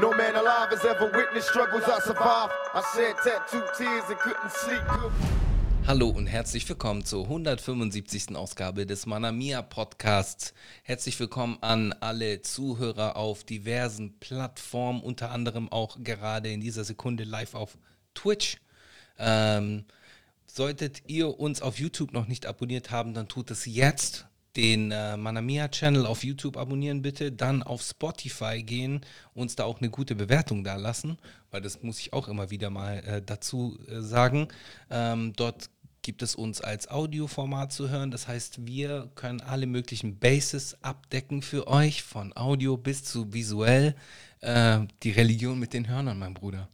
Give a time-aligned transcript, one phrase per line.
[0.00, 2.52] No man alive has ever witnessed struggles I survived.
[2.74, 4.82] I shed tattooed tears and couldn't sleep.
[5.86, 8.34] Hallo und herzlich willkommen zur 175.
[8.34, 10.52] Ausgabe des Manamia Podcasts.
[10.82, 17.22] Herzlich willkommen an alle Zuhörer auf diversen Plattformen, unter anderem auch gerade in dieser Sekunde
[17.22, 17.78] live auf
[18.14, 18.56] Twitch.
[19.16, 19.84] Ähm,
[20.48, 24.26] solltet ihr uns auf YouTube noch nicht abonniert haben, dann tut es jetzt
[24.56, 29.00] den äh, Manamia-Channel auf YouTube abonnieren bitte, dann auf Spotify gehen,
[29.34, 31.18] uns da auch eine gute Bewertung da lassen,
[31.50, 34.48] weil das muss ich auch immer wieder mal äh, dazu äh, sagen.
[34.90, 35.70] Ähm, dort
[36.02, 38.10] gibt es uns als Audioformat zu hören.
[38.10, 43.96] Das heißt, wir können alle möglichen Bases abdecken für euch, von Audio bis zu visuell.
[44.40, 46.68] Äh, die Religion mit den Hörnern, mein Bruder.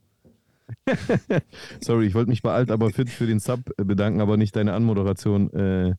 [1.81, 4.75] Sorry, ich wollte mich bei Alt aber fit für den Sub bedanken, aber nicht deine
[4.75, 5.95] Anmoderation äh,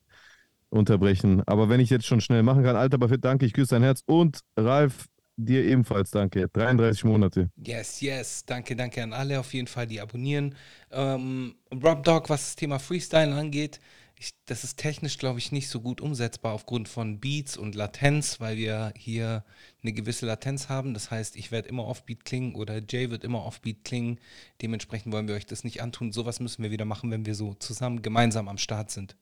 [0.72, 1.42] unterbrechen.
[1.46, 4.02] Aber wenn ich jetzt schon schnell machen kann, Alter, fit, danke, ich küsse dein Herz.
[4.06, 6.48] Und Ralf, dir ebenfalls danke.
[6.48, 7.50] 33 Monate.
[7.56, 8.44] Yes, yes.
[8.44, 10.54] Danke, danke an alle auf jeden Fall, die abonnieren.
[10.90, 13.80] Ähm, Rob Dog, was das Thema Freestyle angeht,
[14.22, 18.38] ich, das ist technisch, glaube ich, nicht so gut umsetzbar aufgrund von Beats und Latenz,
[18.38, 19.44] weil wir hier
[19.82, 20.94] eine gewisse Latenz haben.
[20.94, 24.20] Das heißt, ich werde immer Offbeat klingen oder Jay wird immer Offbeat klingen.
[24.60, 26.12] Dementsprechend wollen wir euch das nicht antun.
[26.12, 29.16] Sowas müssen wir wieder machen, wenn wir so zusammen gemeinsam am Start sind.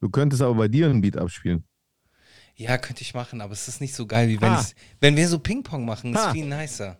[0.00, 1.64] Du könntest aber bei dir einen Beat abspielen.
[2.56, 5.28] Ja, könnte ich machen, aber es ist nicht so geil, wie wenn, ich's- wenn wir
[5.28, 6.12] so Ping-Pong machen.
[6.12, 6.32] Das ist Ha.
[6.32, 6.98] viel nicer.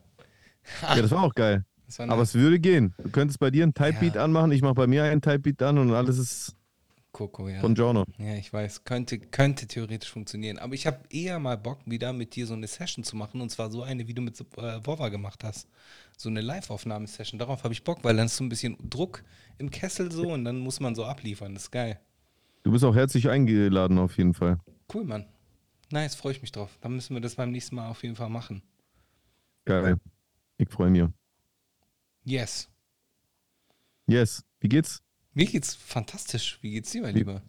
[0.82, 1.64] Ja, das war auch geil.
[1.98, 2.94] War Aber es würde gehen.
[2.98, 4.24] Du könntest bei dir einen Type-Beat Ja.
[4.24, 6.56] anmachen, ich mache bei mir einen Type-Beat an und alles ist
[7.12, 7.60] Coco, ja.
[7.60, 8.04] von Giorno.
[8.18, 10.58] Ja, ich weiß, könnte, könnte theoretisch funktionieren.
[10.58, 13.40] Aber ich habe eher mal Bock, wieder mit dir so eine Session zu machen.
[13.40, 15.68] Und zwar so eine, wie du mit äh, Wova gemacht hast.
[16.16, 17.38] So eine Live-Aufnahmesession.
[17.38, 19.22] Darauf habe ich Bock, weil dann ist so ein bisschen Druck
[19.58, 21.54] im Kessel so und dann muss man so abliefern.
[21.54, 22.00] Das ist geil.
[22.64, 24.58] Du bist auch herzlich eingeladen auf jeden Fall.
[24.92, 25.26] Cool, Mann.
[25.92, 26.78] Nice, freue ich mich drauf.
[26.80, 28.62] Dann müssen wir das beim nächsten Mal auf jeden Fall machen.
[29.66, 29.98] Geil.
[30.56, 31.04] Ich freue mich.
[32.24, 32.70] Yes.
[34.06, 34.44] Yes.
[34.60, 35.02] Wie geht's?
[35.34, 36.58] Mir geht's fantastisch.
[36.62, 37.42] Wie geht's dir, mein Lieber?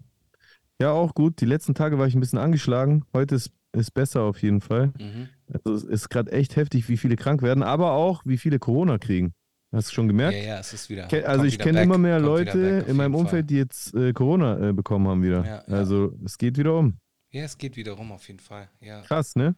[0.82, 1.40] Ja, auch gut.
[1.40, 3.06] Die letzten Tage war ich ein bisschen angeschlagen.
[3.14, 4.92] Heute ist, ist besser auf jeden Fall.
[5.00, 5.30] Mhm.
[5.48, 8.98] Also es ist gerade echt heftig, wie viele krank werden, aber auch wie viele Corona
[8.98, 9.34] kriegen.
[9.72, 10.38] Hast du schon Ja, gemerkt?
[10.46, 11.08] ja, es ist wieder.
[11.28, 13.44] Also ich kenne immer mehr Leute back in meinem Umfeld, Fall.
[13.44, 15.44] die jetzt äh, Corona äh, bekommen haben wieder.
[15.46, 15.74] Ja, ja.
[15.78, 16.98] Also es geht wieder um.
[17.32, 18.70] Ja, es geht wieder rum auf jeden Fall.
[18.80, 19.02] Ja.
[19.02, 19.56] Krass, ne?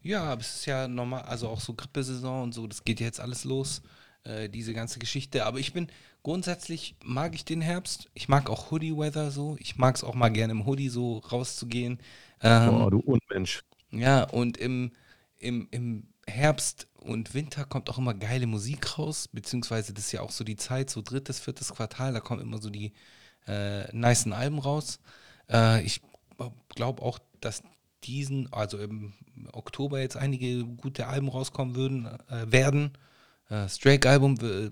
[0.00, 3.20] Ja, aber es ist ja normal, also auch so Grippesaison und so, das geht jetzt
[3.20, 3.82] alles los,
[4.24, 5.44] äh, diese ganze Geschichte.
[5.44, 5.88] Aber ich bin
[6.22, 8.08] grundsätzlich, mag ich den Herbst.
[8.14, 9.56] Ich mag auch Hoodie-Weather so.
[9.58, 11.98] Ich mag es auch mal gerne im Hoodie so rauszugehen.
[12.40, 13.62] Ähm, Boah, du Unmensch.
[13.90, 14.92] ja, und im,
[15.38, 20.20] im, im Herbst und Winter kommt auch immer geile Musik raus, beziehungsweise das ist ja
[20.20, 22.92] auch so die Zeit, so drittes, viertes Quartal, da kommen immer so die
[23.46, 24.98] äh, nicen Alben raus.
[25.50, 26.00] Äh, ich
[26.70, 27.62] glaube auch, dass
[28.04, 29.12] diesen, also im
[29.52, 32.92] Oktober jetzt einige gute Alben rauskommen würden, äh, werden.
[33.48, 34.70] Äh, Strake-Album w-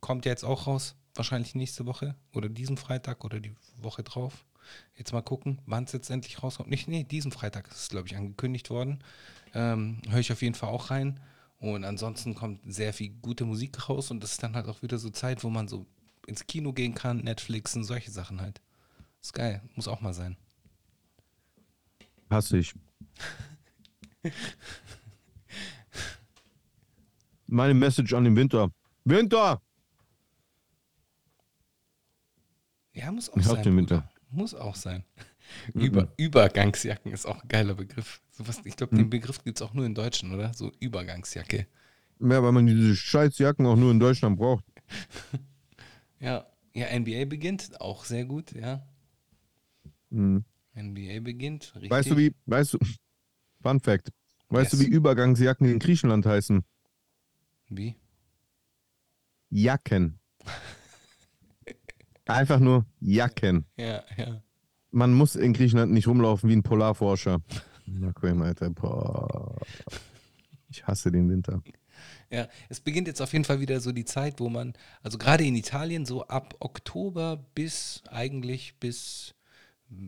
[0.00, 4.44] kommt ja jetzt auch raus, wahrscheinlich nächste Woche oder diesen Freitag oder die Woche drauf.
[4.96, 6.70] Jetzt mal gucken, wann es jetzt endlich rauskommt.
[6.70, 9.04] Nicht, nee, diesen Freitag ist es, glaube ich, angekündigt worden.
[9.54, 11.20] Ähm, Höre ich auf jeden Fall auch rein.
[11.58, 14.98] Und ansonsten kommt sehr viel gute Musik raus und das ist dann halt auch wieder
[14.98, 15.86] so Zeit, wo man so
[16.26, 18.60] ins Kino gehen kann, Netflix und solche Sachen halt.
[19.22, 20.36] Ist geil, muss auch mal sein.
[22.28, 22.74] Hasse ich.
[27.46, 28.70] Meine Message an den Winter.
[29.04, 29.62] Winter!
[32.94, 33.62] Ja, muss auch Ich sein.
[33.62, 33.76] den.
[33.76, 34.08] Winter.
[34.30, 35.04] Muss auch sein.
[35.72, 35.80] Mhm.
[35.80, 38.20] Über, Übergangsjacken ist auch ein geiler Begriff.
[38.36, 38.98] Sowas, ich glaube, Mhm.
[38.98, 40.52] den Begriff gibt es auch nur in Deutschen, oder?
[40.54, 41.66] So Übergangsjacke.
[42.20, 44.64] Ja, weil man diese Scheißjacken auch nur in Deutschland braucht.
[46.20, 48.86] Ja, ja, NBA beginnt, auch sehr gut, ja.
[50.08, 50.44] Mhm.
[50.74, 51.90] NBA beginnt, richtig.
[51.90, 52.78] Weißt du, wie, weißt du,
[53.62, 54.10] Fun Fact.
[54.48, 54.80] Weißt Yes.
[54.80, 56.64] du, wie Übergangsjacken in Griechenland heißen?
[57.68, 57.94] Wie?
[59.50, 60.18] Jacken.
[62.26, 63.66] Einfach nur Jacken.
[63.76, 64.42] Ja, ja.
[64.92, 67.42] Man muss in Griechenland nicht rumlaufen wie ein Polarforscher.
[67.86, 68.70] Na, guck mal, Alter.
[68.70, 69.60] Boah.
[70.70, 71.62] Ich hasse den Winter.
[72.30, 75.44] Ja, es beginnt jetzt auf jeden Fall wieder so die Zeit, wo man, also gerade
[75.44, 79.34] in Italien, so ab Oktober bis eigentlich bis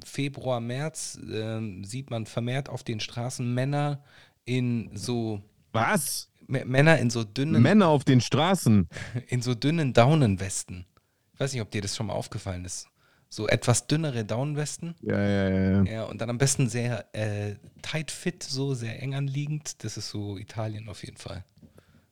[0.05, 4.02] Februar, März, ähm, sieht man vermehrt auf den Straßen Männer
[4.44, 6.31] in so Was?
[6.49, 8.88] M Männer in so dünnen, Männer auf den Straßen.
[9.29, 10.87] in so dünnen Daunenwesten.
[11.34, 12.88] Ich weiß nicht, ob dir das schon mal aufgefallen ist.
[13.28, 14.94] So etwas dünnere Daunenwesten.
[15.02, 15.82] Ja, ja, ja.
[15.84, 16.05] ja.
[16.05, 19.82] Und dann am besten sehr äh, tight fit, so sehr eng anliegend.
[19.84, 21.44] Das ist so Italien auf jeden Fall.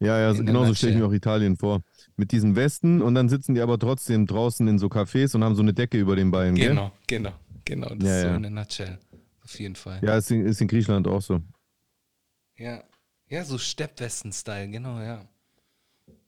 [0.01, 1.81] Ja, ja, In der genauso stelle ich mir auch Italien vor.
[2.17, 5.55] Mit diesen Westen und dann sitzen die aber trotzdem draußen in so Cafés und haben
[5.55, 6.69] so eine Decke über den Beinen, gell?
[6.69, 7.33] Genau, genau,
[7.65, 7.89] genau.
[7.95, 8.37] Das Ja, ist so ja.
[8.37, 8.99] in a nutshell.
[9.43, 10.01] Auf jeden Fall.
[10.03, 11.41] Ja, ist in, ist in Griechenland auch so.
[12.57, 12.83] Ja.
[13.29, 15.27] Ja, so Steppwesten-Style, genau, ja.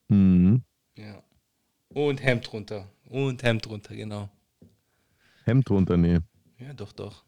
[0.09, 0.63] Mhm.
[0.97, 1.23] ja.
[1.89, 2.89] Und Hemd drunter.
[3.09, 4.29] Und Hemd drunter, genau.
[5.47, 6.19] Hemd drunter, nee.
[6.59, 7.25] Ja, doch, doch.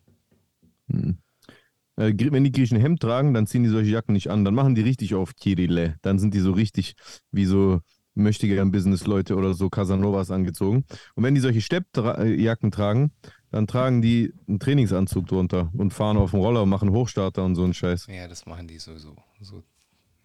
[1.96, 4.44] Äh, Grie- wenn die Griechen Hemd tragen, dann ziehen die solche Jacken nicht an.
[4.44, 5.96] Dann machen die richtig auf Kirille.
[6.02, 6.94] Dann sind die so richtig
[7.30, 7.80] wie so
[8.14, 10.84] möchtegern Business-Leute oder so Casanovas angezogen.
[11.14, 13.12] Und wenn die solche Steppjacken tragen,
[13.50, 17.54] dann tragen die einen Trainingsanzug drunter und fahren auf dem Roller und machen Hochstarter und
[17.54, 18.06] so einen Scheiß.
[18.08, 19.14] Ja, das machen die sowieso.
[19.40, 19.62] So,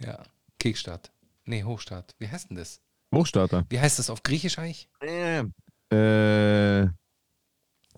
[0.04, 0.24] ja.
[0.60, 1.12] Kickstart.
[1.46, 2.16] Nee, Hochstart.
[2.19, 2.81] Wie heißt denn das?
[3.13, 3.66] Hochstarter.
[3.69, 4.89] Wie heißt das auf Griechisch eigentlich?
[5.92, 6.88] Äh,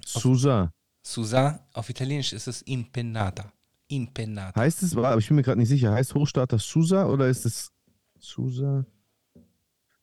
[0.06, 0.72] Susa.
[1.02, 1.68] Susa.
[1.74, 3.52] Auf Italienisch ist es Impenata.
[3.88, 4.60] Impenata.
[4.60, 7.72] Heißt es, aber ich bin mir gerade nicht sicher, heißt Hochstarter Susa oder ist es
[8.20, 8.86] Susa?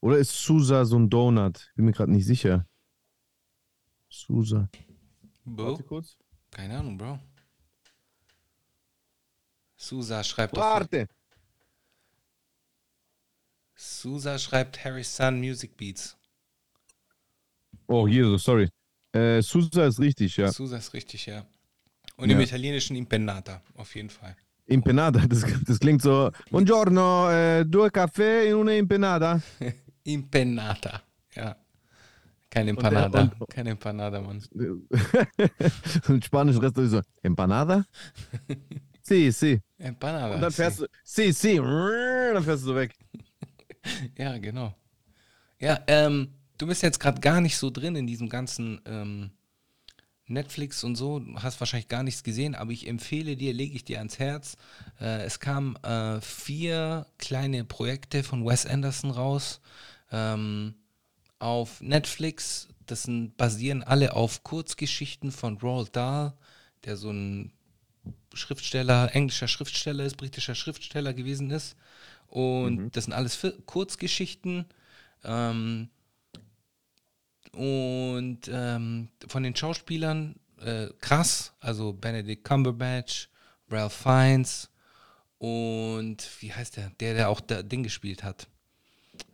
[0.01, 1.73] Oder ist Susa so ein Donut?
[1.77, 2.67] Bin mir gerade nicht sicher.
[4.09, 4.69] Susa.
[5.45, 5.79] Bro?
[5.79, 6.17] kurz.
[6.51, 7.19] Keine Ahnung, Bro.
[9.77, 11.09] Susa schreibt Warte.
[13.75, 16.17] Susa schreibt Harry Sun Music Beats.
[17.89, 18.69] Oh, Jesus, sorry.
[19.13, 20.51] Äh, Susa ist richtig, ja.
[20.51, 21.45] Susa ist richtig, ja.
[22.17, 22.45] Und im Ja.
[22.45, 24.37] Italienischen Impenata, auf jeden Fall.
[24.67, 26.31] Impenada, das, das klingt so.
[26.51, 29.41] Buongiorno, äh, due caffè in una impenada.
[30.05, 31.03] Impenata,
[31.35, 31.57] ja.
[32.49, 33.23] Kein der- Empanada.
[33.39, 34.43] und- Kein Empanada, Mann.
[36.09, 37.01] Ein spanisches Restaurant so.
[37.23, 37.85] Empanada?
[39.05, 39.61] Sí, sí.
[39.79, 40.37] Empanada.
[40.37, 40.57] Und dann sí.
[40.63, 40.87] fährst du.
[41.03, 41.57] Sí, sí.
[41.57, 42.95] Dann fährst du so weg.
[44.17, 44.73] Ja, genau.
[45.59, 46.29] Ja, ähm,
[46.63, 49.31] du bist jetzt gerade gar nicht so drin in diesem ganzen ähm,
[50.29, 53.99] Netflix und so, hast wahrscheinlich gar nichts gesehen, aber ich empfehle dir, lege ich dir
[53.99, 54.57] ans Herz.
[55.01, 59.61] Äh, es kamen äh, vier kleine Projekte von Wes Anderson raus
[60.13, 60.75] ähm,
[61.41, 62.69] auf Netflix.
[62.87, 66.33] Das sind, basieren alle auf Kurzgeschichten von Roald Dahl,
[66.85, 67.53] der so ein
[68.35, 71.75] Schriftsteller, englischer Schriftsteller ist, britischer Schriftsteller gewesen ist.
[72.29, 74.67] Und das sind alles Kurzgeschichten.
[75.25, 75.89] Ähm,
[77.53, 83.29] und ähm, von den Schauspielern äh, krass, also Benedict Cumberbatch,
[83.71, 84.71] Ralph Fiennes
[85.39, 86.91] und wie heißt der?
[87.01, 88.49] Der, der auch der Ding gespielt hat.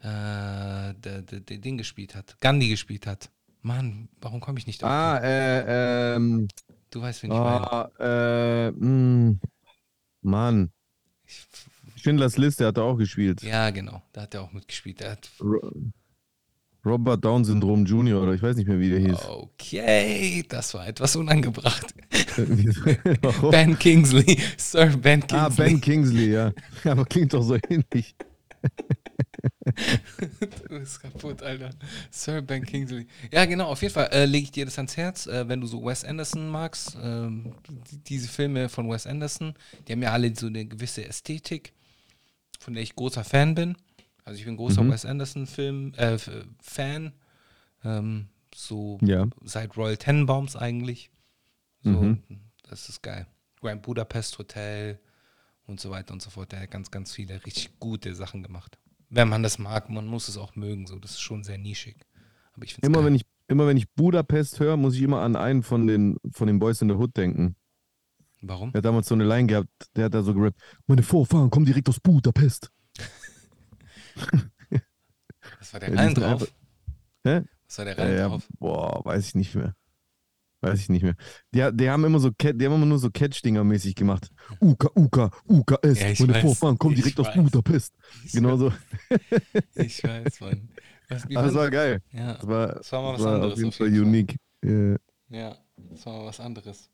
[0.00, 2.36] Äh, der, der, der Ding gespielt hat.
[2.40, 3.30] Gandhi gespielt hat.
[3.62, 4.90] Mann, warum komme ich nicht auf?
[4.90, 6.48] Ah, äh, ähm.
[6.90, 7.72] Du weißt, wen ich meine.
[7.72, 9.36] Ah, äh, mh.
[10.22, 10.70] Mann.
[11.96, 13.42] Schindlers Liste hat er auch gespielt.
[13.42, 14.02] Ja, genau.
[14.12, 15.00] Da hat er auch mitgespielt.
[15.00, 15.30] Der hat
[16.84, 18.22] Robert Down Syndrom Jr.
[18.22, 19.28] oder ich weiß nicht mehr, wie der hieß.
[19.28, 21.92] Okay, das war etwas unangebracht.
[23.22, 23.50] Warum?
[23.50, 25.38] Ben Kingsley, Sir Ben Kingsley.
[25.38, 26.52] Ah, Ben Kingsley, ja.
[26.84, 28.14] Aber klingt doch so ähnlich.
[30.68, 31.70] Du bist kaputt, Alter.
[32.10, 33.06] Sir Ben Kingsley.
[33.30, 35.66] Ja, genau, auf jeden Fall äh, lege ich dir das ans Herz, äh, wenn du
[35.66, 36.96] so Wes Anderson magst.
[36.96, 39.54] Die- diese Filme von Wes Anderson,
[39.86, 41.72] die haben ja alle so eine gewisse Ästhetik,
[42.58, 43.76] von der ich großer Fan bin.
[44.28, 44.90] Also ich bin großer Mhm.
[44.92, 46.18] Wes Anderson-Film, äh,
[46.60, 47.12] Fan.
[47.82, 49.26] Ähm, so Ja.
[49.42, 51.10] seit Royal Tenenbaums eigentlich.
[51.82, 52.22] So, Mhm.
[52.68, 53.26] das ist geil.
[53.60, 55.00] Grand Budapest Hotel
[55.66, 56.52] und so weiter und so fort.
[56.52, 58.76] Der hat ganz, ganz viele richtig gute Sachen gemacht.
[59.08, 60.86] Wenn man das mag, man muss es auch mögen.
[60.86, 61.96] So, das ist schon sehr nischig.
[62.52, 63.06] Aber ich Immer geil.
[63.06, 66.48] wenn ich, immer wenn ich Budapest höre, muss ich immer an einen von den, von
[66.48, 67.56] den Boys in the Hood denken.
[68.42, 68.72] Warum?
[68.72, 71.64] Der hat damals so eine Line gehabt, der hat da so gerappt, meine Vorfahren kommen
[71.64, 72.70] direkt aus Budapest.
[75.60, 76.24] Was war der Ja, Reim drauf?
[76.24, 76.46] einfach-
[77.24, 77.42] Hä?
[77.66, 78.48] Was war der Ja, Reim ja, drauf?
[78.58, 79.74] boah, weiß ich nicht mehr.
[80.60, 81.14] Weiß ich nicht mehr.
[81.54, 84.28] Die, die haben immer so, die haben immer nur so Catch-Dinger mäßig gemacht.
[84.60, 86.00] Uka, Uka, UKS.
[86.00, 87.36] Ja, ich meine weiß, Vorfahren ich direkt aus weiß.
[87.36, 87.94] Budapest.
[88.24, 88.72] Ich Genau so.
[89.76, 90.68] Ich weiß, Mann.
[91.08, 92.02] Was, Aber das war geil.
[92.12, 93.52] ja, Das war, das war mal was war anderes.
[93.52, 94.36] auf jeden Fall unique.
[94.64, 94.96] Ja,
[95.28, 96.90] Ja, das war mal was anderes.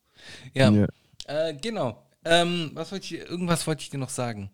[0.53, 0.87] Ja, ja.
[1.27, 2.07] Äh, genau.
[2.27, 4.51] Ähm, was wollte ich, irgendwas wollte ich dir noch sagen.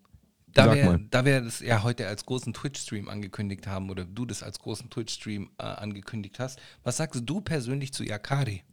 [0.53, 0.99] Da Sag wir, mal.
[1.09, 4.89] da wir das ja heute als großen Twitch-Stream angekündigt haben oder du das als großen
[4.89, 8.63] Twitch-Stream äh, angekündigt hast, was sagst du persönlich zu Yakari?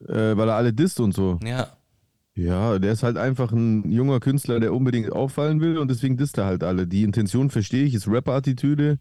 [0.00, 1.38] Äh, weil er alle disst und so.
[1.44, 1.76] Ja,
[2.34, 6.38] Ja, der ist halt einfach ein junger Künstler, der unbedingt auffallen will und deswegen disst
[6.38, 6.86] er halt alle.
[6.86, 8.98] Die Intention verstehe ich, ist Rap-Attitüde.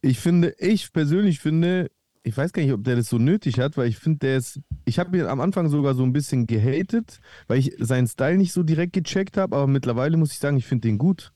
[0.00, 1.90] Ich finde, ich persönlich finde,
[2.28, 4.60] ich weiß gar nicht, ob der das so nötig hat, weil ich finde, der ist,
[4.84, 8.52] ich habe ihn am Anfang sogar so ein bisschen gehatet, weil ich seinen Style nicht
[8.52, 11.32] so direkt gecheckt habe, aber mittlerweile muss ich sagen, ich finde den gut.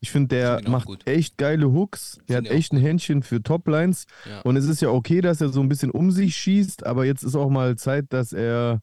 [0.00, 1.06] Ich finde, der auch macht gut.
[1.06, 4.40] echt geile Hooks, der hat echt ein Händchen für Toplines ja.
[4.42, 7.22] und es ist ja okay, dass er so ein bisschen um sich schießt, aber jetzt
[7.22, 8.80] ist auch mal Zeit, dass er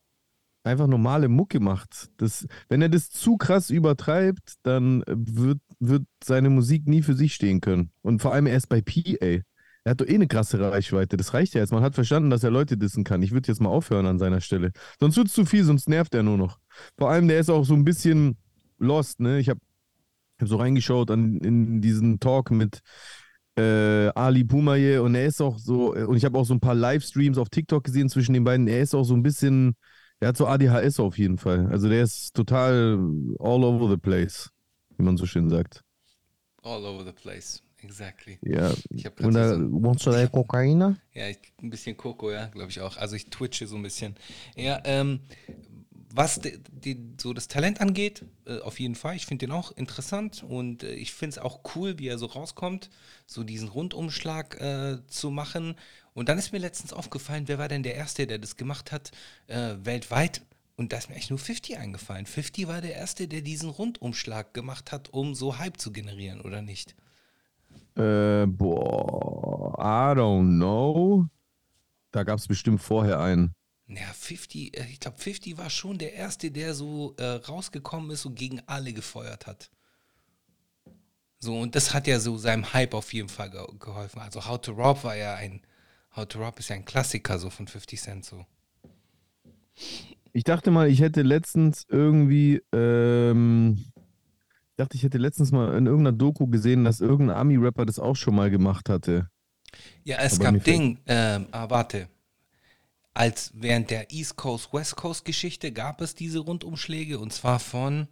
[0.63, 2.10] einfach normale Mucke macht.
[2.17, 7.33] Das, wenn er das zu krass übertreibt, dann wird, wird seine Musik nie für sich
[7.33, 7.91] stehen können.
[8.01, 9.43] Und vor allem erst bei P, ey.
[9.83, 11.17] Er hat doch eh eine krasse Reichweite.
[11.17, 11.71] Das reicht ja jetzt.
[11.71, 13.21] Man hat verstanden, dass er Leute dissen kann.
[13.21, 14.71] Ich würde jetzt mal aufhören an seiner Stelle.
[14.99, 16.57] Sonst wird es zu viel, sonst nervt er nur noch.
[16.97, 18.37] Vor allem, der ist auch so ein bisschen
[18.77, 19.39] lost, ne?
[19.39, 19.59] Ich habe
[20.39, 22.79] hab so reingeschaut an, in diesen Talk mit
[23.55, 26.75] äh, Ali Pumaye und er ist auch so, und ich habe auch so ein paar
[26.75, 28.67] Livestreams auf TikTok gesehen zwischen den beiden.
[28.67, 29.75] Er ist auch so ein bisschen,
[30.19, 31.67] er hat so ADHS auf jeden Fall.
[31.67, 32.99] Also der ist total
[33.39, 34.49] all over the place,
[34.97, 35.81] wie man so schön sagt.
[36.63, 38.39] All over the place, exactly.
[38.41, 38.73] Ja.
[38.89, 40.95] Ich hab da, so- du Kokaina?
[41.13, 42.97] Ja, ich, ein bisschen Coco, ja, glaube ich auch.
[42.97, 44.15] Also ich twitche so ein bisschen.
[44.55, 45.19] Ja, ähm,
[46.15, 49.15] was de, die, so das Talent angeht, äh, auf jeden Fall.
[49.15, 52.27] Ich finde den auch interessant und äh, ich finde es auch cool, wie er so
[52.27, 52.89] rauskommt,
[53.25, 55.75] so diesen Rundumschlag äh, zu machen.
[56.13, 59.11] Und dann ist mir letztens aufgefallen, wer war denn der Erste, der das gemacht hat,
[59.47, 60.41] äh, weltweit?
[60.75, 62.25] Und da ist mir eigentlich nur 50 eingefallen.
[62.25, 66.61] 50 war der Erste, der diesen Rundumschlag gemacht hat, um so Hype zu generieren, oder
[66.61, 66.95] nicht?
[67.95, 71.27] Äh, boah, I don't know.
[72.12, 73.53] Da gab es bestimmt vorher einen.
[73.88, 78.25] Ja, 50, äh, ich glaube, 50 war schon der Erste, der so äh, rausgekommen ist
[78.25, 79.69] und gegen alle gefeuert hat.
[81.39, 84.21] So, und das hat ja so seinem Hype auf jeden Fall ge geholfen.
[84.21, 85.62] Also How to Rob war ja ein,
[86.15, 88.45] How to Rob ist ja ein Klassiker so von 50 Cent so.
[90.31, 93.83] Ich dachte mal, ich hätte letztens irgendwie, ähm,
[94.75, 98.36] dachte, ich hätte letztens mal in irgendeiner Doku gesehen, dass irgendein Ami-Rapper das auch schon
[98.36, 99.30] mal gemacht hatte.
[100.03, 102.10] Ja, es Aber gab Ding, ähm, ah, warte.
[103.13, 108.08] Als während der East Coast, West Coast Geschichte gab es diese Rundumschläge und zwar von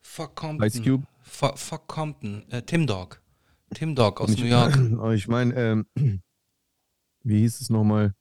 [0.00, 0.66] Fuck Compton.
[0.66, 1.06] Ice Cube?
[1.22, 3.22] Fuck, Fuck Compton, äh, Tim Dog.
[3.74, 4.76] Tim Dog aus New York.
[4.76, 5.86] Aber ich meine, ähm,
[7.22, 8.14] wie hieß es nochmal?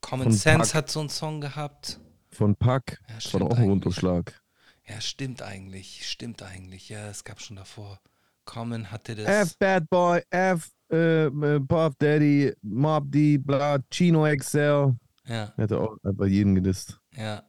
[0.00, 0.74] Common Sense Park.
[0.74, 2.00] hat so einen Song gehabt.
[2.30, 3.00] Von Pack.
[3.08, 3.70] Ja, das war doch auch ein.
[3.70, 4.43] Rundumschlag.
[4.86, 6.08] Ja, stimmt eigentlich.
[6.08, 6.88] Stimmt eigentlich.
[6.88, 8.00] Ja, es gab schon davor.
[8.44, 9.26] Common hatte das.
[9.52, 14.94] F Bad Boy, F äh, äh, Puff Daddy, Mob D, bla, Chino XL.
[15.26, 17.00] Ja, Hätte auch bei jedem gedisst.
[17.16, 17.42] ja.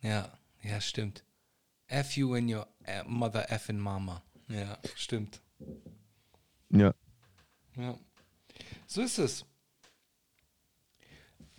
[0.00, 1.24] Ja, ja, stimmt.
[1.86, 4.20] F you and your äh, mother F and mama.
[4.48, 5.40] Ja, stimmt.
[6.70, 6.92] Ja.
[7.76, 7.96] Ja.
[8.88, 9.46] So ist es.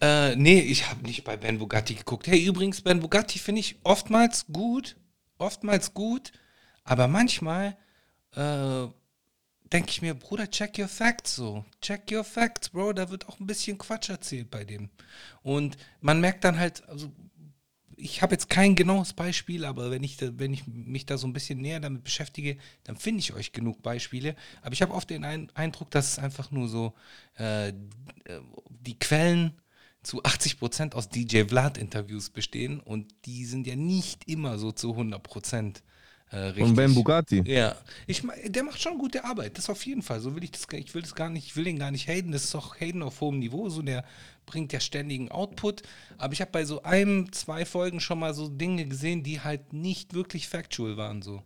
[0.03, 2.27] Äh, nee, ich habe nicht bei Ben Bugatti geguckt.
[2.27, 4.97] Hey, übrigens, Ben Bugatti finde ich oftmals gut,
[5.37, 6.33] oftmals gut,
[6.83, 7.77] aber manchmal
[8.35, 8.87] äh,
[9.71, 11.63] denke ich mir, Bruder, check your facts so.
[11.81, 12.91] Check your facts, Bro.
[12.91, 14.89] Da wird auch ein bisschen Quatsch erzählt bei dem.
[15.41, 17.09] Und man merkt dann halt, also
[17.95, 21.27] ich habe jetzt kein genaues Beispiel, aber wenn ich, da, wenn ich mich da so
[21.27, 24.35] ein bisschen näher damit beschäftige, dann finde ich euch genug Beispiele.
[24.63, 26.93] Aber ich habe oft den Ein Eindruck, dass es einfach nur so
[27.39, 27.73] äh, äh,
[28.81, 29.53] die Quellen
[30.03, 34.91] zu 80 Prozent aus DJ Vlad-Interviews bestehen und die sind ja nicht immer so zu
[34.91, 35.83] 100 Prozent
[36.29, 36.65] äh, richtig.
[36.65, 37.43] Von Ben Bugatti.
[37.45, 37.75] Ja,
[38.07, 40.19] ich, der macht schon gute Arbeit, das auf jeden Fall.
[40.19, 42.07] So will ich das, gar- ich will das gar nicht, ich will den gar nicht
[42.07, 42.31] haten.
[42.31, 43.69] Das ist doch Haten auf hohem Niveau.
[43.69, 44.03] So der
[44.47, 45.83] bringt ja ständigen Output.
[46.17, 49.73] Aber ich habe bei so einem, zwei Folgen schon mal so Dinge gesehen, die halt
[49.73, 51.43] nicht wirklich factual waren, so.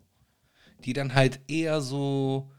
[0.86, 2.50] Die dann halt eher so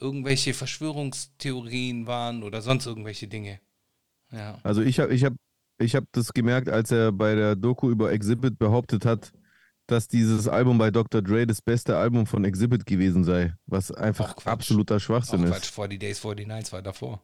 [0.00, 3.60] irgendwelche Verschwörungstheorien waren oder sonst irgendwelche Dinge.
[4.34, 4.58] Ja.
[4.62, 5.32] Also ich habe ich hab,
[5.78, 9.32] ich hab das gemerkt, als er bei der Doku über Exhibit behauptet hat,
[9.86, 11.20] dass dieses Album bei Dr.
[11.22, 14.46] Dre das beste Album von Exhibit gewesen sei, was einfach Quatsch.
[14.46, 15.74] absoluter Schwachsinn Quatsch, ist.
[15.74, 17.20] 40 Days, 40 Nights war davor.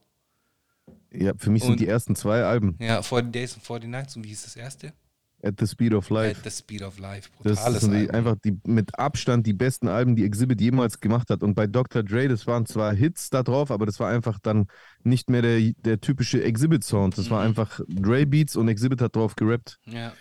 [1.11, 4.15] Ja, für mich sind Und- die ersten zwei Alben Ja, 40 Days und 40 Nights.
[4.15, 4.93] Und wie hieß das erste?
[5.43, 6.37] At the Speed of Life.
[6.37, 7.29] At the Speed of Life.
[7.43, 11.29] Das Brutales sind die, einfach die mit Abstand die besten Alben, die Exhibit jemals gemacht
[11.29, 11.41] hat.
[11.43, 12.03] Und bei Dr.
[12.03, 14.67] Dre, das waren zwar Hits da drauf, aber das war einfach dann
[15.03, 17.17] nicht mehr der, der typische Exhibit-Sound.
[17.17, 17.47] Das war Mhm.
[17.49, 19.79] einfach Dre-Beats und Exhibit hat drauf gerappt.
[19.85, 20.13] Ja,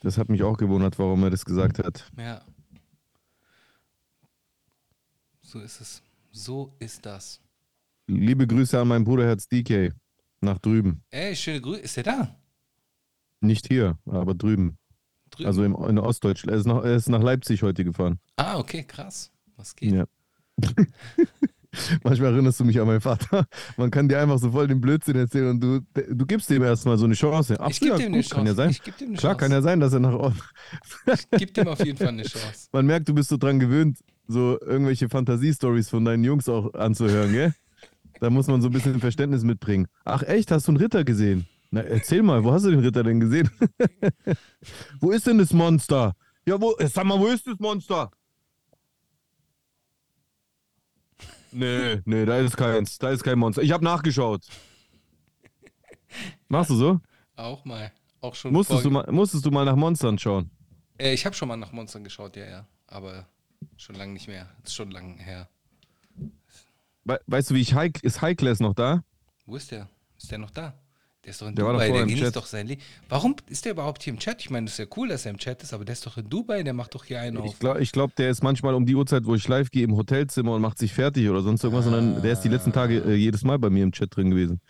[0.00, 2.10] Das hat mich auch gewundert, warum er das gesagt hat.
[2.16, 2.40] ja.
[5.40, 6.02] So ist es.
[6.32, 7.40] So ist das.
[8.06, 9.92] Liebe Grüße an meinen Bruder Herz DK.
[10.40, 11.02] Nach drüben.
[11.10, 11.80] Ey, schöne Grüße.
[11.80, 12.36] Ist der da?
[13.44, 14.78] Nicht hier, aber drüben.
[15.30, 15.46] Drüben.
[15.46, 16.52] Also im, in Ostdeutschland.
[16.54, 18.18] Er ist, nach, er ist nach Leipzig heute gefahren.
[18.36, 19.30] ah, okay, krass.
[19.56, 19.92] Was geht?
[19.92, 20.04] Ja.
[22.04, 23.46] Manchmal erinnerst du mich an meinen Vater.
[23.76, 26.98] Man kann dir einfach so voll den Blödsinn erzählen und du, du gibst dem erstmal
[26.98, 27.56] so eine Chance.
[27.58, 28.34] Ach ich gebe dem eine Chance.
[28.34, 28.72] kann ja sein.
[28.72, 29.36] Klar, Chance.
[29.36, 30.36] kann ja sein, dass er nach Ost.
[31.32, 32.68] Ich gebe dem auf jeden Fall eine Chance.
[32.72, 33.98] Man merkt, du bist so dran gewöhnt,
[34.28, 37.54] so irgendwelche Fantasiestories von deinen Jungs auch anzuhören, gell?
[38.20, 39.88] Da muss man so ein bisschen Verständnis mitbringen.
[40.04, 41.46] Ach echt, hast du einen Ritter gesehen?
[41.74, 43.50] Na, erzähl mal, wo hast du den Ritter denn gesehen?
[45.00, 46.14] wo ist denn das Monster?
[46.46, 48.12] Ja, wo, sag mal, wo ist das Monster?
[51.50, 52.96] Nee, nee, da ist keins.
[52.98, 53.60] Da ist kein Monster.
[53.62, 54.46] Ich habe nachgeschaut.
[56.46, 57.00] Machst du so?
[57.34, 57.90] Auch mal.
[58.20, 60.52] Auch schon Musstest du, mal, musstest du mal nach Monstern schauen?
[60.96, 62.68] Äh, ich habe schon mal nach Monstern geschaut, ja, ja.
[62.86, 63.26] Aber
[63.76, 64.48] schon lange nicht mehr.
[64.62, 65.48] Ist schon lange her.
[67.02, 69.02] We weißt du, wie ich High, ist High Class noch da?
[69.44, 69.88] Wo ist der?
[70.16, 70.78] Ist der noch da?
[71.24, 72.36] Der ist doch in Der Dubai, der genießt Chat.
[72.36, 72.82] doch sein Leben.
[73.08, 74.40] Warum ist der überhaupt hier im Chat?
[74.42, 76.18] Ich meine, das ist ja cool, dass er im Chat ist, aber der ist doch
[76.18, 77.46] in Dubai, der macht doch hier einen auf.
[77.46, 79.96] Ich glaube, ich glaub, der ist manchmal um die Uhrzeit, wo ich live gehe, im
[79.96, 83.14] Hotelzimmer und macht sich fertig oder sonst irgendwas, sondern der ist die letzten Tage äh,
[83.14, 84.60] jedes Mal bei mir im Chat drin gewesen.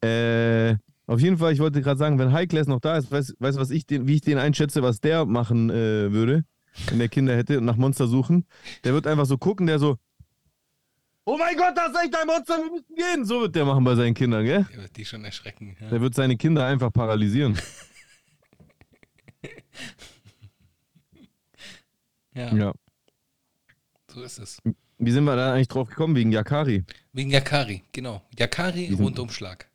[0.00, 3.34] Äh, auf jeden Fall, ich wollte gerade sagen, wenn High Class noch da ist, weißt
[3.38, 6.44] du, was ich den, wie ich den einschätze, was der machen äh, würde,
[6.88, 8.46] wenn der Kinder hätte und nach Monster suchen?
[8.84, 9.96] Der wird einfach so gucken, der so,
[11.24, 13.24] oh mein Gott, das ist echt ein Monster, wir müssen gehen.
[13.24, 14.66] So wird der machen bei seinen Kindern, gell?
[14.72, 15.76] Der wird die schon erschrecken.
[15.80, 15.88] Ja.
[15.88, 17.58] Der wird seine Kinder einfach paralysieren.
[22.34, 22.72] Ja, Ja.
[24.10, 24.60] so ist es.
[24.98, 26.16] Wie sind wir da eigentlich drauf gekommen?
[26.16, 26.84] Wegen Yakari.
[27.12, 28.22] Wegen Yakari, genau.
[28.38, 29.68] Yakari, Diesen- Rundumschlag.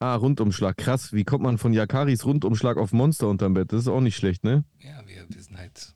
[0.00, 0.76] Ah, Rundumschlag.
[0.76, 1.12] Krass.
[1.12, 3.72] Wie kommt man von Yakaris Rundumschlag auf Monster unterm Bett?
[3.72, 4.64] Das ist auch nicht schlecht, ne?
[4.78, 5.94] Ja, wir, wir sind halt.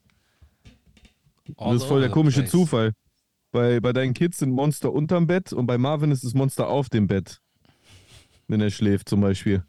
[1.57, 2.51] Das ist voll der komische place.
[2.51, 2.93] Zufall.
[3.53, 6.89] Bei, bei deinen Kids sind Monster unterm Bett und bei Marvin ist das Monster auf
[6.89, 7.41] dem Bett.
[8.49, 9.63] Wenn er schläft zum Beispiel.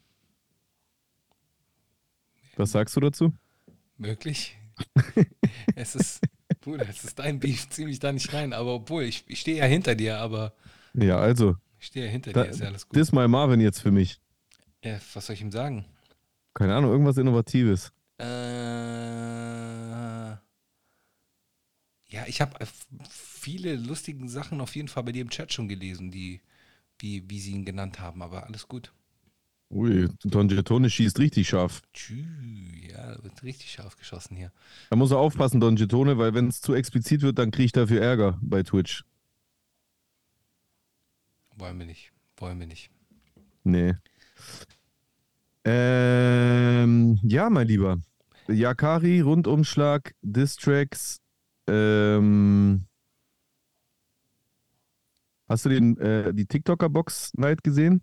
[2.56, 3.34] Was sagst du dazu?
[3.98, 4.58] Möglich.
[5.76, 6.22] es ist,
[6.62, 8.54] Bruder, es ist dein Beef, zieh mich da nicht rein.
[8.54, 10.54] Aber obwohl, ich, ich stehe ja hinter dir, aber
[10.94, 11.56] Ja, also.
[11.80, 12.98] ich stehe ja hinter Da, dir, ist ja alles gut.
[12.98, 14.20] das mal Marvin jetzt für mich.
[14.84, 15.86] Ja, was soll ich ihm sagen?
[16.54, 17.92] Keine Ahnung, irgendwas Innovatives.
[18.18, 18.24] Äh,
[22.14, 22.64] ja, ich habe
[23.10, 26.42] viele lustige Sachen auf jeden Fall bei dir im Chat schon gelesen, die,
[27.00, 28.94] wie, wie sie ihn genannt haben, aber alles gut.
[29.72, 31.82] Ui, Don schießt richtig scharf.
[31.92, 32.24] Tschü,
[32.88, 34.52] ja, da wird richtig scharf geschossen hier.
[34.92, 37.72] Da muss er aufpassen, Don Getone, weil wenn es zu explizit wird, dann kriege ich
[37.72, 39.04] dafür Ärger bei Twitch.
[41.58, 42.12] Wollen wir nicht.
[42.38, 42.92] Wollen wir nicht.
[43.64, 43.96] Nee.
[45.66, 48.00] Ähm, ja, mein Lieber.
[48.48, 51.23] Yakari, Rundumschlag, Distracks.
[51.68, 52.86] Ähm,
[55.48, 58.02] hast du den, äh, die TikToker-Box-Night gesehen?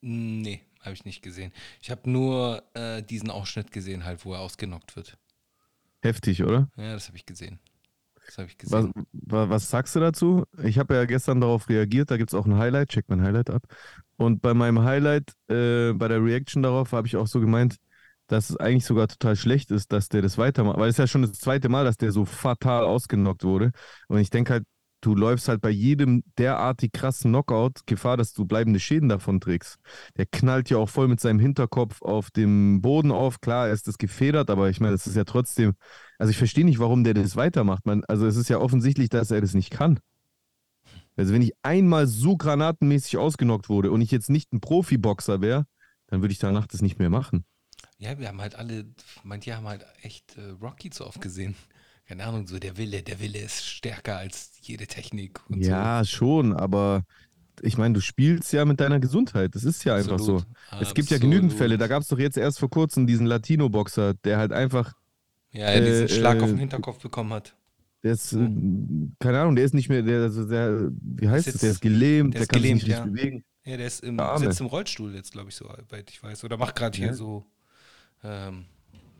[0.00, 1.52] Nee, habe ich nicht gesehen.
[1.82, 5.18] Ich habe nur äh, diesen Ausschnitt gesehen, halt, wo er ausgenockt wird.
[6.02, 6.68] Heftig, oder?
[6.76, 7.58] Ja, das habe ich gesehen.
[8.26, 8.94] Das habe ich Was, gesehen.
[9.12, 10.44] wa- was sagst du dazu?
[10.64, 13.48] Ich habe ja gestern darauf reagiert, da gibt es auch ein Highlight, check mein Highlight
[13.50, 13.62] ab.
[14.16, 17.76] Und bei meinem Highlight, äh, bei der Reaction darauf, habe ich auch so gemeint,
[18.26, 20.78] dass es eigentlich sogar total schlecht ist, dass der das weitermacht.
[20.78, 23.72] Weil es ist ja schon das zweite Mal, dass der so fatal ausgenockt wurde.
[24.08, 24.64] Und ich denke halt,
[25.00, 29.76] du läufst halt bei jedem derartig krassen Knockout Gefahr, dass du bleibende Schäden davon trägst.
[30.16, 33.40] Der knallt ja auch voll mit seinem Hinterkopf auf dem Boden auf.
[33.40, 35.74] Klar, er ist das gefedert, aber ich meine, das ist ja trotzdem.
[36.18, 37.86] Also ich verstehe nicht, warum der das weitermacht.
[37.86, 40.00] Man, also es ist ja offensichtlich, dass er das nicht kann.
[41.16, 45.66] Also wenn ich einmal so granatenmäßig ausgenockt wurde und ich jetzt nicht ein Profiboxer wäre,
[46.08, 47.44] dann würde ich danach das nicht mehr machen.
[47.98, 48.86] Ja, wir haben halt alle,
[49.24, 51.56] manche haben halt echt äh, Rocky zu oft gesehen.
[52.06, 57.02] Keine Ahnung, so der Wille, der Wille ist stärker als jede Technik Ja, schon, aber
[57.62, 59.54] ich meine, du spielst ja mit deiner Gesundheit.
[59.54, 60.12] Das ist ja so.
[60.12, 60.44] einfach so.
[60.70, 60.82] Absolut.
[60.82, 61.52] Es gibt ja genügend.
[61.52, 61.78] Fälle.
[61.78, 64.94] Da gab es doch jetzt erst vor kurzem diesen Latino-Boxer, der halt einfach,
[65.50, 67.56] Ja, er diesen äh, Schlag auf äh, den Hinterkopf bekommen hat.
[68.02, 68.48] der ist, äh,
[69.18, 72.34] keine Ahnung, der ist nicht mehr, der, also der wie heißt es, der ist gelähmt,
[72.34, 73.04] der der, ist kann gelähmt, sich nicht ja.
[73.04, 73.44] bewegen.
[73.64, 76.44] Ja, der ist im, sitzt im Rollstuhl jetzt, glaube ich, so weit ich weiß.
[76.44, 77.14] Oder macht gerade hier Ja.
[77.14, 77.46] so
[78.26, 78.66] ähm,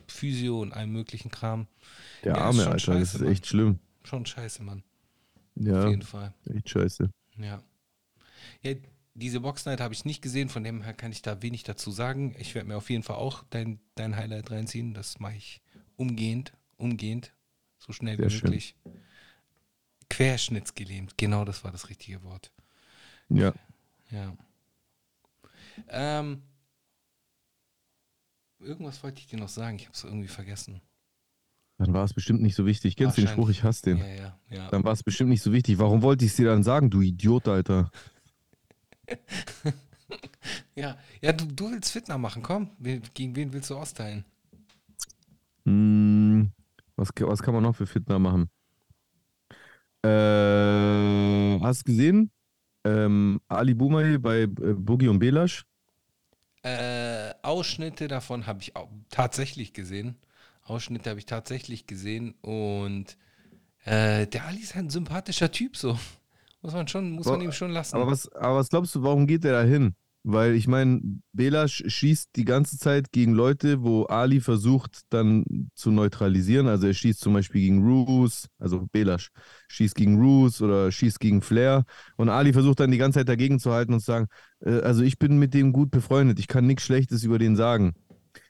[0.07, 1.67] Physio und allem möglichen Kram.
[2.23, 3.79] Der Ja, Arme, Alter, das scheiße, ist echt schlimm.
[4.03, 4.83] Schon scheiße, Mann.
[5.55, 6.33] Ja, Auf jeden Fall.
[6.53, 7.09] echt scheiße.
[7.37, 7.61] Ja.
[8.61, 8.73] Ja,
[9.15, 12.35] diese Boxnight habe ich nicht gesehen, von dem her kann ich da wenig dazu sagen.
[12.37, 14.93] Ich werde mir auf jeden Fall auch dein, dein Highlight reinziehen.
[14.93, 15.61] Das mache ich
[15.95, 17.33] umgehend, umgehend,
[17.79, 18.41] so schnell Sehr wie schön.
[18.49, 18.75] möglich.
[20.09, 22.51] Querschnittsgelähmt, genau das war das richtige Wort.
[23.29, 23.53] Ja.
[24.11, 24.37] Ja.
[25.89, 26.43] Ähm,
[28.59, 30.81] irgendwas wollte ich dir noch sagen, ich habe es irgendwie vergessen.
[31.77, 32.95] Dann war es bestimmt nicht so wichtig.
[32.95, 33.97] Kennst du den Spruch, ich hasse den.
[33.99, 34.69] Ja, ja, ja.
[34.69, 35.77] Dann war es bestimmt nicht so wichtig.
[35.77, 37.91] Warum wollte ich es dir dann sagen, du Idiot, Alter?
[40.75, 42.69] Ja, ja du, du willst Fitner machen, komm.
[43.13, 44.23] Gegen wen willst du austeilen?
[45.65, 46.51] Hm,
[46.95, 48.49] was, was kann man noch für Fitner machen?
[50.03, 52.31] Äh, hast du gesehen?
[52.85, 55.65] Ähm, Ali Boumaier bei äh, Boogie und Belasch?
[56.67, 60.17] Äh, Ausschnitte davon habe ich auch tatsächlich gesehen.
[60.63, 63.17] Ausschnitte habe ich tatsächlich gesehen und
[63.85, 65.97] äh, der Ali ist ein sympathischer Typ, so.
[66.61, 67.95] Muss man schon, muss man Aber- ihm schon lassen.
[67.95, 69.95] Aber was, aber was glaubst du, warum geht der da hin?
[70.29, 70.99] Weil ich meine,
[71.31, 76.67] Belasch schießt die ganze Zeit gegen Leute, wo Ali versucht dann zu neutralisieren.
[76.67, 79.29] Also er schießt zum Beispiel gegen Roos, also Belasch
[79.69, 81.85] schießt gegen Roos oder schießt gegen Flair.
[82.17, 84.27] Und Ali versucht dann die ganze Zeit dagegen zu halten und zu sagen,
[84.59, 87.93] äh, also ich bin mit dem gut befreundet, ich kann nichts Schlechtes über den sagen.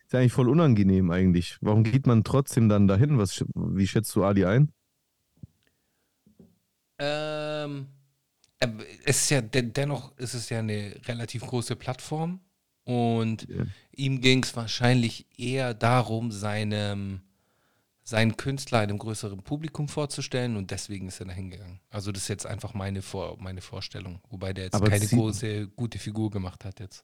[0.06, 1.58] Ist ja eigentlich voll unangenehm eigentlich.
[1.62, 3.20] Warum geht man trotzdem dann dahin?
[3.20, 4.72] Was, wie schätzt du Ali ein?
[6.98, 7.97] Ähm, äh,
[9.06, 12.40] es ist ja, de dennoch ist es ja eine relativ große Plattform
[12.86, 13.66] Und Ja.
[13.92, 17.22] ihm ging es wahrscheinlich eher darum, seinem,
[18.04, 21.82] seinen Künstler einem größeren Publikum vorzustellen und deswegen ist er da hingegangen.
[21.90, 25.68] Also das ist jetzt einfach meine, Vor meine Vorstellung, wobei der jetzt Aber keine große,
[25.76, 27.04] gute Figur gemacht hat jetzt.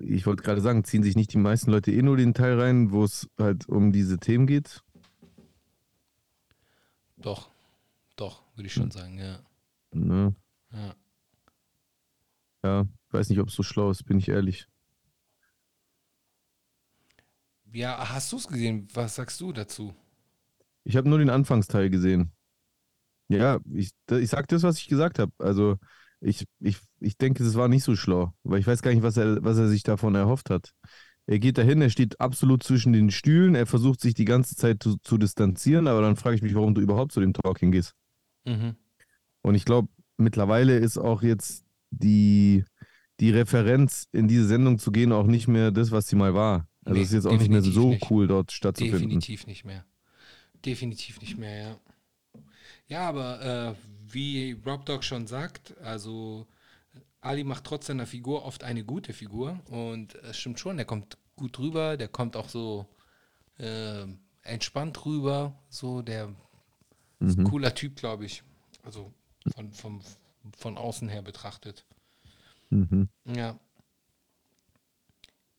[0.00, 2.90] Ich wollte gerade sagen, ziehen sich nicht die meisten Leute eh nur den Teil rein,
[2.92, 4.82] wo es halt um diese Themen geht?
[7.16, 7.48] Doch,
[8.16, 8.82] doch, würde ich Hm.
[8.82, 9.38] schon sagen, ja.
[9.92, 10.34] Ne?
[10.72, 10.96] ja.
[12.62, 14.66] Ja, weiß nicht, ob es so schlau ist, bin ich ehrlich.
[17.72, 18.88] Ja, hast du es gesehen?
[18.94, 19.94] Was sagst du dazu?
[20.84, 22.32] Ich habe nur den Anfangsteil gesehen.
[23.28, 25.32] Ja, ich, ich sag das, was ich gesagt habe.
[25.38, 25.76] Also
[26.20, 29.16] ich, ich, ich denke, es war nicht so schlau, weil ich weiß gar nicht, was
[29.16, 30.72] er, was er sich davon erhofft hat.
[31.26, 34.82] Er geht dahin, er steht absolut zwischen den Stühlen, er versucht sich die ganze Zeit
[34.82, 37.94] zu, zu distanzieren, aber dann frage ich mich, warum du überhaupt zu dem Talking gehst.
[38.44, 38.76] Mhm.
[39.46, 42.64] Und ich glaube, mittlerweile ist auch jetzt die,
[43.20, 46.66] die Referenz, in diese Sendung zu gehen, auch nicht mehr das, was sie mal war.
[46.84, 48.10] Also Nee, es ist jetzt auch nicht mehr so nicht.
[48.10, 49.02] cool, dort stattzufinden.
[49.02, 49.84] Definitiv nicht mehr.
[50.64, 51.76] Definitiv nicht mehr, ja.
[52.88, 53.74] Ja, aber äh,
[54.12, 56.48] wie Rob Dog schon sagt, also
[57.20, 61.18] Ali macht trotz seiner Figur oft eine gute Figur und es stimmt schon, der kommt
[61.36, 62.86] gut rüber, der kommt auch so
[63.58, 64.06] äh,
[64.42, 66.34] entspannt rüber, so der
[67.20, 67.48] ist ein Mhm.
[67.48, 68.42] cooler Typ, glaube ich.
[68.82, 69.12] Also
[69.54, 70.00] von, von,
[70.56, 71.84] von außen her betrachtet.
[72.70, 73.08] Mhm.
[73.24, 73.58] Ja.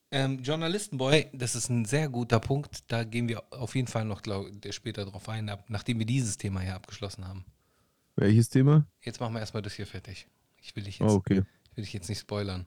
[0.10, 2.84] Ähm, Journalistenboy, das ist ein sehr guter Punkt.
[2.88, 6.38] Da gehen wir auf jeden Fall noch glaub, später drauf ein, ab, nachdem wir dieses
[6.38, 7.45] Thema hier abgeschlossen haben.
[8.15, 8.86] Welches Thema?
[9.02, 10.28] Jetzt machen wir erstmal das hier fertig.
[10.62, 11.43] Ich will dich Oh, jetzt, okay.
[11.76, 12.65] will dich jetzt nicht spoilern.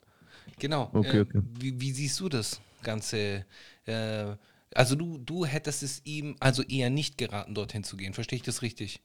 [0.59, 0.91] Genau.
[0.93, 1.43] Okay, äh, okay.
[1.59, 3.47] Wie, wie siehst du das Ganze?
[3.87, 4.37] Äh,
[4.75, 8.15] also du, du hättest es ihm also eher nicht geraten, dorthin zu gehen.
[8.15, 9.01] Verstehe ich das richtig?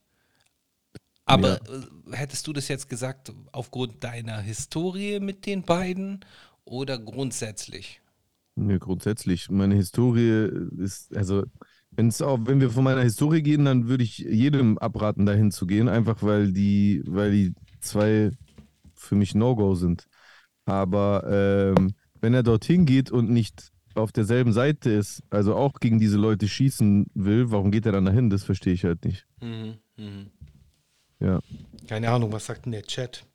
[1.26, 6.24] Aber äh, hättest du das jetzt gesagt aufgrund deiner Historie mit den beiden
[6.66, 8.02] oder grundsätzlich?
[8.56, 9.50] Nee, grundsätzlich.
[9.50, 11.44] Meine Historie ist, also,
[11.92, 15.66] wenn's auch, wenn wir von meiner Historie gehen, dann würde ich jedem abraten, dahin zu
[15.68, 18.32] gehen, einfach weil die, weil die zwei
[18.94, 20.08] für mich No-Go sind.
[20.66, 21.24] Aber
[21.78, 26.18] ähm, wenn er dorthin geht und nicht auf derselben Seite ist, also auch gegen diese
[26.18, 28.30] Leute schießen will, warum geht er dann dahin?
[28.30, 29.26] Das verstehe ich halt nicht.
[29.42, 30.32] Mhm, mhm.
[31.20, 31.40] Ja.
[31.88, 33.26] Keine Ahnung, was sagt denn der Chat?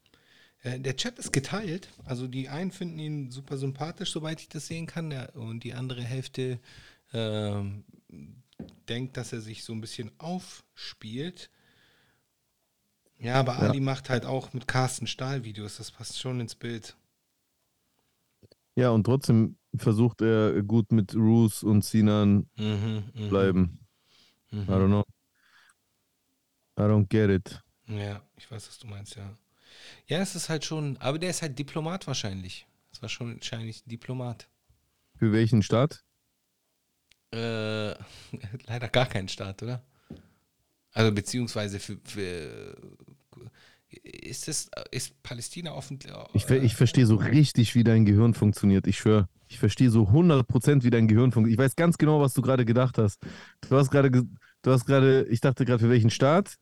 [0.62, 1.88] Äh, der Chat ist geteilt.
[2.04, 5.12] Also die einen finden ihn super sympathisch, soweit ich das sehen kann.
[5.34, 6.58] Und die andere Hälfte
[7.12, 7.84] ähm,
[8.88, 11.50] denkt, dass er sich so ein bisschen aufspielt.
[13.18, 13.58] Ja, aber Ja.
[13.60, 15.76] Ali macht halt auch mit Carsten Stahl Videos.
[15.76, 16.96] Das passt schon ins Bild.
[18.76, 23.86] Ja, und trotzdem versucht er gut mit Roos und Sinan Mhm, mhm, bleiben.
[24.50, 24.62] mhm.
[24.62, 25.04] I don't know.
[26.78, 27.60] I don't get it.
[27.90, 29.37] Ja, ich weiß, was du meinst, ja.
[30.09, 32.66] Ja, es ist halt schon, aber der ist halt Diplomat wahrscheinlich.
[32.92, 34.48] Das war schon wahrscheinlich ein Diplomat.
[35.16, 36.03] Für welchen Staat?
[37.33, 37.94] Äh,
[38.66, 39.83] leider gar keinen Staat, oder?
[40.92, 42.76] Also beziehungsweise für, für
[44.03, 45.98] ist es ist Palästina offen?
[46.33, 48.87] Ich, ver- ich verstehe so richtig, wie dein Gehirn funktioniert.
[48.87, 49.29] Ich schwöre.
[49.48, 51.59] Ich verstehe so 100% wie dein Gehirn funktioniert.
[51.59, 53.18] Ich weiß ganz genau, was du gerade gedacht hast.
[53.68, 54.22] Du hast gerade, ge-
[54.62, 56.55] du hast gerade, ich dachte gerade, für welchen Staat?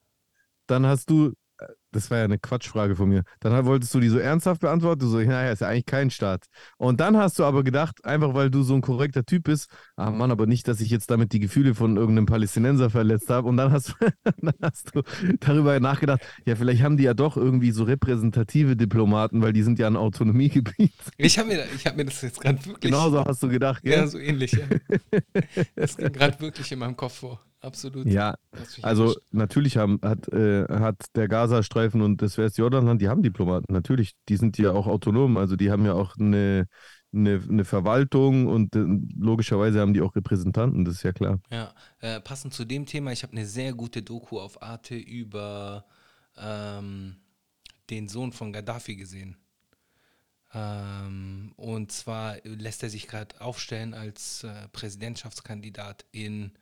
[0.69, 3.23] Dann hast du, äh, das war ja eine Quatschfrage von mir.
[3.41, 5.01] Dann wolltest du die so ernsthaft beantworten.
[5.01, 6.45] Du so, naja, ist ja eigentlich kein Staat.
[6.77, 10.11] Und dann hast du aber gedacht, einfach weil du so ein korrekter Typ bist, ah
[10.11, 13.49] Mann, aber nicht, dass ich jetzt damit die Gefühle von irgendeinem Palästinenser verletzt habe.
[13.49, 13.95] Und dann hast, du,
[14.43, 15.03] dann hast du
[15.41, 19.79] darüber nachgedacht, ja, vielleicht haben die ja doch irgendwie so repräsentative Diplomaten, weil die sind
[19.79, 20.93] ja ein Autonomiegebiet.
[21.17, 22.93] Ich habe mir, ich hab mir das jetzt gerade wirklich.
[22.93, 24.09] Genauso hast du gedacht, Ja, gell?
[24.09, 24.67] so ähnlich, ja.
[25.75, 27.41] Das ging gerade wirklich in meinem Kopf vor.
[27.61, 28.07] Absolut.
[28.07, 28.37] Ja,
[28.83, 29.19] also erwischt.
[29.33, 34.13] natürlich haben, hat, äh, hat der Gazastreifen und das Westjordanland, die haben Diplomaten, natürlich.
[34.29, 36.69] Die sind ja auch autonom, also die haben ja auch eine,
[37.13, 38.85] eine, eine Verwaltung und äh,
[39.19, 41.41] logischerweise haben die auch Repräsentanten, das ist ja klar.
[41.51, 45.85] Ja, äh, passend zu dem Thema, ich habe eine sehr gute Doku auf Arte über
[46.37, 47.17] ähm,
[47.91, 49.37] den Sohn von Gaddafi gesehen.
[50.55, 56.53] Ähm, und zwar lässt er sich gerade aufstellen als äh, Präsidentschaftskandidat in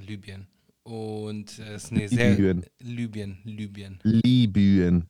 [0.00, 0.46] Libyen.
[0.82, 2.30] Und äh, es ist eine sehr.
[2.30, 2.64] Libyen.
[2.80, 4.00] Libyen, Libyen.
[4.02, 5.08] Libyen.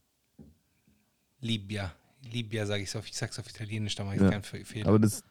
[1.40, 1.94] Libya.
[2.32, 4.88] Libya sage ich auf, ich sag's auf Italienisch, da mache ich Ja, keinen Fe- Fehler.
[4.88, 5.22] Aber das,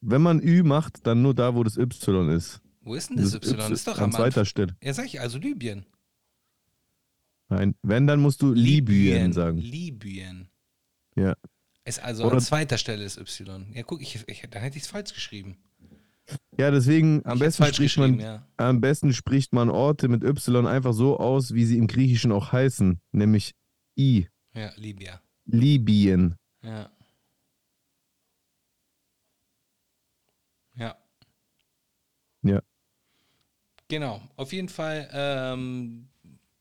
[0.00, 2.60] wenn man Ü macht, dann nur da, wo das Y ist.
[2.80, 3.56] Wo ist denn das, Y?
[3.58, 4.44] Das ist doch am an zweiter Anfang.
[4.46, 4.76] Stelle.
[4.82, 5.86] Ja, sag ich, also Libyen.
[7.48, 9.58] Nein, wenn, dann musst du Libyen sagen.
[9.58, 10.48] Libyen.
[11.14, 11.36] Ja.
[11.84, 13.66] Ist also Oder- an zweiter Stelle ist Y.
[13.74, 15.58] Ja, guck, ich, ich, dann hätte ich es falsch geschrieben.
[16.58, 18.46] Ja, deswegen am besten, spricht man, ja.
[18.56, 22.52] am besten spricht man Orte mit Y einfach so aus, wie sie im Griechischen auch
[22.52, 23.54] heißen, nämlich
[23.98, 24.28] I.
[24.54, 25.20] Ja, Libya.
[25.46, 26.36] Libyen.
[26.62, 26.90] Ja.
[30.74, 30.96] Ja.
[32.42, 32.62] Ja.
[33.88, 36.08] Genau, auf jeden Fall, ähm,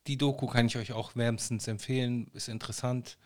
[0.08, 3.18] die Doku kann ich euch auch wärmstens empfehlen, ist interessant.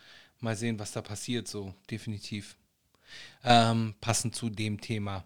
[0.41, 2.57] Mal sehen, was da passiert, so definitiv.
[3.43, 5.25] Ähm, passend zu dem Thema.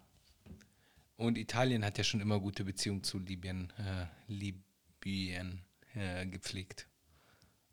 [1.20, 5.60] Und Italien hat ja schon immer gute Beziehungen zu Libyen, äh, Libyen
[5.94, 6.88] äh, gepflegt.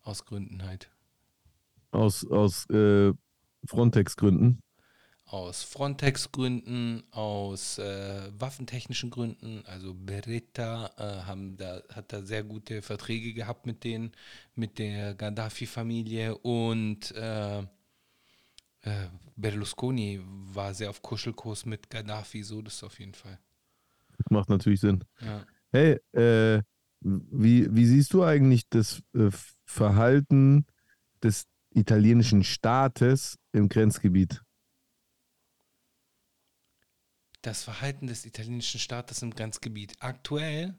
[0.02, 0.90] Aus Gründen halt.
[1.92, 3.14] Aus, aus äh,
[3.64, 4.60] Frontex-Gründen.
[5.24, 9.64] Aus Frontex-Gründen, aus äh, waffentechnischen Gründen.
[9.66, 14.12] Also Beretta äh, haben da, hat da sehr gute Verträge gehabt mit denen,
[14.56, 17.14] mit der Gaddafi-Familie und
[18.88, 23.40] äh, Berlusconi war sehr auf Kuschelkurs mit Gaddafi, so das auf jeden Fall.
[24.30, 25.04] Macht natürlich Sinn.
[25.22, 25.46] Ja.
[25.72, 26.64] Hey, äh,
[27.02, 29.30] wie, wie siehst du eigentlich das äh,
[29.66, 30.66] Verhalten
[31.22, 34.42] des italienischen Staates im Grenzgebiet?
[37.42, 39.94] Das Verhalten des italienischen Staates im Grenzgebiet.
[40.00, 40.76] Aktuell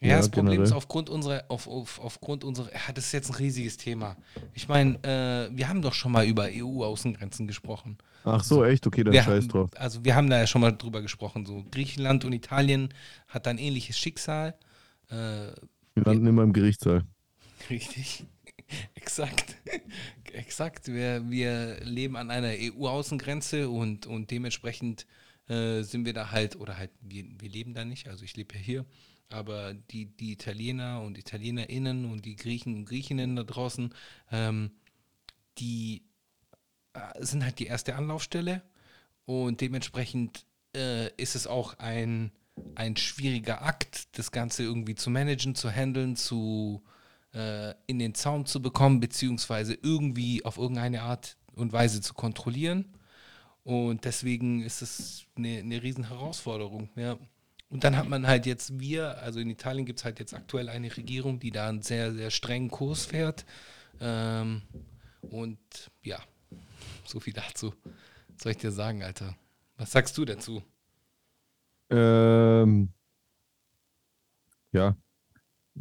[0.00, 0.66] Ja, Ja, das Problem generell.
[0.66, 4.16] ist aufgrund unserer, auf, auf, aufgrund unserer, ja, das ist jetzt ein riesiges Thema.
[4.52, 7.96] Ich meine, äh, wir haben doch schon mal über EU-Außengrenzen gesprochen.
[8.24, 8.86] Ach so, echt?
[8.86, 9.70] Okay, dann scheiß haben, drauf.
[9.76, 11.46] also wir haben da ja schon mal drüber gesprochen.
[11.46, 12.92] So Griechenland und Italien
[13.28, 14.54] hat ein ähnliches Schicksal.
[15.08, 15.14] Äh,
[15.94, 17.04] Wir landen immer im Gerichtssaal.
[17.70, 18.24] Richtig.
[18.94, 19.56] Exakt.
[20.32, 20.88] Exakt.
[20.88, 25.06] Wir, wir leben an einer EU-Außengrenze und, und dementsprechend
[25.48, 28.54] äh, sind wir da halt, oder halt, wir, wir leben da nicht, also ich lebe
[28.54, 28.84] ja hier,
[29.28, 33.92] aber die, die Italiener und ItalienerInnen und die Griechen und Griechinnen da draußen,
[34.30, 34.70] ähm,
[35.58, 36.02] die
[36.94, 38.62] äh, sind halt die erste Anlaufstelle
[39.24, 42.30] und dementsprechend äh, ist es auch ein,
[42.74, 46.82] ein schwieriger Akt, das Ganze irgendwie zu managen, zu handeln, zu
[47.34, 52.86] äh, in den Zaum zu bekommen, beziehungsweise irgendwie auf irgendeine Art und Weise zu kontrollieren.
[53.64, 57.18] Und deswegen ist es eine, eine riesen Herausforderung, ja.
[57.68, 60.68] Und dann hat man halt jetzt wir, also in Italien gibt es halt jetzt aktuell
[60.68, 63.44] eine Regierung, die da einen sehr, sehr strengen Kurs fährt.
[64.00, 64.62] Ähm,
[65.22, 65.58] und
[66.02, 66.20] ja,
[67.04, 67.74] so viel dazu.
[68.28, 69.36] Was soll ich dir sagen, Alter?
[69.78, 70.62] Was sagst du dazu?
[71.90, 72.92] Ähm,
[74.72, 74.96] ja,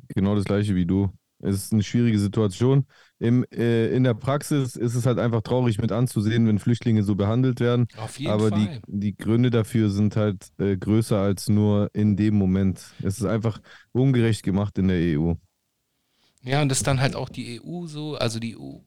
[0.10, 1.12] genau das gleiche wie du.
[1.40, 2.88] Es ist eine schwierige Situation.
[3.18, 7.16] Im, äh, in der Praxis ist es halt einfach traurig mit anzusehen, wenn Flüchtlinge so
[7.16, 7.88] behandelt werden.
[7.98, 8.82] Auf jeden Aber die, Fall.
[8.88, 12.82] die Gründe dafür sind halt äh, größer als nur in dem Moment.
[13.02, 13.60] Es ist einfach
[13.94, 15.34] ungerecht gemacht in der EU.
[16.42, 18.80] Ja, und das ist dann halt auch die EU so, also die EU,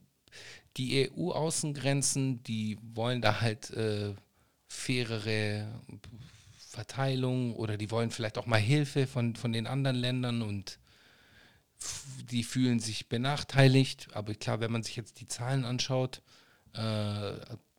[0.76, 4.14] die EU-Außengrenzen, die wollen da halt äh,
[4.68, 5.68] fairere
[6.58, 10.78] Verteilung oder die wollen vielleicht auch mal Hilfe von, von den anderen Ländern und
[12.30, 14.08] die fühlen sich benachteiligt.
[14.14, 16.22] Aber klar, wenn man sich jetzt die Zahlen anschaut,
[16.74, 17.32] äh,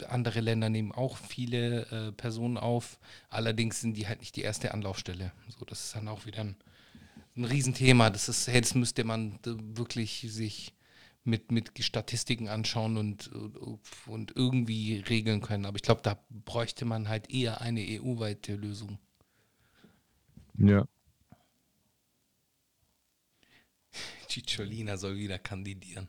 [0.08, 3.00] andere Länder nehmen auch viele äh, Personen auf.
[3.30, 5.32] Allerdings sind die halt nicht die erste Anlaufstelle.
[5.48, 6.56] So, das ist dann auch wieder ein,
[7.36, 8.10] ein Riesenthema.
[8.10, 10.74] Das ist, das müsste man wirklich sich
[11.24, 13.30] mit, mit Statistiken anschauen und,
[14.08, 15.66] und irgendwie regeln können.
[15.66, 18.98] Aber ich glaube, da bräuchte man halt eher eine EU-weite Lösung.
[20.58, 20.86] Ja.
[24.30, 26.08] Cicciolina soll wieder kandidieren.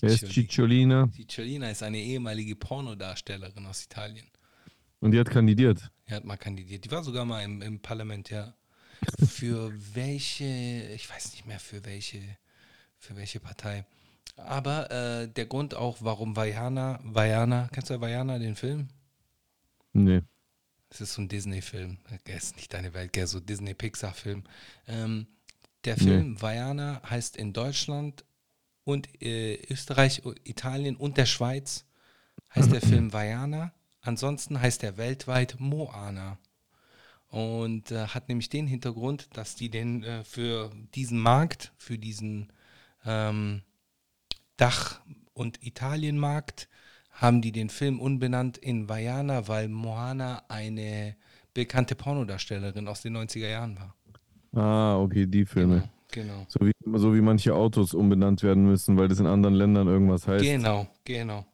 [0.00, 1.08] Wer ist Ciccioli- Cicciolina?
[1.14, 4.26] Cicciolina ist eine ehemalige Pornodarstellerin aus Italien.
[5.00, 5.90] Und die hat kandidiert.
[6.08, 6.84] Die hat mal kandidiert.
[6.84, 8.54] Die war sogar mal im, im Parlament, ja.
[9.28, 12.20] Für welche, ich weiß nicht mehr für welche,
[12.98, 13.84] für welche Partei.
[14.36, 18.88] Aber äh, der Grund auch, warum Vajana, Vajana, kennst du Vajana, den Film?
[19.92, 20.22] Nee.
[20.90, 21.98] Das ist so ein Disney-Film.
[22.24, 24.42] Er ist nicht deine Welt, gell, so Disney-Pixar-Film.
[24.88, 25.26] Ähm,
[25.84, 28.24] der Film Vajana heißt in Deutschland
[28.84, 31.84] und äh, Österreich, Italien und der Schweiz
[32.54, 33.72] heißt der Film Vajana.
[34.00, 36.38] Ansonsten heißt er weltweit Moana.
[37.28, 42.50] Und äh, hat nämlich den Hintergrund, dass die den äh, für diesen Markt, für diesen
[43.04, 43.62] ähm,
[44.56, 45.02] Dach-
[45.34, 46.68] und Italienmarkt,
[47.10, 51.16] haben die den Film umbenannt in Vajana, weil Moana eine
[51.52, 53.97] bekannte Pornodarstellerin aus den 90er Jahren war.
[54.52, 55.88] Ah, okay, die Filme.
[56.10, 56.46] Genau.
[56.48, 60.26] So wie, so wie manche Autos umbenannt werden müssen, weil das in anderen Ländern irgendwas
[60.26, 60.44] heißt.
[60.44, 61.44] Genau, genau.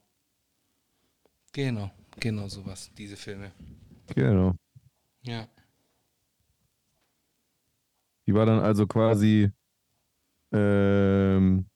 [1.52, 3.52] Genau, genau sowas, diese Filme.
[4.14, 4.54] Genau.
[5.22, 5.48] Ja.
[8.26, 9.50] Die war dann also quasi
[10.52, 11.66] ähm,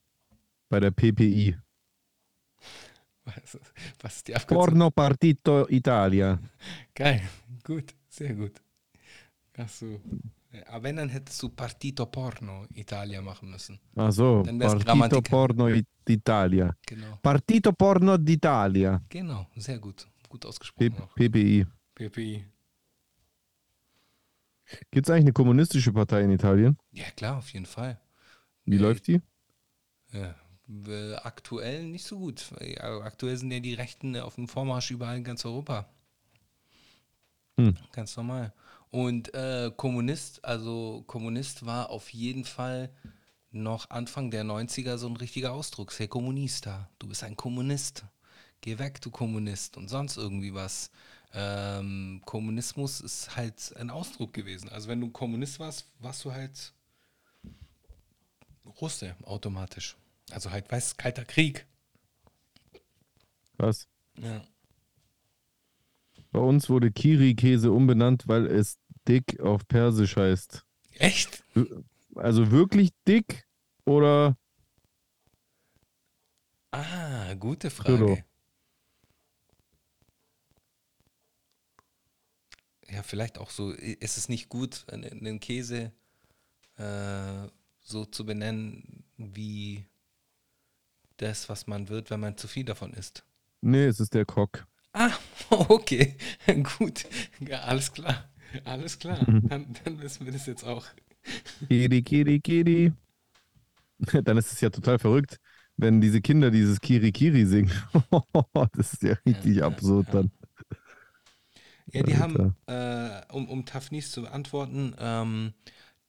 [0.69, 1.57] bei der PPI.
[3.25, 3.59] Was,
[4.01, 4.65] was ist die Abkürzung?
[4.65, 6.39] Porno Partito Italia.
[6.95, 7.21] Geil,
[7.63, 8.59] gut, sehr gut.
[9.55, 10.01] Hast du.
[10.67, 13.79] Aber wenn, dann hättest du Partito Porno Italia machen müssen.
[13.95, 15.29] Ach so, Partito Grammatik.
[15.29, 16.75] Porno I- d'Italia.
[16.87, 17.17] Genau.
[17.21, 18.99] Partito Porno d'Italia.
[19.09, 20.07] Genau, sehr gut.
[20.27, 21.13] Gut P ausgesprochen auch.
[21.15, 21.65] PPI.
[21.93, 22.45] PPI.
[24.91, 26.77] Gibt es eigentlich eine kommunistische Partei in Italien?
[26.91, 27.99] Ja, klar, auf jeden Fall.
[28.65, 29.21] Wie Äh, läuft die?
[30.11, 30.35] Ja,
[31.23, 32.51] aktuell nicht so gut.
[32.61, 35.87] Ja, Aktuell sind ja die Rechten auf dem Vormarsch überall in ganz Europa.
[37.59, 37.75] Hm.
[37.91, 38.53] Ganz normal.
[38.91, 42.89] Und äh, Kommunist, also Kommunist war auf jeden Fall
[43.51, 45.91] noch Anfang der 90er so ein richtiger Ausdruck.
[45.91, 46.89] Sei Kommunista.
[46.99, 48.05] Du bist ein Kommunist.
[48.61, 49.77] Geh weg, du Kommunist.
[49.77, 50.91] Und sonst irgendwie was.
[51.33, 54.69] Ähm, Kommunismus ist halt ein Ausdruck gewesen.
[54.69, 56.73] Also wenn du Kommunist warst, warst du halt
[58.81, 59.95] Russe automatisch.
[60.31, 61.67] Also halt, weißt kalter Krieg.
[63.57, 63.87] Was?
[64.17, 64.41] Ja.
[66.31, 70.65] Bei uns wurde Kiri-Käse umbenannt, weil es dick auf Persisch heißt.
[70.93, 71.43] Echt?
[72.15, 73.47] Also wirklich dick
[73.85, 74.37] oder
[76.71, 77.69] Ah, gute.
[77.69, 78.23] Frage.
[82.89, 85.91] Ja, vielleicht auch so, ist es nicht gut, einen Käse
[86.77, 87.47] äh,
[87.81, 89.85] so zu benennen wie
[91.17, 93.25] das, was man wird, wenn man zu viel davon isst?
[93.61, 94.65] Nee, es ist der Cock.
[94.93, 95.11] Ah,
[95.49, 96.15] okay,
[96.77, 97.05] gut.
[97.39, 98.29] Ja, alles klar.
[98.65, 99.33] Alles klar.
[99.47, 100.85] Dann, dann wissen wir das jetzt auch.
[101.67, 102.91] Kiri, Kiri, Kiri.
[104.23, 105.37] Dann ist es ja total verrückt,
[105.77, 107.71] wenn diese Kinder dieses Kiri, Kiri singen.
[108.73, 110.13] das ist ja richtig Ja, absurd ja.
[110.13, 110.31] dann.
[111.91, 112.55] Ja, die haben, Alter.
[112.67, 115.53] äh, um, um Tafnis zu beantworten, ähm,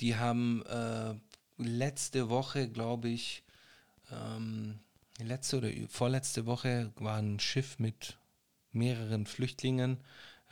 [0.01, 1.15] die haben äh,
[1.59, 3.43] letzte Woche, glaube ich,
[4.13, 4.81] ähm,
[5.21, 8.19] letzte oder vorletzte Woche war ein Schiff mit
[8.73, 9.99] mehreren Flüchtlingen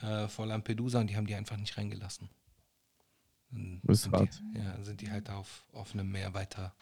[0.01, 2.29] äh, vor Lampedusa und die haben die einfach nicht reingelassen.
[3.51, 4.43] Dann Das ist sind hart.
[4.53, 6.73] Die, ja, sind die halt auf offenem Meer weiter,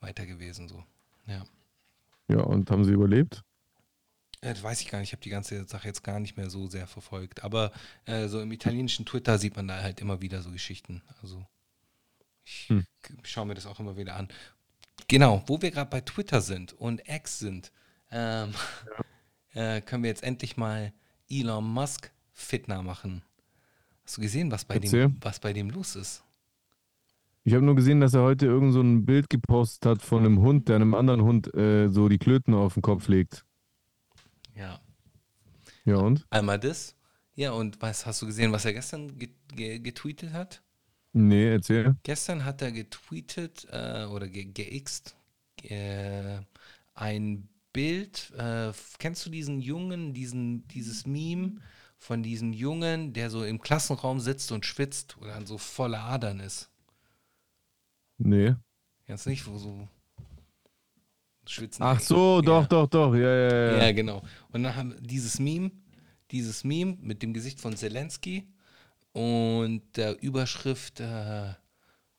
[0.00, 0.68] weiter gewesen.
[0.68, 0.84] So.
[1.26, 1.44] Ja.
[2.28, 3.42] Ja, und haben sie überlebt?
[4.40, 6.50] Äh, Das weiß ich gar nicht, ich habe die ganze Sache jetzt gar nicht mehr
[6.50, 7.42] so sehr verfolgt.
[7.44, 7.72] Aber
[8.06, 11.02] äh, so im italienischen Twitter sieht man da halt immer wieder so Geschichten.
[11.22, 11.46] Also
[12.44, 12.86] ich Hm.
[13.24, 14.28] schaue mir das auch immer wieder an.
[15.08, 17.72] Genau, wo wir gerade bei Twitter sind und X sind,
[18.10, 18.54] ähm,
[19.54, 20.92] äh, können wir jetzt endlich mal
[21.28, 23.22] Elon Musk fitner machen.
[24.04, 25.08] Hast du gesehen, was bei, Erzähl.
[25.08, 26.22] dem, was bei dem los ist?
[27.42, 30.40] Ich habe nur gesehen, dass er heute irgend so ein Bild gepostet hat von einem
[30.40, 33.44] Hund, der einem anderen Hund äh, so die Klöten auf den Kopf legt.
[34.54, 34.80] Ja.
[35.84, 36.26] Ja, und?
[36.30, 36.94] Einmal das.
[37.34, 40.62] Ja, und was hast du gesehen, was er gestern ge ge getweetet hat?
[41.12, 41.96] Nee, erzähl.
[42.02, 45.16] Gestern hat er getweetet äh, oder ge geixt
[45.62, 46.40] äh,
[46.94, 48.32] ein Bild.
[48.36, 51.60] Äh, kennst du diesen Jungen, diesen, dieses Meme
[52.06, 56.38] von diesem Jungen, der so im Klassenraum sitzt und schwitzt oder dann so voller Adern
[56.38, 56.70] ist?
[58.18, 58.54] Nee.
[59.08, 59.88] Jetzt nicht, wo so
[61.46, 61.82] schwitzen.
[61.82, 62.68] Ach so, doch, Ja.
[62.68, 63.14] doch, doch.
[63.14, 63.86] Ja, ja, ja.
[63.86, 64.22] Ja, genau.
[64.52, 65.72] Und dann haben wir dieses Meme,
[66.30, 68.46] dieses Meme mit dem Gesicht von Zelensky
[69.12, 71.54] und der Überschrift, äh,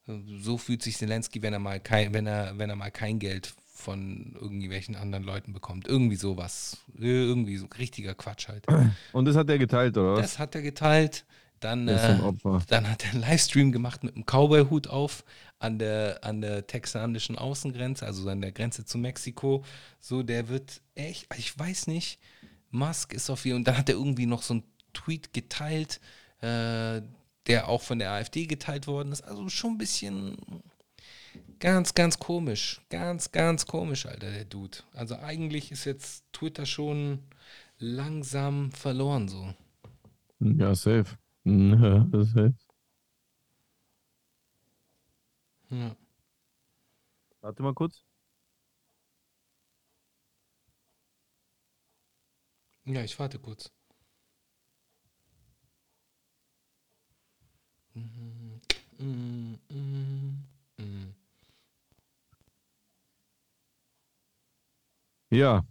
[0.05, 3.53] so fühlt sich Zelensky, wenn er mal kein, wenn er, wenn er mal kein Geld
[3.77, 5.87] von irgendwelchen anderen Leuten bekommt.
[5.87, 6.77] Irgendwie sowas.
[6.97, 8.65] Irgendwie so richtiger Quatsch halt.
[9.13, 10.19] Und das hat er geteilt, oder?
[10.19, 11.25] Das hat er geteilt.
[11.59, 12.19] Dann, äh,
[12.67, 15.23] dann hat er einen Livestream gemacht mit einem Cowboy-Hut auf
[15.59, 19.63] an der, an der texanischen Außengrenze, also an der Grenze zu Mexiko.
[19.99, 22.19] So, der wird echt, ich weiß nicht,
[22.69, 24.63] Musk ist auf jeden Und dann hat er irgendwie noch so einen
[24.93, 25.99] Tweet geteilt,
[26.41, 27.01] äh,
[27.47, 29.21] der auch von der AfD geteilt worden ist.
[29.21, 30.37] Also schon ein bisschen
[31.59, 32.81] ganz, ganz komisch.
[32.89, 34.79] Ganz, ganz komisch, Alter, der Dude.
[34.93, 37.19] Also eigentlich ist jetzt Twitter schon
[37.79, 39.53] langsam verloren so.
[40.39, 41.17] Ja, safe.
[41.43, 42.55] Ja, das ist safe.
[45.69, 45.95] Ja.
[47.41, 48.03] Warte mal kurz.
[52.85, 53.71] Ja, ich warte kurz.
[65.29, 65.65] Ja.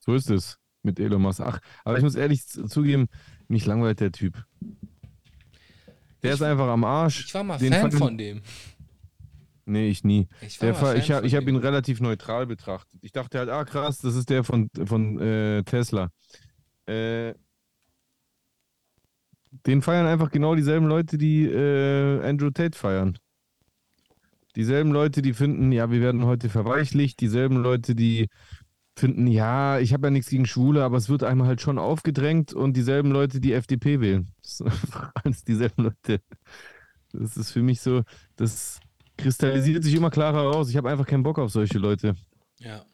[0.00, 1.40] So ist es mit Elon Musk.
[1.40, 3.08] Ach, aber ich muss ehrlich zugeben,
[3.48, 4.44] mich langweilt der Typ.
[6.22, 7.26] Der Ich- ist einfach am Arsch.
[7.26, 8.42] Ich war mal Den Fan fand- von dem.
[9.66, 10.28] Nee, ich nie.
[10.42, 13.00] Ich Der Fan ich habe hab ihn relativ neutral betrachtet.
[13.02, 16.10] Ich dachte halt, ah krass, das ist der von, von äh, Tesla.
[16.86, 17.32] Äh,
[19.66, 23.18] den feiern einfach genau dieselben Leute, die äh, Andrew Tate feiern.
[24.56, 27.20] Dieselben Leute, die finden, ja, wir werden heute verweichlicht.
[27.20, 28.28] Dieselben Leute, die
[28.96, 32.52] finden, ja, ich habe ja nichts gegen Schwule, aber es wird einem halt schon aufgedrängt.
[32.52, 34.30] Und dieselben Leute, die FDP wählen.
[34.42, 36.20] Das sind einfach alles dieselben Leute.
[37.12, 38.02] Das ist für mich so,
[38.36, 38.80] das
[39.16, 40.68] kristallisiert sich immer klarer raus.
[40.70, 42.14] Ich habe einfach keinen Bock auf solche Leute.
[42.58, 42.84] Ja.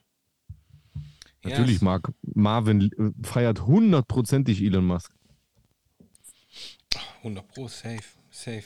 [1.42, 5.12] Natürlich, ja, Mark, Marvin äh, feiert hundertprozentig Elon Musk.
[7.18, 8.02] 100 Pro, safe.
[8.30, 8.64] safe.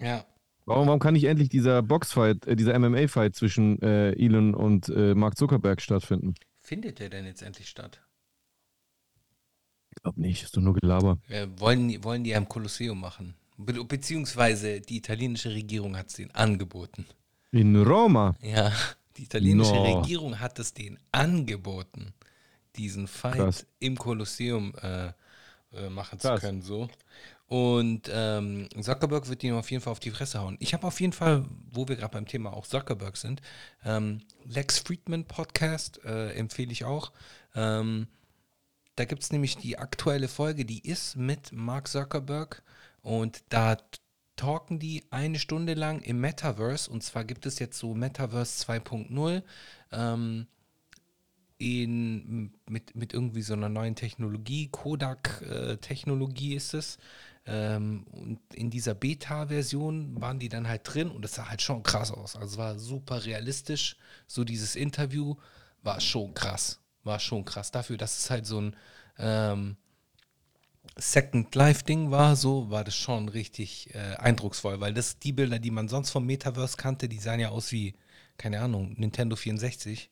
[0.00, 0.24] Ja.
[0.66, 5.14] Warum, warum kann nicht endlich dieser Boxfight, äh, dieser MMA-Fight zwischen äh, Elon und äh,
[5.14, 6.34] Mark Zuckerberg stattfinden?
[6.60, 8.00] Findet der denn jetzt endlich statt?
[9.96, 11.18] Ich glaube nicht, ist doch nur Gelaber.
[11.28, 13.34] Äh, wollen, die- wollen die ja im Kolosseum machen.
[13.56, 17.04] Be beziehungsweise die italienische Regierung hat es denen angeboten.
[17.50, 18.34] In Roma.
[18.40, 18.72] Ja,
[19.16, 19.98] die italienische No.
[20.00, 22.14] Regierung hat es denen angeboten,
[22.76, 23.66] diesen Fight Krass.
[23.80, 25.08] im Kolosseum äh,
[25.72, 26.40] äh, machen Krass.
[26.40, 26.62] zu können.
[26.62, 26.88] So.
[27.50, 30.56] Und ähm, Zuckerberg wird ihm auf jeden Fall auf die Fresse hauen.
[30.60, 33.42] Ich habe auf jeden Fall, wo wir gerade beim Thema auch Zuckerberg sind,
[33.84, 37.10] ähm, Lex Friedman Podcast äh, empfehle ich auch.
[37.56, 38.06] Ähm,
[38.94, 42.62] da gibt es nämlich die aktuelle Folge, die ist mit Mark Zuckerberg
[43.02, 43.78] und da
[44.36, 49.42] talken die eine Stunde lang im Metaverse und zwar gibt es jetzt so Metaverse 2.0
[49.90, 50.46] ähm,
[51.58, 56.98] in, mit, mit irgendwie so einer neuen Technologie, Kodak-Technologie ist es.
[57.46, 61.82] Ähm, und in dieser Beta-Version waren die dann halt drin und es sah halt schon
[61.82, 62.36] krass aus.
[62.36, 63.96] Also es war super realistisch.
[64.26, 65.36] So dieses Interview
[65.82, 66.80] war schon krass.
[67.02, 67.70] War schon krass.
[67.70, 68.76] Dafür, dass es halt so ein
[69.18, 69.76] ähm,
[70.96, 75.70] Second Life-Ding war, so war das schon richtig äh, eindrucksvoll, weil das die Bilder, die
[75.70, 77.94] man sonst vom Metaverse kannte, die sahen ja aus wie,
[78.36, 80.10] keine Ahnung, Nintendo 64.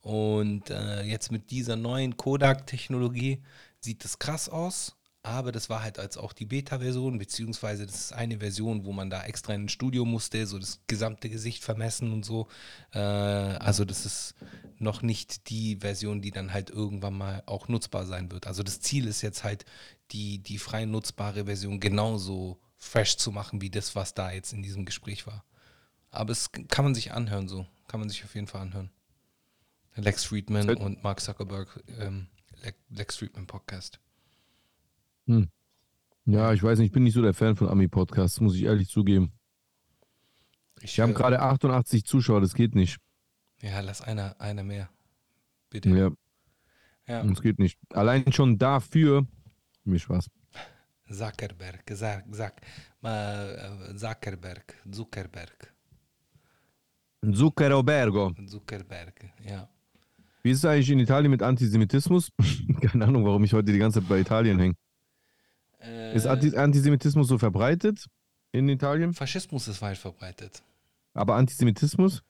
[0.00, 3.42] Und äh, jetzt mit dieser neuen Kodak-Technologie
[3.80, 4.96] sieht das krass aus,
[5.26, 9.10] aber das war halt als auch die Beta-Version, beziehungsweise das ist eine Version, wo man
[9.10, 12.46] da extra in ein Studio musste, so das gesamte Gesicht vermessen und so.
[12.92, 14.34] Äh, also das ist
[14.78, 18.46] noch nicht die Version, die dann halt irgendwann mal auch nutzbar sein wird.
[18.46, 19.64] Also das Ziel ist jetzt halt,
[20.12, 24.62] die, die frei nutzbare Version genauso fresh zu machen, wie das, was da jetzt in
[24.62, 25.44] diesem Gespräch war.
[26.10, 27.66] Aber es kann man sich anhören so.
[27.88, 28.90] Kann man sich auf jeden Fall anhören.
[29.96, 32.28] Lex Friedman und Mark Zuckerberg, ähm,
[32.62, 33.98] Le Lex Friedman Podcast.
[36.24, 38.88] Ja, ich weiß nicht, ich bin nicht so der Fan von Ami-Podcasts, muss ich ehrlich
[38.88, 39.32] zugeben.
[40.80, 42.98] Ich Wir haben höre- gerade 88 Zuschauer, das geht nicht.
[43.60, 44.88] Ja, lass einer, einer mehr.
[45.70, 45.88] Bitte.
[45.90, 46.10] Ja,
[47.06, 47.22] Ja.
[47.24, 47.78] das geht nicht.
[47.92, 49.26] Allein schon dafür,
[49.84, 50.28] mir Spaß.
[51.10, 52.60] Zuckerberg, Zack, Zack,
[53.02, 55.72] äh, Zuckerberg, Zuckerberg,
[57.32, 58.34] Zuccherobergo.
[58.46, 59.68] Zuckerberg, ja.
[60.42, 62.30] Wie ist es eigentlich in Italien mit Antisemitismus?
[62.80, 64.74] Keine Ahnung, warum ich heute die ganze Zeit bei Italien hänge.
[65.86, 68.06] Äh, Ist Anti Antisemitismus so verbreitet
[68.52, 69.12] in Italien?
[69.14, 70.62] Faschismus ist weit verbreitet.
[71.14, 72.22] Aber Antisemitismus?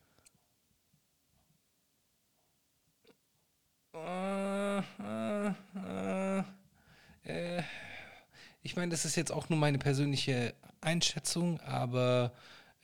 [3.94, 6.42] Äh, äh,
[7.24, 7.62] äh,
[8.62, 12.32] ich meine, das ist jetzt auch nur meine persönliche Einschätzung, aber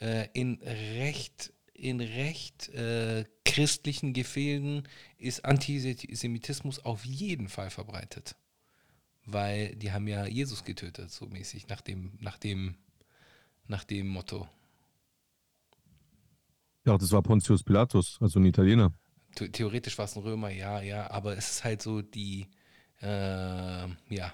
[0.00, 8.36] äh, in recht, in recht äh, christlichen Gefilden ist Antisemitismus auf jeden Fall verbreitet.
[9.24, 12.74] Weil die haben ja Jesus getötet, so mäßig, nach dem, nach dem,
[13.66, 14.48] nach dem Motto.
[16.84, 18.92] Ja, das war Pontius Pilatus, also ein Italiener.
[19.38, 22.48] The- Theoretisch war es ein Römer, ja, ja, aber es ist halt so die,
[23.00, 24.32] äh, ja,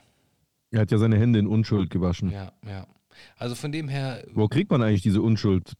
[0.70, 2.30] Er hat ja seine Hände in Unschuld gewaschen.
[2.30, 2.86] Ja, ja.
[3.36, 5.74] Also von dem her, Wo kriegt man eigentlich diese Unschuld?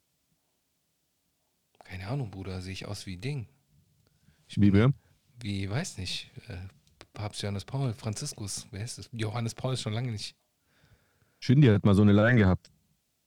[1.85, 3.49] keine Ahnung, Bruder, sehe ich aus wie Ding.
[4.57, 4.93] Wie wer?
[5.41, 6.57] Wie, weiß nicht, äh,
[7.19, 9.11] Papst Johannes Paul, Franziskus, wer ist das?
[9.11, 10.37] Johannes Paul ist schon lange nicht.
[11.41, 12.71] Shindy hat mal so eine Line gehabt.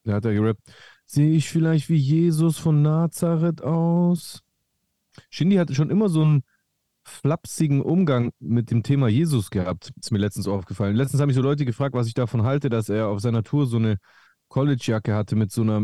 [0.06, 0.62] Da hat er gerappt.
[1.06, 4.44] Sehe ich vielleicht wie Jesus von Nazareth aus?
[5.30, 6.44] Shindy hatte schon immer so einen
[7.04, 9.92] flapsigen Umgang mit dem Thema Jesus gehabt.
[10.00, 10.96] Ist mir letztens aufgefallen.
[10.96, 13.66] Letztens haben mich so Leute gefragt, was ich davon halte, dass er auf seiner Tour
[13.66, 13.98] so eine
[14.48, 15.84] College-Jacke hatte mit so einer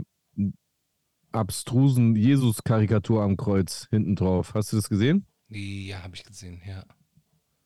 [1.33, 4.53] abstrusen Jesus-Karikatur am Kreuz hinten drauf.
[4.53, 5.25] Hast du das gesehen?
[5.49, 6.85] Ja, habe ich gesehen, ja.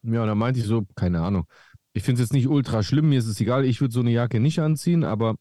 [0.04, 1.46] Ja, und da meinte ich so, keine Ahnung.
[1.94, 4.12] Ich finde es jetzt nicht ultra schlimm, mir ist es egal, ich würde so eine
[4.12, 5.36] Jacke nicht anziehen, aber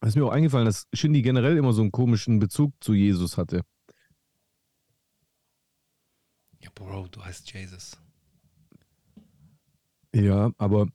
[0.00, 3.36] es ist mir auch eingefallen, dass Shindy generell immer so einen komischen Bezug zu Jesus
[3.36, 3.62] hatte.
[6.60, 7.98] Ja, Bro, du heißt Jesus.
[10.14, 10.86] Ja, aber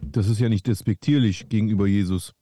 [0.00, 2.34] das ist ja nicht despektierlich gegenüber Jesus.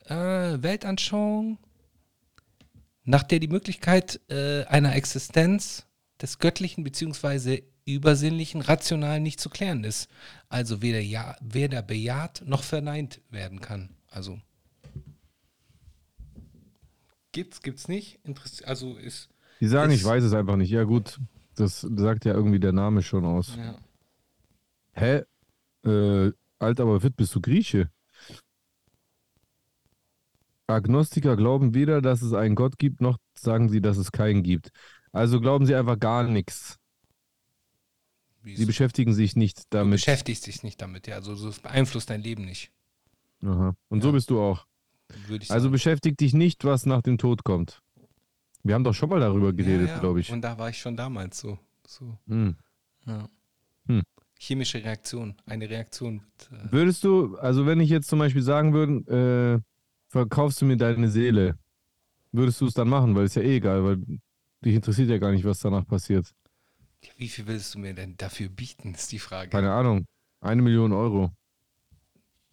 [0.06, 1.58] Äh, Weltanschauung,
[3.10, 5.86] nach der die Möglichkeit äh, einer Existenz
[6.22, 7.62] des Göttlichen bzw.
[7.84, 10.08] Übersinnlichen rational nicht zu klären ist.
[10.48, 13.90] Also weder, ja, weder bejaht noch verneint werden kann.
[14.08, 14.38] Also
[17.32, 18.18] Gibt's, gibt's nicht.
[18.24, 19.28] Interess also ist.
[19.60, 20.70] Die sagen, ich Ist- weiß es einfach nicht.
[20.70, 21.18] Ja, gut.
[21.56, 23.56] Das sagt ja irgendwie der Name schon aus.
[23.56, 23.76] Ja.
[24.92, 25.22] Hä?
[25.84, 27.90] Äh, Alter, aber fit, bist du Grieche?
[30.70, 34.70] Agnostiker glauben weder, dass es einen Gott gibt, noch sagen sie, dass es keinen gibt.
[35.12, 36.76] Also glauben sie einfach gar nichts.
[38.42, 39.92] Sie es- beschäftigen sich nicht du damit.
[39.92, 41.16] beschäftigst dich nicht damit, ja.
[41.16, 42.70] Also so, es beeinflusst dein Leben nicht,
[43.42, 43.74] Aha.
[43.88, 44.12] Und so Ja.
[44.12, 44.66] bist du auch.
[45.26, 47.80] würde ich Also beschäftig dich nicht, was nach dem Tod kommt.
[48.62, 49.98] Wir haben doch schon mal darüber geredet, ja, ja.
[50.00, 50.30] glaube ich.
[50.30, 51.58] Und da war ich schon damals so.
[51.86, 52.56] so Hm.
[53.06, 53.28] ja.
[53.86, 54.02] Hm.
[54.38, 55.34] Chemische Reaktion.
[55.46, 56.62] Eine Reaktion wird.
[56.66, 59.69] Äh, Würdest du, also wenn ich jetzt zum Beispiel sagen würde, äh,
[60.10, 61.56] verkaufst du mir deine Seele,
[62.32, 63.14] würdest du es dann machen?
[63.14, 63.96] Weil es ja eh egal, weil
[64.64, 66.34] dich interessiert ja gar nicht, was danach passiert.
[67.16, 69.50] wie viel willst du mir denn dafür bieten, ist die Frage.
[69.50, 70.06] Keine Ahnung.
[70.40, 71.30] Eine Million Euro.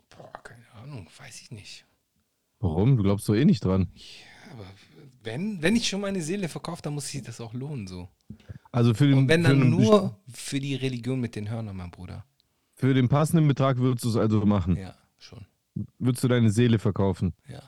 [0.10, 1.86] Boah, keine Ahnung, weiß ich nicht.
[2.60, 2.98] Warum?
[2.98, 3.92] Du glaubst doch eh nicht dran.
[3.94, 4.66] Ja, aber
[5.24, 8.08] wenn, wenn ich schon meine Seele verkaufe, dann muss sich das auch lohnen so.
[8.72, 12.26] Also für den, Und wenn dann nur für die Religion mit den Hörnern, mein Bruder.
[12.76, 14.76] Für den passenden Betrag würdest du es also machen.
[14.76, 15.46] Ja, schon.
[16.00, 17.34] Würdest du deine Seele verkaufen.
[17.48, 17.62] Ja.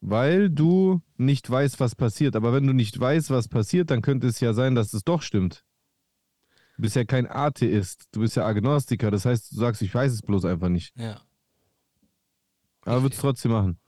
[0.00, 2.36] Weil du nicht weißt, was passiert.
[2.36, 5.22] Aber wenn du nicht weißt, was passiert, dann könnte es ja sein, dass es doch
[5.22, 5.64] stimmt.
[6.76, 9.10] Du bist ja kein Atheist, du bist ja Agnostiker.
[9.10, 10.94] Das heißt, du sagst, ich weiß es bloß einfach nicht.
[10.96, 11.20] Ja.
[12.82, 13.78] Aber würdest trotzdem machen.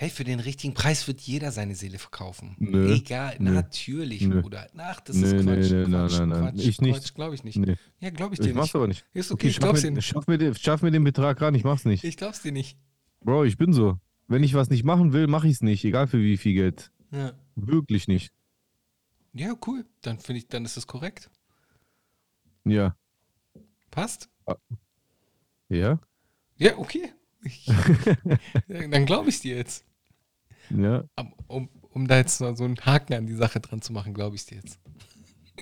[0.00, 2.54] Hey, für den richtigen Preis wird jeder seine Seele verkaufen.
[2.60, 2.94] Nö.
[2.94, 3.50] Egal, Nö.
[3.50, 4.42] natürlich, Nö.
[4.42, 4.68] Bruder.
[4.76, 5.70] Ach, das ist Quatsch.
[5.72, 6.40] nö, nein, Quatsch, nein, nein.
[6.54, 6.94] Quatsch, Ich nicht.
[7.00, 7.56] Quatsch, glaube ich nicht.
[7.58, 7.74] Nee.
[7.98, 8.74] Ja, glaube ich dir Ich mach's nicht.
[8.76, 9.04] aber nicht.
[9.12, 10.06] Ist okay, ich schaff glaub's mir, dir nicht.
[10.06, 12.04] Schaff mir, den- schaff mir den Betrag ran, ich mach's nicht.
[12.04, 12.78] Ich glaub's dir nicht.
[13.22, 13.98] Bro, ich bin so.
[14.28, 16.92] Wenn ich was nicht machen will, mache ich es nicht, egal für wie viel Geld.
[17.10, 17.32] Ja.
[17.56, 18.32] Wirklich nicht.
[19.32, 19.84] Ja, cool.
[20.02, 21.28] Dann finde ich, dann ist es korrekt.
[22.64, 22.94] Ja.
[23.90, 24.30] Passt?
[25.68, 25.98] Ja?
[26.56, 27.12] Ja, okay.
[27.42, 27.66] Ich,
[28.68, 29.84] dann glaube ich dir jetzt.
[30.70, 31.04] Ja.
[31.46, 34.36] Um, um da jetzt noch so einen Haken an die Sache dran zu machen, glaube
[34.36, 34.78] ich dir jetzt.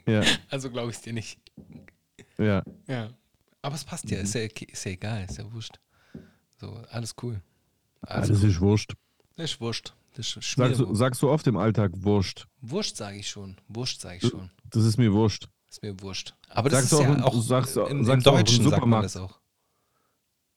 [0.07, 0.23] Ja.
[0.51, 1.39] Also glaube ich dir nicht.
[2.39, 2.63] Ja.
[2.87, 3.11] Ja.
[3.63, 5.79] Aber es passt ja, ist ja, ist ja egal, ist ja wurscht.
[6.61, 7.41] So, alles cool.
[8.03, 8.95] Also, Alles ist Wurscht.
[9.37, 9.95] das ist wurscht.
[10.15, 12.47] Das ist Sagst du, sagst du oft im Alltag Wurscht?
[12.61, 13.57] Wurscht sage ich schon.
[13.69, 14.51] Wurscht sage ich schon.
[14.71, 15.49] Das ist mir Wurscht.
[15.69, 16.35] Ist mir wurscht.
[16.49, 19.03] Aber das Sagst ist du auch ja auch sagst im, im sagst Deutschen sagt man
[19.03, 19.05] Supermarkt?
[19.07, 19.41] das auch.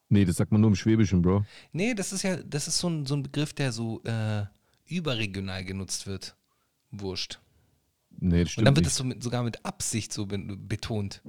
[0.10, 1.46] Nee, das sagt man nur im Schwäbischen, Bro.
[1.72, 4.44] Nee, das ist ja, das ist so ein, so ein Begriff, der so äh,
[4.88, 6.36] überregional genutzt wird.
[6.92, 7.40] Wurscht.
[8.20, 8.88] Nee, das Und stimmt dann wird nicht.
[8.92, 11.22] das so mit, sogar mit Absicht so be betont.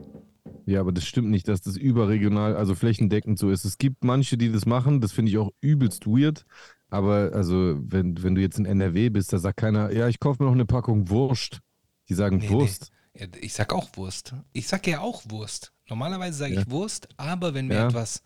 [0.66, 3.64] Ja, aber das stimmt nicht, dass das überregional, also flächendeckend so ist.
[3.64, 6.45] Es gibt manche, die das machen, das finde ich auch übelst weird.
[6.89, 10.43] Aber also, wenn, wenn du jetzt in NRW bist, da sagt keiner, ja, ich kaufe
[10.43, 11.61] mir noch eine Packung Wurst.
[12.09, 12.91] Die sagen Nee, Wurst.
[13.14, 14.35] Ja, ich sag auch Wurst.
[14.53, 15.72] Ich sag ja auch Wurst.
[15.89, 16.62] Normalerweise sage Ja.
[16.62, 17.87] ich Wurst, aber wenn mir Ja.
[17.89, 18.22] etwas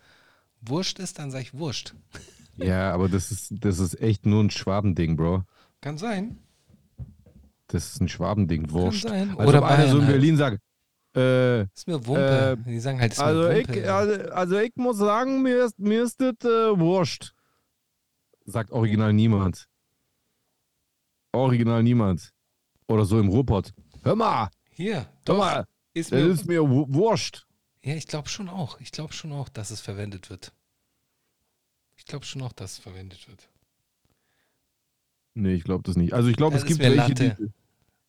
[0.67, 1.95] Wurscht ist, dann sage ich Wurscht.
[2.57, 5.43] Ja, aber das ist, das ist echt nur ein Schwabending, Bro.
[5.81, 6.39] Kann sein.
[7.67, 9.03] Das ist ein Schwabending, Wurst.
[9.03, 9.31] sein.
[9.37, 10.13] Also Oder ob einer so in halt.
[10.13, 10.61] Berlin sagt,
[11.17, 12.59] äh, Ist mir Wumpe.
[12.67, 13.79] Die sagen halt, ist mir also, Wumpe.
[13.81, 17.35] ich, also, also ich muss sagen, mir ist, mir ist das äh, Wurst.
[18.47, 19.67] Sagt original niemand.
[21.33, 22.31] Original niemand.
[22.89, 23.73] Oder so im Ruhrpott.
[24.03, 25.39] Hör mal, Hier, hör doch.
[25.39, 27.47] mal, Ist das mir, ist mir Wu- Wurst.
[27.85, 28.81] Ja, ich glaube schon auch.
[28.81, 30.53] Ich glaube schon auch, dass es verwendet wird.
[31.97, 33.49] Ich glaube schon auch, dass es verwendet wird.
[35.35, 36.13] Nee, ich glaube das nicht.
[36.13, 37.33] Also ich glaube, es gibt welche, die,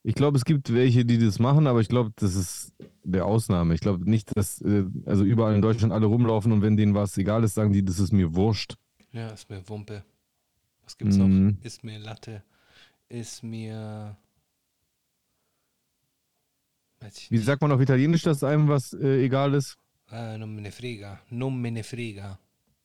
[0.04, 2.74] ich glaube, es gibt welche, die das machen, aber ich glaube, das ist
[3.04, 3.74] der Ausnahme.
[3.74, 7.18] Ich glaube nicht, dass äh, also überall in Deutschland alle rumlaufen und wenn denen was
[7.18, 8.78] egal ist, sagen die, das ist mir Wurst.
[9.12, 10.04] Ja, ist mir Wumpe.
[10.84, 11.48] Was gibt's Mhm.
[11.58, 11.64] noch?
[11.66, 12.44] Ist mir Latte.
[13.10, 14.16] Ist mir.
[17.18, 19.78] Ich Wie sagt man auf Italienisch, dass einem was äh, egal ist?
[20.12, 21.20] Äh, non me ne frega.
[21.30, 22.40] Non me ne frega.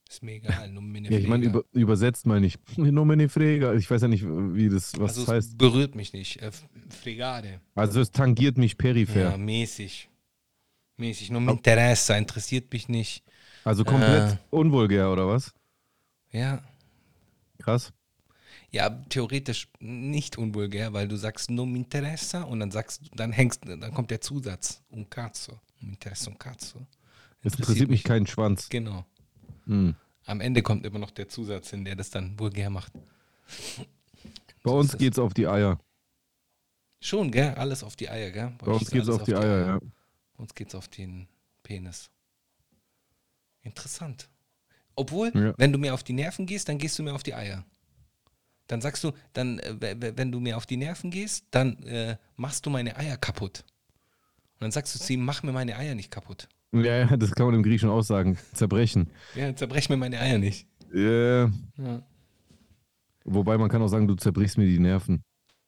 [0.09, 0.71] Ist mir egal.
[0.73, 2.59] Non me ne Ja, ich meine, über, übersetzt mal nicht.
[2.77, 3.75] Nomine Frega.
[3.75, 5.59] Ich weiß ja nicht, wie das, was also das heißt.
[5.59, 6.43] berührt mich nicht.
[6.43, 6.51] Äh,
[6.89, 7.61] fregade.
[7.77, 9.31] Also es tangiert mich peripher.
[9.31, 10.09] Ja, mäßig.
[10.97, 11.31] Mäßig.
[11.31, 12.17] Non me interessa.
[12.17, 13.23] Interessiert mich nicht.
[13.63, 14.37] Also komplett Äh.
[14.51, 15.55] unvulgär, oder was?
[16.33, 16.63] Ja.
[17.59, 17.93] Krass.
[18.73, 23.63] Ja, theoretisch nicht unvulgär, weil du sagst non mi interessa und dann sagst dann hängst,
[23.67, 25.59] dann kommt der Zusatz un cazzo.
[25.81, 26.87] Mi interessa un cazzo.
[27.43, 28.69] Es interessiert mich kein Schwanz.
[28.69, 29.05] Genau.
[29.67, 29.95] Hm.
[30.27, 32.93] Am Ende kommt immer noch der Zusatz hin, der das dann vulgär macht.
[34.63, 35.81] Bei So uns geht's auf die Eier.
[37.01, 37.55] Schon, gell?
[37.55, 38.53] Alles auf die Eier, gell?
[38.59, 39.79] Bei uns ist geht's alles auf die Eier, ja.
[39.79, 41.27] Bei uns geht's auf den
[41.63, 42.11] Penis.
[43.63, 44.29] Interessant.
[44.95, 45.55] Obwohl, Ja.
[45.57, 47.65] wenn du mir auf die Nerven gehst, dann gehst du mir auf die Eier.
[48.71, 52.65] Dann sagst du, dann, äh, wenn du mir auf die Nerven gehst, dann äh, machst
[52.65, 53.65] du meine Eier kaputt.
[54.55, 56.49] Und dann sagst du zu ihm, mach mir meine Eier nicht kaputt.
[56.73, 58.39] Ja, ja, das kann man im Griechischen auch sagen.
[58.53, 59.11] Zerbrechen.
[59.35, 60.69] Ja, zerbrech mir meine Eier nicht.
[60.95, 62.03] Äh, Ja,
[63.25, 65.25] wobei man kann auch sagen, du zerbrichst mir die Nerven.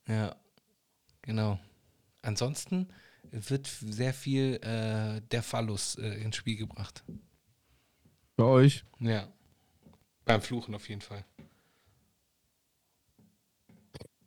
[0.06, 0.36] ja
[1.22, 1.58] genau.
[2.22, 2.88] Ansonsten
[3.32, 7.02] wird sehr viel äh, der Phallus äh, ins Spiel gebracht.
[8.36, 8.84] Bei euch?
[9.00, 9.26] Ja.
[10.24, 11.24] Beim Fluchen auf jeden Fall.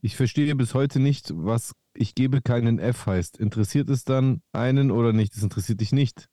[0.06, 3.40] Ich verstehe bis heute nicht, was ich gebe keinen F heißt.
[3.40, 5.36] Interessiert es dann einen oder nicht?
[5.36, 6.28] Das interessiert dich nicht.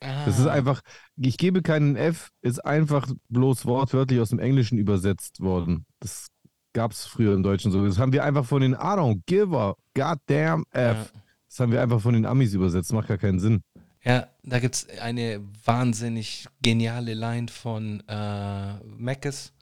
[0.00, 0.52] Das ist Ah.
[0.52, 0.82] einfach,
[1.16, 5.86] ich gebe keinen F, ist einfach bloß wortwörtlich aus dem Englischen übersetzt worden.
[6.00, 6.26] Das
[6.74, 7.86] gab es früher im Deutschen so.
[7.86, 11.10] Das haben wir einfach von den I don't give a goddamn F.
[11.14, 11.20] Ja.
[11.48, 12.92] Das haben wir einfach von den Amis übersetzt.
[12.92, 13.62] Macht gar keinen Sinn.
[14.02, 19.54] Ja, da gibt es eine wahnsinnig geniale Line von äh, Mackes.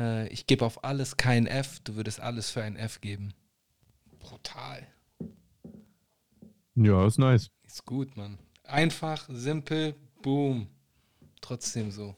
[0.00, 3.34] Äh, ich gebe auf alles kein F, du würdest alles für ein F geben.
[4.18, 4.86] Brutal.
[6.74, 7.50] Ja, ist nice.
[7.66, 8.38] Ist gut, Mann.
[8.64, 10.68] Einfach, simpel, boom.
[11.40, 12.14] Trotzdem so.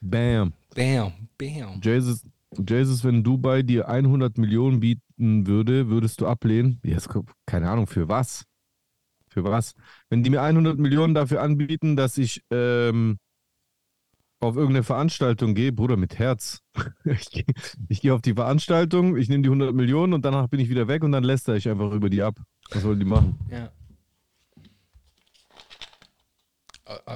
[0.00, 0.52] Bam.
[0.74, 1.80] Bam, bam.
[1.82, 2.24] Jesus,
[2.56, 6.80] Jesus, wenn Dubai dir 100 Millionen bieten würde, würdest du ablehnen?
[6.84, 8.44] Ja, es kommt- keine Ahnung, für was?
[9.28, 9.74] Für was?
[10.08, 13.18] Wenn die mir 100 Millionen dafür anbieten, dass ich ähm,
[14.44, 16.60] auf irgendeine Veranstaltung gehe, Bruder, mit Herz.
[17.04, 17.44] Ich, geh-
[17.88, 20.88] ich gehe auf die Veranstaltung, ich nehme die 100 Millionen und danach bin ich wieder
[20.88, 22.38] weg und dann lästere ich einfach über die ab.
[22.70, 23.38] Was wollen die machen?
[23.50, 23.70] Ja.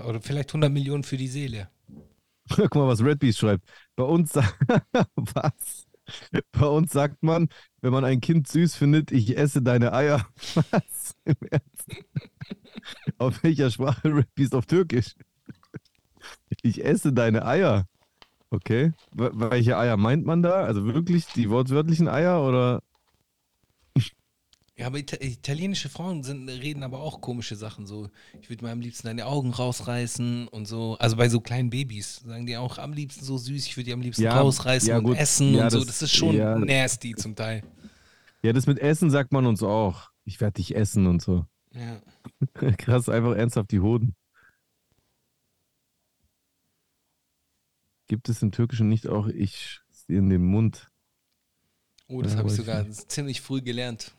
[0.06, 1.68] Oder vielleicht 100 Millionen für die Seele.
[2.48, 3.64] Guck mal, was Red Beast schreibt.
[3.96, 4.34] Bei uns,
[5.16, 5.86] was?
[6.52, 7.48] Bei uns sagt man,
[7.82, 10.26] wenn man ein Kind süß findet, ich esse deine Eier.
[10.70, 11.14] Was?
[11.24, 12.04] Im Ernst?
[13.18, 15.14] Auf welcher Sprache Red Beast auf Türkisch?
[16.62, 17.86] Ich esse deine Eier.
[18.50, 18.92] Okay.
[19.12, 20.64] Welche Eier meint man da?
[20.64, 22.82] Also wirklich die wortwörtlichen Eier oder?
[24.76, 27.84] Ja, aber Ita italienische Frauen sind, reden aber auch komische Sachen.
[27.84, 30.96] So, ich würde mir am liebsten deine Augen rausreißen und so.
[31.00, 33.92] Also bei so kleinen Babys sagen die auch am liebsten so süß, ich würde die
[33.92, 35.78] am liebsten Ja, rausreißen ja, und essen Ja, und so.
[35.78, 37.64] das- Das ist schon nasty zum Teil.
[38.42, 40.10] Ja, das mit Essen sagt man uns auch.
[40.24, 41.44] Ich werde dich essen und so.
[41.74, 42.00] Ja.
[42.78, 44.14] Krass, einfach ernsthaft die Hoden.
[48.08, 50.90] Gibt es im Türkischen nicht auch ich in den Mund?
[52.08, 54.12] Oh, das Ja, habe ich sogar ziemlich früh gelernt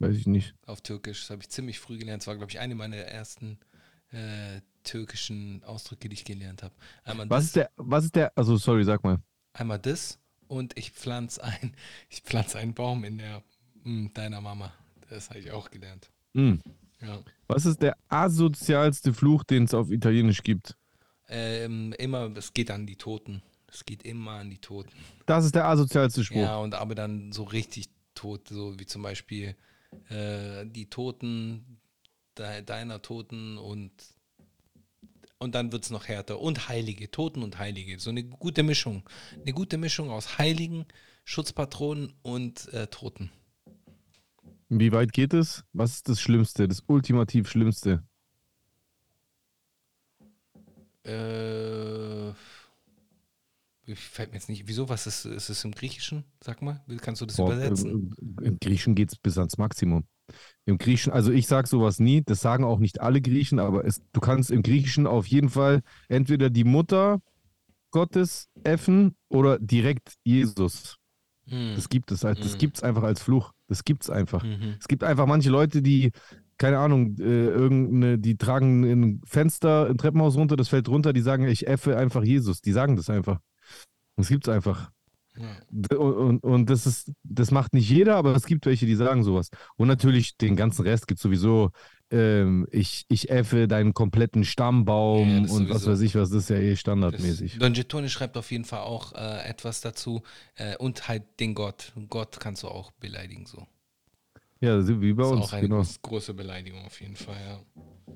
[0.00, 0.54] Weiß ich nicht.
[0.66, 1.22] auf Türkisch.
[1.22, 2.22] Das habe ich ziemlich früh gelernt.
[2.22, 3.58] Das war, glaube ich, eine meiner ersten
[4.12, 6.74] äh, türkischen Ausdrücke, die ich gelernt habe.
[7.04, 9.18] Einmal Was das, ist der, was ist der, also sorry, sag mal.
[9.52, 11.74] einmal das und ich pflanze ein,
[12.08, 13.42] ich pflanze einen Baum in der
[13.84, 14.72] mh, deiner Mama.
[15.10, 16.10] Das habe ich auch gelernt.
[16.34, 16.62] Hm.
[17.00, 17.22] Ja.
[17.48, 20.76] Was ist der asozialste Fluch, den es auf Italienisch gibt?
[21.28, 23.42] Ähm, immer, es geht an die Toten.
[23.70, 24.92] Es geht immer an die Toten.
[25.26, 26.40] Das ist der asozialste Spruch.
[26.40, 29.54] Ja, und aber dann so richtig tot, so wie zum Beispiel
[30.08, 31.78] äh, die Toten
[32.38, 33.92] de deiner Toten und
[35.40, 36.40] und dann wird es noch härter.
[36.40, 38.00] Und Heilige, Toten und Heilige.
[38.00, 39.08] So eine gute Mischung.
[39.40, 40.84] Eine gute Mischung aus Heiligen,
[41.24, 43.30] Schutzpatronen und äh, Toten.
[44.68, 45.64] Wie weit geht es?
[45.72, 48.02] Was ist das Schlimmste, das ultimativ Schlimmste?
[51.08, 52.34] Äh,
[53.94, 54.68] fällt mir jetzt nicht.
[54.68, 54.88] Wieso?
[54.88, 56.24] Was ist, ist es im Griechischen?
[56.42, 58.12] Sag mal, kannst du das Boah, übersetzen?
[58.20, 60.04] Im, Im Griechen geht es bis ans Maximum.
[60.66, 64.02] Im Griechen, also ich sage sowas nie, das sagen auch nicht alle Griechen, aber es,
[64.12, 67.20] du kannst im Griechischen auf jeden Fall entweder die Mutter
[67.90, 70.96] Gottes effen oder direkt Jesus.
[71.46, 71.74] Hm.
[71.74, 72.58] Das gibt es halt, das Mhm.
[72.58, 73.52] gibt es einfach als Fluch.
[73.68, 74.44] Das gibt es einfach.
[74.44, 74.76] Mhm.
[74.80, 76.12] Es gibt einfach manche Leute, die,
[76.58, 81.20] keine Ahnung, äh, irgendeine, die tragen ein Fenster im Treppenhaus runter, das fällt runter, die
[81.20, 82.60] sagen, ich effe einfach Jesus.
[82.60, 83.38] Die sagen das einfach.
[84.16, 84.90] Das gibt es einfach.
[85.90, 89.22] Und, und, und das ist, das macht nicht jeder, aber es gibt welche, die sagen
[89.22, 89.50] sowas.
[89.76, 91.70] Und natürlich den ganzen Rest gibt sowieso
[92.10, 96.50] ähm, ich, ich effe deinen kompletten Stammbaum Ja, und was weiß ich was, das ist
[96.50, 97.58] ja eh standardmäßig.
[97.58, 100.22] Don Gettone schreibt auf jeden Fall auch äh, etwas dazu.
[100.54, 101.92] Äh, und halt den Gott.
[102.08, 103.66] Gott kannst du auch beleidigen so.
[104.60, 105.76] Ja, wie bei Das ist uns, auch eine genau.
[105.78, 107.60] groß, große Beleidigung auf jeden Fall, ja.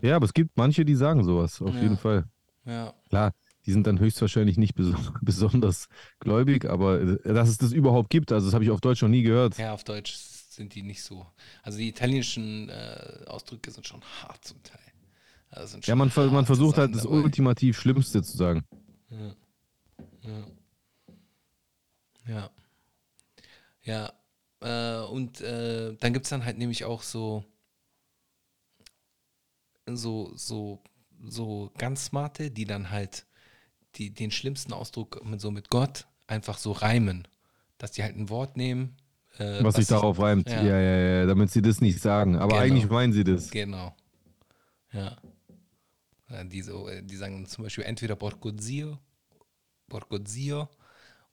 [0.03, 1.83] Ja, aber es gibt manche, die sagen sowas, auf Ja.
[1.83, 2.25] jeden Fall.
[2.65, 3.33] Ja, Klar,
[3.67, 5.89] die sind dann höchstwahrscheinlich nicht beso besonders
[6.21, 9.09] gläubig, aber äh, dass es das überhaupt gibt, also das habe ich auf Deutsch noch
[9.09, 9.59] nie gehört.
[9.59, 11.27] ja auf Deutsch sind die nicht so.
[11.63, 14.79] Also die italienischen äh, Ausdrücke sind schon hart zum Teil.
[15.51, 17.17] Also Ja, man, ver man versucht halt das dabei.
[17.17, 18.65] ultimativ Schlimmste zu sagen.
[19.11, 19.35] Ja.
[22.27, 22.51] Ja.
[23.83, 24.13] Ja.
[24.63, 27.45] Äh, und äh, dann gibt es dann halt nämlich auch so,
[29.87, 30.83] so, so,
[31.25, 33.27] so ganz smarte, die dann halt
[33.97, 37.27] die, den schlimmsten Ausdruck mit so mit Gott einfach so reimen.
[37.79, 38.97] Dass die halt ein Wort nehmen.
[39.39, 40.49] äh, was sich darauf reimt.
[40.49, 40.63] ja.
[40.63, 40.81] Ja.
[40.81, 42.37] ja, ja, damit sie das nicht sagen.
[42.37, 42.61] Aber Genau.
[42.63, 43.51] eigentlich meinen sie das.
[43.51, 43.95] Genau.
[44.93, 45.17] Ja.
[46.45, 48.99] Die, so, äh, die sagen zum Beispiel entweder Porco Zio,
[49.89, 50.69] Porco Zio,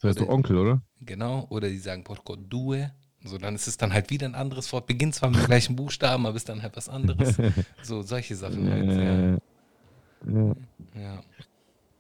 [0.02, 0.82] Das heißt Oder- du Onkel, oder?
[1.02, 2.92] genau, oder die sagen Porco Due.
[3.24, 4.88] So, dann ist es dann halt wieder ein anderes Wort.
[4.88, 7.38] Beginnt zwar mit dem gleichen Buchstaben, aber ist dann halt was anderes.
[7.84, 9.42] So, solche Sachen halt.
[10.26, 10.34] Ja.
[10.34, 10.56] Ja.
[10.96, 11.24] ja.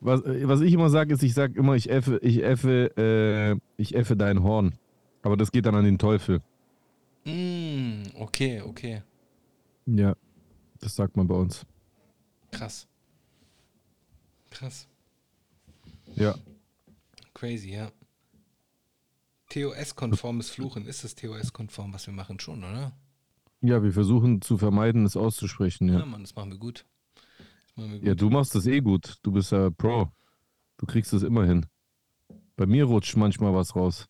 [0.01, 3.81] Was, äh, was ich immer sage, ist, ich sage immer, ich effe, ich effe, äh,
[3.81, 4.75] ich effe dein Horn.
[5.21, 6.41] Aber das geht dann an den Teufel.
[7.25, 9.03] Mm, okay, okay.
[9.85, 10.15] Ja,
[10.79, 11.65] das sagt man bei uns.
[12.51, 12.87] Krass.
[14.49, 14.87] Krass.
[16.15, 16.35] Ja.
[17.33, 17.91] Crazy, ja.
[19.49, 20.85] TOS-konformes Fluchen.
[20.85, 22.93] Ist das TOS-konform, was wir machen schon, oder?
[23.61, 25.89] Ja, wir versuchen zu vermeiden, es auszusprechen.
[25.89, 26.85] Ja, Ja, Mann, das machen wir gut.
[27.15, 28.07] Das machen wir gut.
[28.07, 29.15] ja du machst das eh gut.
[29.23, 30.09] Du bist ja Pro.
[30.77, 31.65] Du kriegst es immer hin.
[32.55, 34.07] Bei mir rutscht manchmal was raus.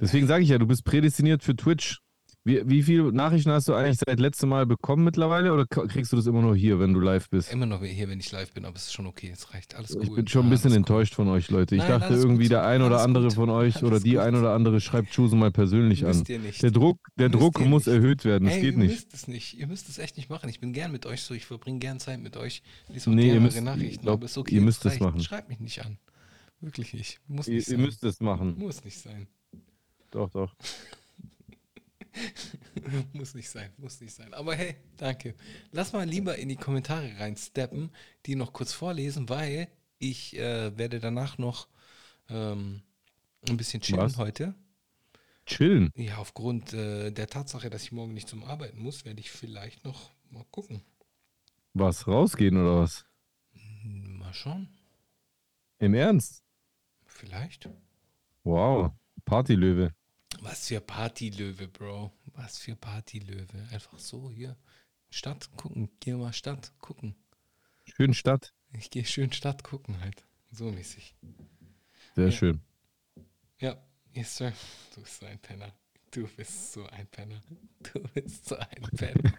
[0.00, 2.00] Deswegen sage ich ja, du bist prädestiniert für Twitch.
[2.48, 6.16] Wie, wie viele Nachrichten hast du eigentlich seit letztem Mal bekommen mittlerweile oder kriegst du
[6.16, 7.52] das immer nur hier, wenn du live bist?
[7.52, 9.74] Immer noch hier, wenn ich live bin, aber es ist schon okay, es reicht.
[9.74, 10.02] Alles cool.
[10.04, 11.74] Ich bin schon ein bisschen alles enttäuscht von euch, Leute.
[11.74, 12.52] Ich Nein, dachte irgendwie, gut.
[12.52, 13.34] der ein oder Alles andere gut.
[13.34, 14.20] von euch oder Alles die gut.
[14.20, 16.10] ein oder andere schreibt Chusen mal persönlich cool.
[16.10, 16.24] an.
[16.26, 16.38] Ihr.
[16.62, 17.94] Der Druck, der Müsst Druck ihr muss nicht.
[17.94, 18.44] erhöht werden.
[18.46, 18.90] Das Ey, geht ihr nicht.
[18.92, 19.58] müsst es nicht.
[19.58, 20.48] Ihr müsst es echt nicht machen.
[20.48, 21.34] Ich bin gern mit euch so.
[21.34, 22.62] Ich verbringe gern Zeit mit euch.
[22.88, 23.90] Lese auch Nee, ihr müsst- Nachrichten.
[23.94, 24.54] ich glaub, aber ist okay.
[24.54, 25.20] ihr müsst es machen.
[25.20, 25.98] Schreibt mich nicht an.
[26.62, 27.20] Wirklich nicht.
[27.28, 27.84] Muss Ihr, nicht ihr sein.
[27.84, 28.56] müsst es machen.
[28.58, 29.26] Muss nicht sein.
[30.10, 30.54] Doch, doch.
[33.12, 34.32] Muss nicht sein, muss nicht sein.
[34.34, 35.34] Aber hey, danke.
[35.72, 37.90] Lass mal lieber in die Kommentare reinsteppen,
[38.26, 41.68] die noch kurz vorlesen, weil ich äh, werde danach noch
[42.28, 42.82] ähm,
[43.48, 44.16] ein bisschen chillen Was?
[44.16, 44.54] heute.
[45.46, 45.90] Chillen.
[45.96, 49.84] Ja, aufgrund äh, der Tatsache, dass ich morgen nicht zum Arbeiten muss, werde ich vielleicht
[49.84, 50.82] noch mal gucken.
[51.74, 53.06] Was, rausgehen oder was?
[53.52, 54.68] Hm, Mal schauen.
[55.78, 56.42] Im Ernst?
[57.06, 57.68] Vielleicht.
[58.44, 58.92] Wow.
[59.24, 59.94] Partylöwe.
[60.40, 62.12] Was für Partylöwe, Bro.
[62.34, 63.66] Was für Partylöwe.
[63.72, 64.56] Einfach so hier.
[65.10, 65.88] Stadt gucken.
[66.00, 67.14] Geh mal Stadt gucken.
[67.84, 68.52] Schön Stadt.
[68.72, 70.24] Ich gehe schön Stadt gucken halt.
[70.50, 71.14] So mäßig.
[72.14, 72.32] Sehr Ja.
[72.32, 72.60] schön.
[73.58, 73.76] Ja,
[74.12, 74.52] yes, Sir.
[74.94, 75.72] Du bist so ein Penner.
[76.10, 77.40] Du bist so ein Penner.
[77.92, 79.32] Du bist so ein Penner.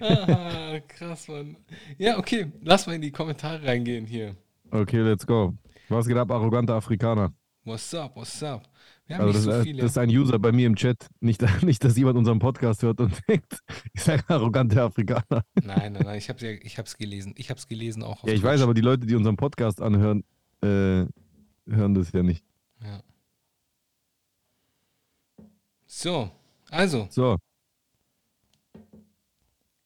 [0.00, 1.56] ah, krass, Mann.
[1.98, 2.50] Ja, okay.
[2.62, 4.36] Lass mal in die Kommentare reingehen hier.
[4.70, 5.54] Okay, let's go.
[5.88, 7.32] Was geht ab, arroganter Afrikaner?
[7.64, 8.68] What's up, what's up?
[9.06, 9.82] Wir haben Also das, nicht so ist- viele.
[9.82, 11.08] das ist ein User bei mir im Chat.
[11.20, 13.58] Nicht, nicht dass jemand unseren Podcast hört und denkt,
[13.92, 15.44] ich sage arrogante Afrikaner.
[15.62, 16.18] nein, nein, nein.
[16.18, 17.34] Ich habe ja, ich hab's gelesen.
[17.36, 18.62] Ich habe es gelesen auch Ja, ich weiß, Twitch.
[18.62, 20.24] aber die Leute, die unseren Podcast anhören,
[20.62, 21.04] äh,
[21.66, 22.44] hören das ja nicht.
[22.82, 23.02] Ja.
[25.86, 26.30] So,
[26.70, 27.36] also, So,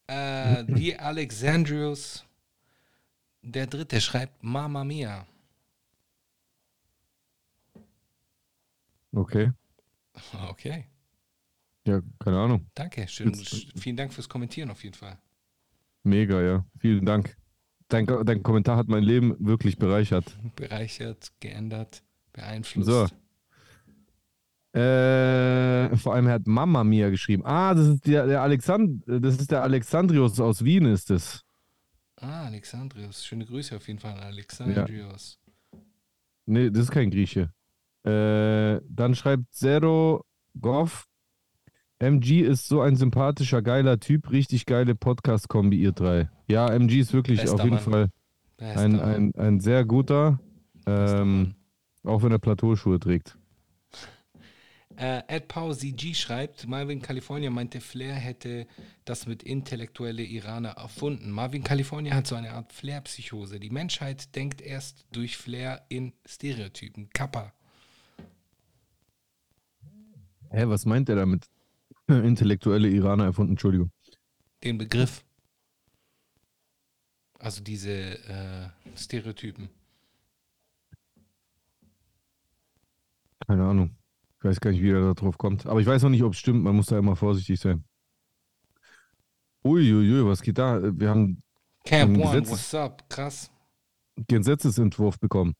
[0.07, 2.25] äh, die Alexandrius,
[3.41, 5.27] der Dritte, schreibt Mama Mia.
[9.13, 9.51] Okay.
[10.49, 10.85] Okay.
[11.87, 12.69] Ja, keine Ahnung.
[12.75, 13.33] Danke, schön.
[13.33, 15.17] Jetzt- Vielen Dank fürs Kommentieren auf jeden Fall.
[16.03, 16.65] Mega, ja.
[16.77, 17.37] Vielen Dank.
[17.87, 20.37] Dein, dein Kommentar hat mein Leben wirklich bereichert.
[20.55, 22.03] Bereichert, geändert,
[22.33, 22.87] beeinflusst.
[22.87, 23.07] So.
[24.79, 27.43] Äh, vor allem hat Mama Mia geschrieben.
[27.45, 31.43] Ah, das ist der, der Alexand das ist der Alexandrius aus Wien, ist es.
[32.17, 33.25] Ah, Alexandrius.
[33.25, 35.39] Schöne Grüße auf jeden Fall an Alexandrius.
[36.45, 37.51] Nee, das ist kein Grieche.
[38.03, 40.25] Äh, dann schreibt Zero
[40.59, 41.05] Goff.
[41.99, 44.31] MG ist so ein sympathischer, geiler Typ.
[44.31, 46.29] Richtig geile Podcast-Kombi, ihr drei.
[46.47, 47.83] Ja, MG ist wirklich Bester auf jeden Mann.
[47.83, 48.09] Fall
[48.55, 50.39] Bester ein, ein, ein sehr guter,
[50.85, 51.55] ähm,
[52.03, 53.37] auch wenn er Plateauschuhe trägt.
[54.97, 58.67] Äh, Ed Pau CG schreibt, Marvin California meinte, Flair hätte
[59.05, 61.31] das mit intellektuelle Iraner erfunden.
[61.31, 63.61] Marvin California hat so eine Art Flair-Psychose.
[63.61, 67.09] Die Menschheit denkt erst durch Flair in Stereotypen.
[67.13, 67.53] Kappa.
[70.51, 71.45] Hä, was meint er damit?
[72.07, 73.91] intellektuelle Iraner erfunden, Entschuldigung.
[74.63, 75.23] Den Begriff.
[77.39, 77.91] Also diese
[78.27, 79.69] äh, Stereotypen.
[83.47, 83.95] Keine Ahnung.
[84.39, 85.65] Ich weiß gar nicht, wie er da drauf kommt.
[85.65, 86.63] Aber ich weiß auch nicht, ob es stimmt.
[86.63, 87.83] Man muss da immer vorsichtig sein.
[89.63, 90.81] Uiuiui, was geht da?
[90.97, 91.41] Wir haben
[91.85, 93.09] Camp One, Gesetzes- what's up?
[93.09, 93.51] Krass.
[94.27, 95.53] Gesetzesentwurf bekommen.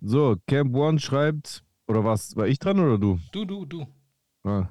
[0.00, 2.34] So, Camp One schreibt, oder was?
[2.36, 3.18] War ich dran oder du?
[3.32, 3.86] Du, du, du.
[4.44, 4.68] Ah.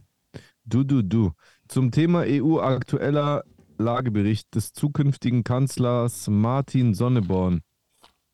[0.65, 1.31] Du, du, du.
[1.67, 3.43] Zum Thema EU aktueller
[3.77, 7.61] Lagebericht des zukünftigen Kanzlers Martin Sonneborn.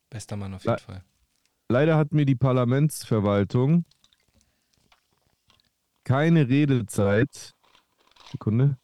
[0.10, 1.04] Bester Mann auf jeden Le- Fall.
[1.70, 3.86] Leider hat mir die Parlamentsverwaltung
[6.04, 7.54] keine Redezeit.
[8.32, 8.78] Sekunde.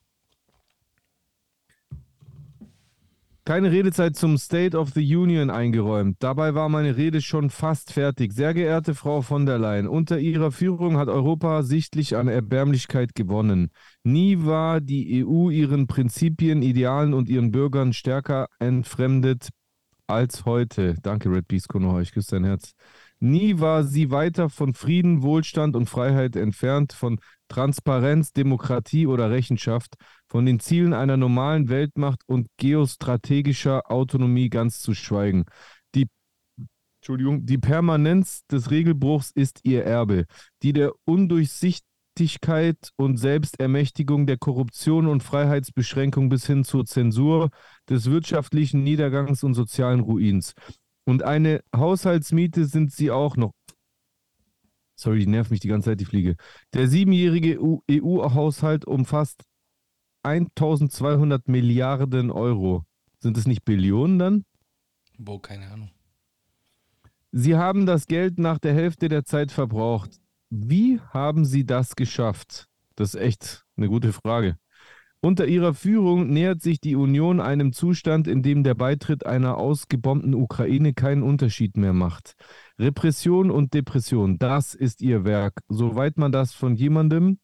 [3.47, 6.17] Keine Redezeit zum State of the Union eingeräumt.
[6.19, 8.33] Dabei war meine Rede schon fast fertig.
[8.33, 13.69] Sehr geehrte Frau von der Leyen, unter Ihrer Führung hat Europa sichtlich an Erbärmlichkeit gewonnen.
[14.03, 19.49] Nie war die EU ihren Prinzipien, Idealen und ihren Bürgern stärker entfremdet
[20.07, 20.95] als heute.
[21.03, 22.73] Danke, Red Beast Konoha, ich küsse dein Herz.
[23.19, 29.95] Nie war sie weiter von Frieden, Wohlstand und Freiheit entfernt, von Transparenz, Demokratie oder Rechenschaft,
[30.27, 35.45] von den Zielen einer normalen Weltmacht und geostrategischer Autonomie ganz zu schweigen.
[35.93, 36.07] Die,
[37.01, 40.25] Entschuldigung, die Permanenz des Regelbruchs ist ihr Erbe,
[40.63, 47.49] die der Undurchsichtigkeit und Selbstermächtigung, der Korruption und Freiheitsbeschränkung bis hin zur Zensur,
[47.89, 50.53] des wirtschaftlichen Niedergangs und sozialen Ruins.
[51.05, 53.51] Und eine Haushaltsmiete sind sie auch noch.
[54.95, 56.35] Sorry, die nervt mich die ganze Zeit, die Fliege.
[56.73, 57.59] Der siebenjährige
[57.91, 59.43] EU-Haushalt umfasst
[60.23, 62.83] 1200 Milliarden Euro.
[63.19, 64.45] Sind es nicht Billionen dann?
[65.17, 65.91] Wo, keine Ahnung.
[67.31, 70.19] Sie haben das Geld nach der Hälfte der Zeit verbraucht.
[70.49, 72.67] Wie haben Sie das geschafft?
[72.95, 74.57] Das ist echt eine gute Frage.
[75.21, 80.35] Unter ihrer Führung nähert sich die Union einem Zustand, in dem der Beitritt einer ausgebombten
[80.35, 82.35] Ukraine keinen Unterschied mehr macht.
[82.77, 87.39] Repression und Depression, das ist ihr Werk, soweit man das von jemandem,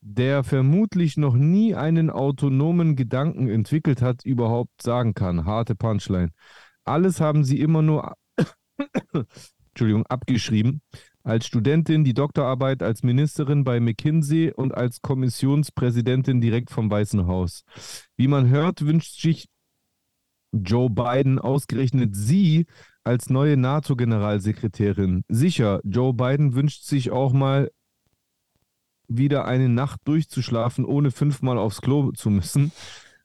[0.00, 5.44] der vermutlich noch nie einen autonomen Gedanken entwickelt hat, überhaupt sagen kann.
[5.44, 6.30] Harte Punchline.
[6.84, 8.14] Alles haben sie immer nur
[9.68, 10.82] Entschuldigung, abgeschrieben.
[11.22, 17.62] Als Studentin die Doktorarbeit als Ministerin bei McKinsey und als Kommissionspräsidentin direkt vom Weißen Haus.
[18.16, 19.46] Wie man hört, wünscht sich
[20.52, 22.66] Joe Biden ausgerechnet sie
[23.04, 25.24] als neue NATO-Generalsekretärin.
[25.28, 27.70] Sicher, Joe Biden wünscht sich auch mal
[29.08, 32.72] wieder eine Nacht durchzuschlafen, ohne fünfmal aufs Klo zu müssen.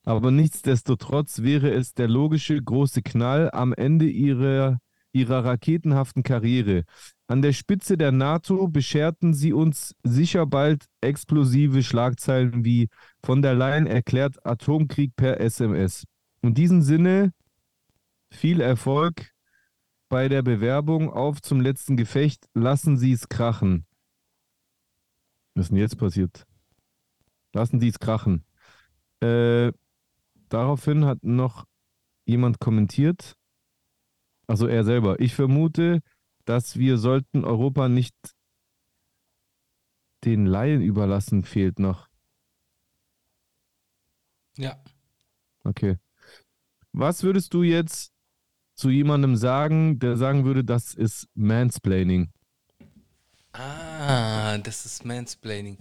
[0.03, 4.79] Aber nichtsdestotrotz wäre es der logische große Knall am Ende ihrer,
[5.15, 6.83] ihrer raketenhaften Karriere.
[7.27, 12.89] An der Spitze der NATO bescherten sie uns sicher bald explosive Schlagzeilen wie
[13.23, 16.03] von der Leyen erklärt Atomkrieg per SMS.
[16.41, 17.31] In diesem Sinne
[18.29, 19.31] viel Erfolg
[20.09, 22.45] bei der Bewerbung auf zum letzten Gefecht.
[22.53, 23.85] Lassen Sie es krachen.
[25.55, 26.45] Was ist denn jetzt passiert?
[27.53, 28.43] Lassen Sie es krachen.
[29.21, 29.71] Äh,
[30.49, 31.65] daraufhin hat noch
[32.25, 33.37] jemand kommentiert.
[34.47, 35.19] Also er selber.
[35.19, 36.01] Ich vermute,
[36.45, 38.15] dass wir sollten Europa nicht
[40.23, 42.07] den Laien überlassen, fehlt noch.
[44.57, 44.81] Ja.
[45.63, 45.97] Okay.
[46.91, 48.13] Was würdest du jetzt
[48.75, 52.31] zu jemandem sagen, der sagen würde, das ist Mansplaining?
[53.53, 55.77] Ah, das ist Mansplaining.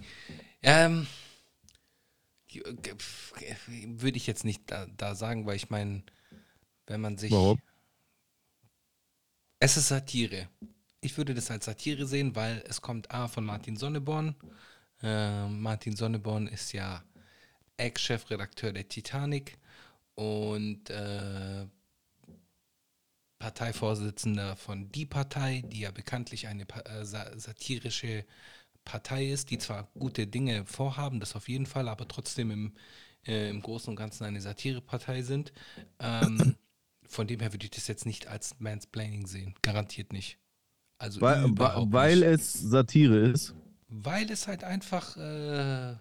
[0.61, 1.07] Ähm,
[3.87, 6.03] würde ich jetzt nicht da, da sagen, weil ich meine,
[6.87, 7.31] wenn man sich.
[7.31, 7.59] Warum?
[9.59, 10.49] Es ist Satire.
[11.01, 14.35] Ich würde das als Satire sehen, weil es kommt A von Martin Sonneborn.
[15.01, 17.03] Äh, Martin Sonneborn ist ja
[17.77, 19.57] Ex-Chefredakteur der Titanic
[20.15, 21.67] und äh,
[23.39, 28.25] Parteivorsitzender von Die Partei, die ja bekanntlich eine äh, sa satirische
[28.83, 32.73] Partei ist, die zwar gute Dinge vorhaben, das auf jeden Fall, aber trotzdem im,
[33.25, 35.53] äh, im Großen und Ganzen eine Satirepartei sind.
[35.99, 36.55] Ähm,
[37.15, 39.55] von dem her würde ich das jetzt nicht als Mansplaining sehen.
[39.61, 40.37] Garantiert nicht.
[40.97, 42.25] Also Weil, weil nicht.
[42.25, 43.55] es Satire ist.
[43.87, 45.95] Weil es halt einfach äh,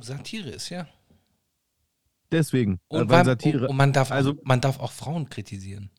[0.00, 0.88] Satire ist, ja.
[2.30, 2.78] Deswegen.
[2.88, 3.62] Und, weil weil, Satire.
[3.64, 5.90] und, und man, darf also- auch, man darf auch Frauen kritisieren.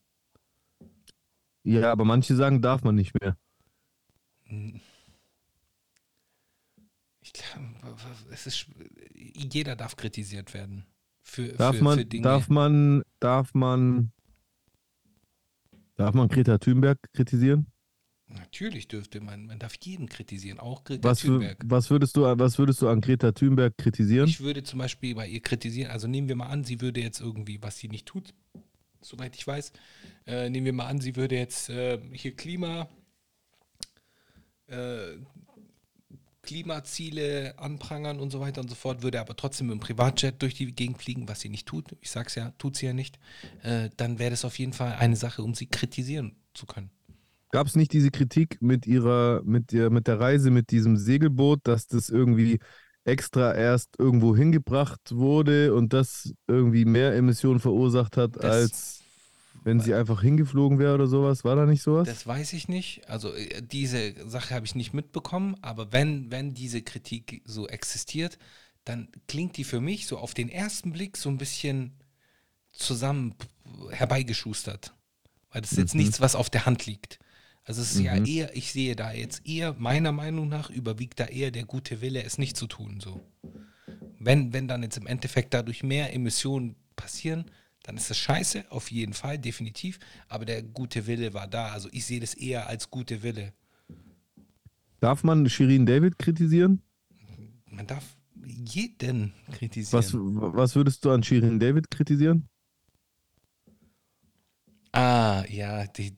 [1.64, 3.36] ja, aber manche sagen, darf man nicht mehr.
[7.20, 8.00] Ich glaube,
[8.30, 8.66] es ist,
[9.14, 10.86] jeder darf kritisiert werden.
[11.22, 12.22] Für, Darf für, man, für Dinge.
[12.24, 14.12] darf man, darf man,
[15.96, 17.66] darf man Greta Thunberg kritisieren?
[18.26, 21.58] Natürlich dürfte man, man darf jeden kritisieren, auch Greta Was, Thunberg.
[21.66, 24.26] was, würdest du, was würdest du an Greta Thunberg kritisieren?
[24.28, 27.20] Ich würde zum Beispiel bei ihr kritisieren, also nehmen wir mal an, sie würde jetzt
[27.20, 28.32] irgendwie, was sie nicht tut,
[29.02, 29.72] soweit ich weiß,
[30.26, 32.88] äh, nehmen wir mal an, sie würde jetzt äh, hier Klima,
[34.68, 35.16] äh,
[36.42, 40.54] Klimaziele anprangern und so weiter und so fort, würde aber trotzdem mit dem Privatjet durch
[40.54, 43.18] die Gegend fliegen, was sie nicht tut, ich sag's ja, tut sie ja nicht,
[43.62, 46.90] äh, dann wäre das auf jeden Fall eine Sache, um sie kritisieren zu können.
[47.52, 51.60] Gab es nicht diese Kritik mit ihrer, mit der, mit der Reise mit diesem Segelboot,
[51.64, 52.58] dass das irgendwie
[53.04, 59.01] extra erst irgendwo hingebracht wurde und das irgendwie mehr Emissionen verursacht hat, Das- als
[59.64, 61.44] wenn sie einfach hingeflogen wäre oder sowas?
[61.44, 62.08] War da nicht sowas?
[62.08, 63.08] Das weiß ich nicht.
[63.08, 68.38] Also äh, diese Sache habe ich nicht mitbekommen, aber wenn, wenn diese Kritik so existiert,
[68.84, 71.92] dann klingt die für mich so auf den ersten Blick so ein bisschen
[72.72, 73.34] zusammen
[73.90, 74.94] herbeigeschustert.
[75.50, 77.18] Weil das ist jetzt nichts, was auf der Hand liegt.
[77.64, 81.26] Also es ist ja eher, ich sehe da jetzt eher, meiner Meinung nach, überwiegt da
[81.26, 82.98] eher der gute Wille, es nicht zu tun.
[83.00, 83.20] So.
[84.18, 87.44] Wenn, wenn dann jetzt im Endeffekt dadurch mehr Emissionen passieren,
[87.82, 89.98] dann ist das scheiße, auf jeden Fall, definitiv.
[90.28, 91.72] Aber der gute Wille war da.
[91.72, 93.52] Also ich sehe das eher als gute Wille.
[95.00, 96.80] Darf man Shirin David kritisieren?
[97.66, 98.04] Man darf
[98.44, 99.98] jeden kritisieren.
[99.98, 102.48] Was, was würdest du an Shirin David kritisieren?
[104.92, 106.14] Ah, ja, die,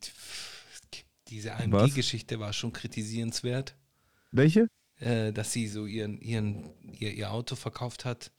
[1.29, 1.55] diese?
[1.55, 3.77] AMG-Geschichte war schon kritisierenswert,
[4.33, 4.69] Welche?
[4.99, 8.33] äh, dass sie so ihren, ihren, ihr, ihr Auto verkauft hat.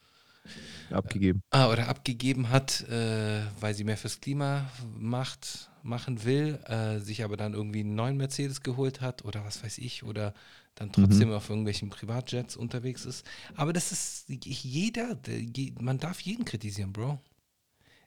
[0.92, 1.42] Abgegeben.
[1.52, 7.24] Ah, oder abgegeben hat, äh, weil sie mehr fürs Klima macht, machen will, äh, sich
[7.24, 10.34] aber dann irgendwie einen neuen Mercedes geholt hat oder was weiß ich, oder
[10.76, 13.26] dann trotzdem auf irgendwelchen Privatjets unterwegs ist.
[13.56, 17.20] Aber das ist jeder, der- je- man darf jeden kritisieren, Bro.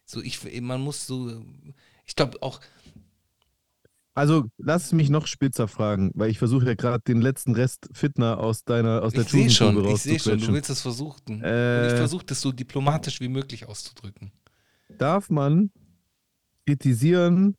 [0.05, 1.43] So, ich, man muss so,
[2.05, 2.59] ich glaube auch,
[4.13, 8.39] Also, lass mich noch spitzer fragen, weil ich versuche ja gerade den letzten Rest Fitner
[8.39, 11.35] aus deiner, aus der ich sehe schon, ich sehe schon, du willst es versuchen.
[11.35, 11.87] Und Äh.
[11.87, 14.31] ich versuche das so diplomatisch wie möglich auszudrücken.
[14.97, 15.71] Darf man
[16.65, 17.55] kritisieren,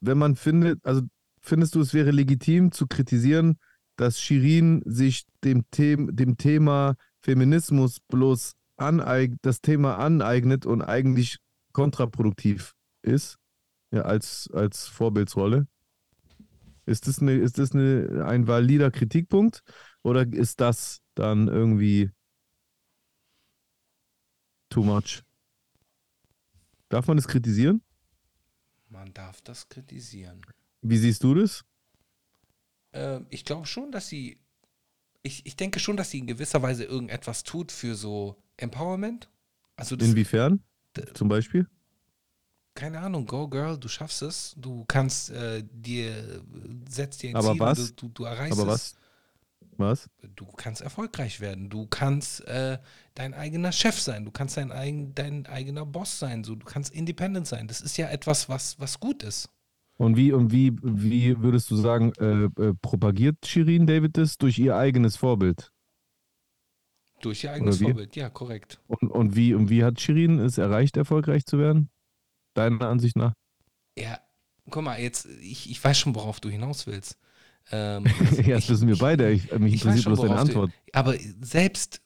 [0.00, 1.02] wenn man findet, also
[1.40, 3.58] findest du, es wäre legitim zu kritisieren,
[3.96, 11.38] dass Shirin sich dem, The dem Thema Feminismus bloß das Thema aneignet und eigentlich
[11.72, 12.72] kontraproduktiv
[13.02, 13.38] ist,
[13.96, 15.66] ja, als, als Vorbildsrolle?
[16.86, 19.62] Ist das, eine, ist das eine, ein valider Kritikpunkt
[20.02, 22.10] oder ist das dann irgendwie
[24.70, 25.22] too much?
[26.88, 27.82] Darf man das kritisieren?
[28.88, 30.40] Man darf das kritisieren.
[30.80, 31.64] Wie siehst du das?
[32.92, 34.38] Äh, ich glaube schon, dass sie,
[35.22, 39.28] ich, ich denke schon, dass sie in gewisser Weise irgendetwas tut für so Empowerment.
[39.74, 40.62] Also das, Inwiefern?
[41.14, 41.66] Zum Beispiel?
[42.76, 46.42] Keine Ahnung, go girl, du schaffst es, du kannst äh, dir,
[46.88, 47.94] setzt dir ein Aber Ziel was?
[47.96, 48.94] du, du, du erreichst Aber es.
[48.94, 48.96] was?
[49.78, 50.08] Was?
[50.36, 52.78] Du kannst erfolgreich werden, du kannst äh,
[53.14, 56.94] dein eigener Chef sein, du kannst dein, eigen, dein eigener Boss sein, so, du kannst
[56.94, 57.68] independent sein.
[57.68, 59.50] Das ist ja etwas, was, was gut ist.
[59.98, 64.58] Und wie und wie, wie würdest du sagen, äh, äh, propagiert Shirin David das durch
[64.58, 65.72] ihr eigenes Vorbild?
[67.22, 67.78] Durch ihr eigenes?
[67.80, 68.78] Vorbild, ja, korrekt.
[68.86, 71.90] Und, und, wie, und wie hat Shirin es erreicht, erfolgreich zu werden?
[72.56, 73.32] Deiner Ansicht nach?
[73.98, 74.18] Ja,
[74.70, 77.18] guck mal, jetzt, ich, ich weiß schon, worauf du hinaus willst.
[77.70, 78.04] Ähm,
[78.44, 79.30] ja, das wissen wir beide.
[79.30, 80.70] Ich, mich ich interessiert bloß deine Antwort.
[80.70, 82.00] Du, aber selbst,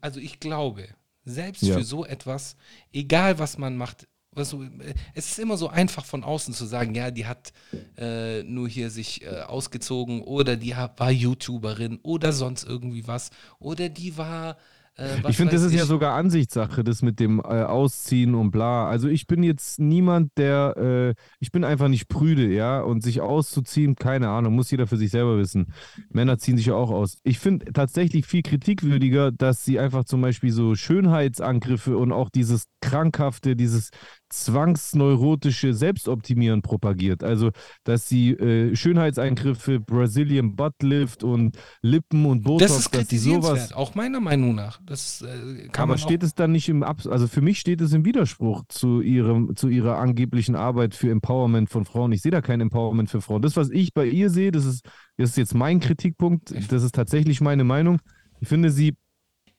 [0.00, 0.88] also ich glaube,
[1.24, 1.74] selbst Ja.
[1.76, 2.56] für so etwas,
[2.92, 6.66] egal was man macht, was so, äh, es ist immer so einfach von außen zu
[6.66, 7.52] sagen, ja, die hat
[7.98, 13.88] äh, nur hier sich äh, ausgezogen oder die war YouTuberin oder sonst irgendwie was oder
[13.88, 14.56] die war,
[14.96, 15.88] äh, Ich finde, das ist ja ich.
[15.88, 18.88] sogar Ansichtssache, das mit dem äh, Ausziehen und bla.
[18.88, 23.20] Also ich bin jetzt niemand, der, äh, ich bin einfach nicht prüde, ja, und sich
[23.20, 25.72] auszuziehen, keine Ahnung, muss jeder für sich selber wissen.
[26.10, 27.18] Männer ziehen sich ja auch aus.
[27.22, 32.64] Ich finde tatsächlich viel kritikwürdiger, dass sie einfach zum Beispiel so Schönheitsangriffe und auch dieses
[32.80, 33.90] krankhafte, dieses
[34.28, 37.22] zwangsneurotische Selbstoptimieren propagiert.
[37.22, 37.50] Also,
[37.84, 43.18] dass sie äh, Schönheitseingriffe, Brazilian Butt Lift und Lippen und Botox, Das ist dass sie
[43.18, 44.80] sowas auch meiner Meinung nach.
[44.84, 47.92] Das äh, kann aber steht es dann nicht im Abs also für mich steht es
[47.92, 52.12] im Widerspruch zu ihrem zu ihrer angeblichen Arbeit für Empowerment von Frauen.
[52.12, 53.42] Ich sehe da kein Empowerment für Frauen.
[53.42, 54.84] Das was ich bei ihr sehe, das ist
[55.16, 58.00] das ist jetzt mein Kritikpunkt, das ist tatsächlich meine Meinung.
[58.40, 58.96] Ich finde sie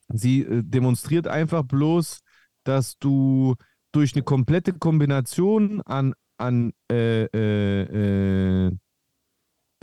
[0.10, 2.20] sie äh, demonstriert einfach bloß,
[2.64, 3.56] dass du
[3.92, 8.72] durch eine komplette Kombination an an äh, äh, äh,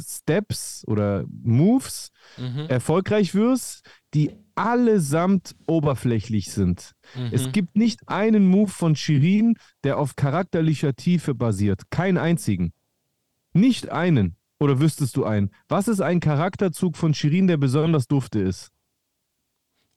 [0.00, 6.92] Steps oder Moves Mhm, erfolgreich wirst, die allesamt oberflächlich sind.
[7.30, 7.52] Es mhm.
[7.52, 11.82] gibt nicht einen Move von Shirin, der auf charakterlicher Tiefe basiert.
[11.90, 12.72] Keinen einzigen.
[13.52, 14.36] Nicht einen.
[14.59, 15.50] Oder wüsstest du einen?
[15.68, 18.70] Was ist ein Charakterzug von Shirin, der besonders dufte ist?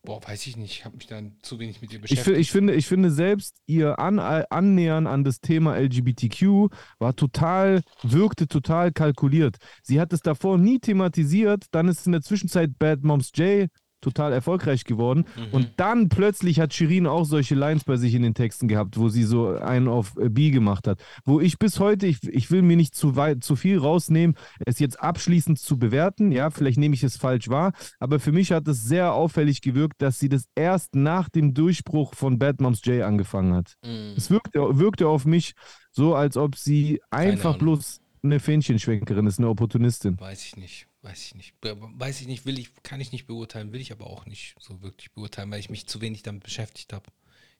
[0.07, 0.71] Boah, weiß ich nicht.
[0.71, 2.35] Ich habe mich dann zu wenig mit ihr Ich, beschäftigt.
[2.37, 7.81] fi- ich, finde, ich finde selbst ihr an, Annähern an das Thema LGBTQ war total,
[8.03, 9.57] wirkte total kalkuliert.
[9.83, 13.67] Sie hat es davor nie thematisiert, dann ist in der Zwischenzeit Bad Moms J
[14.01, 18.33] total erfolgreich geworden und dann plötzlich hat Shirin auch solche Lines bei sich in den
[18.33, 20.99] Texten gehabt, wo sie so einen auf äh, B gemacht hat.
[21.25, 24.35] Wo ich bis heute, ich, ich will mir nicht zu weit, zu viel rausnehmen,
[24.65, 28.51] es jetzt abschließend zu bewerten, ja, vielleicht nehme ich es falsch wahr, aber für mich
[28.51, 32.85] hat es sehr auffällig gewirkt, dass sie das erst nach dem Durchbruch von Bad Moms
[32.85, 33.75] J angefangen hat.
[33.83, 34.13] Mhm.
[34.15, 35.53] Es wirkte, wirkte auf mich
[35.91, 37.59] so, als ob sie einfach Ahnung.
[37.59, 40.19] bloß eine Fähnchenschwenkerin ist, eine Opportunistin.
[40.19, 40.87] Weiß ich nicht.
[41.07, 41.53] Weiß ich nicht.
[41.61, 44.81] Weiß ich nicht, will ich, kann ich nicht beurteilen, will ich aber auch nicht so
[44.81, 47.09] wirklich beurteilen, weil ich mich zu wenig damit beschäftigt habe.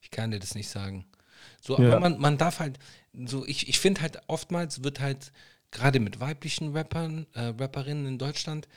[0.02, 1.06] Ich kann dir das nicht sagen.
[1.62, 1.88] So, Ja.
[1.88, 2.78] aber man, man darf halt,
[3.14, 5.32] so, ich, ich finde halt, oftmals wird halt,
[5.72, 8.68] gerade mit weiblichen Rappern, äh, Rapperinnen in Deutschland,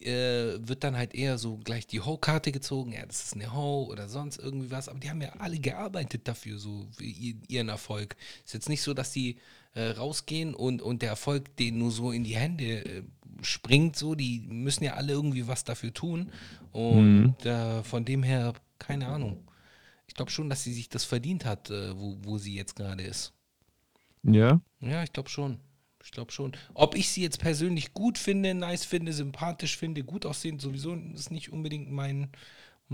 [0.00, 3.84] äh, wird dann halt eher so gleich die Ho-Karte gezogen, ja, das ist eine Ho
[3.90, 8.16] oder sonst irgendwie was, aber die haben ja alle gearbeitet dafür, so ihren Erfolg.
[8.44, 9.38] Ist jetzt nicht so, dass die
[9.74, 13.02] äh, rausgehen und, und der Erfolg denen nur so in die Hände äh,
[13.42, 16.30] springt, so, die müssen ja alle irgendwie was dafür tun
[16.72, 19.48] und äh, von dem her, keine Ahnung.
[20.06, 23.02] Ich glaube schon, dass sie sich das verdient hat, äh, wo, wo sie jetzt gerade
[23.02, 23.32] ist.
[24.22, 24.60] Ja?
[24.80, 25.58] Ja, ich glaube schon.
[26.02, 26.52] Ich glaube schon.
[26.74, 31.30] Ob ich sie jetzt persönlich gut finde, nice finde, sympathisch finde, gut aussehend, sowieso ist
[31.30, 32.28] nicht unbedingt mein,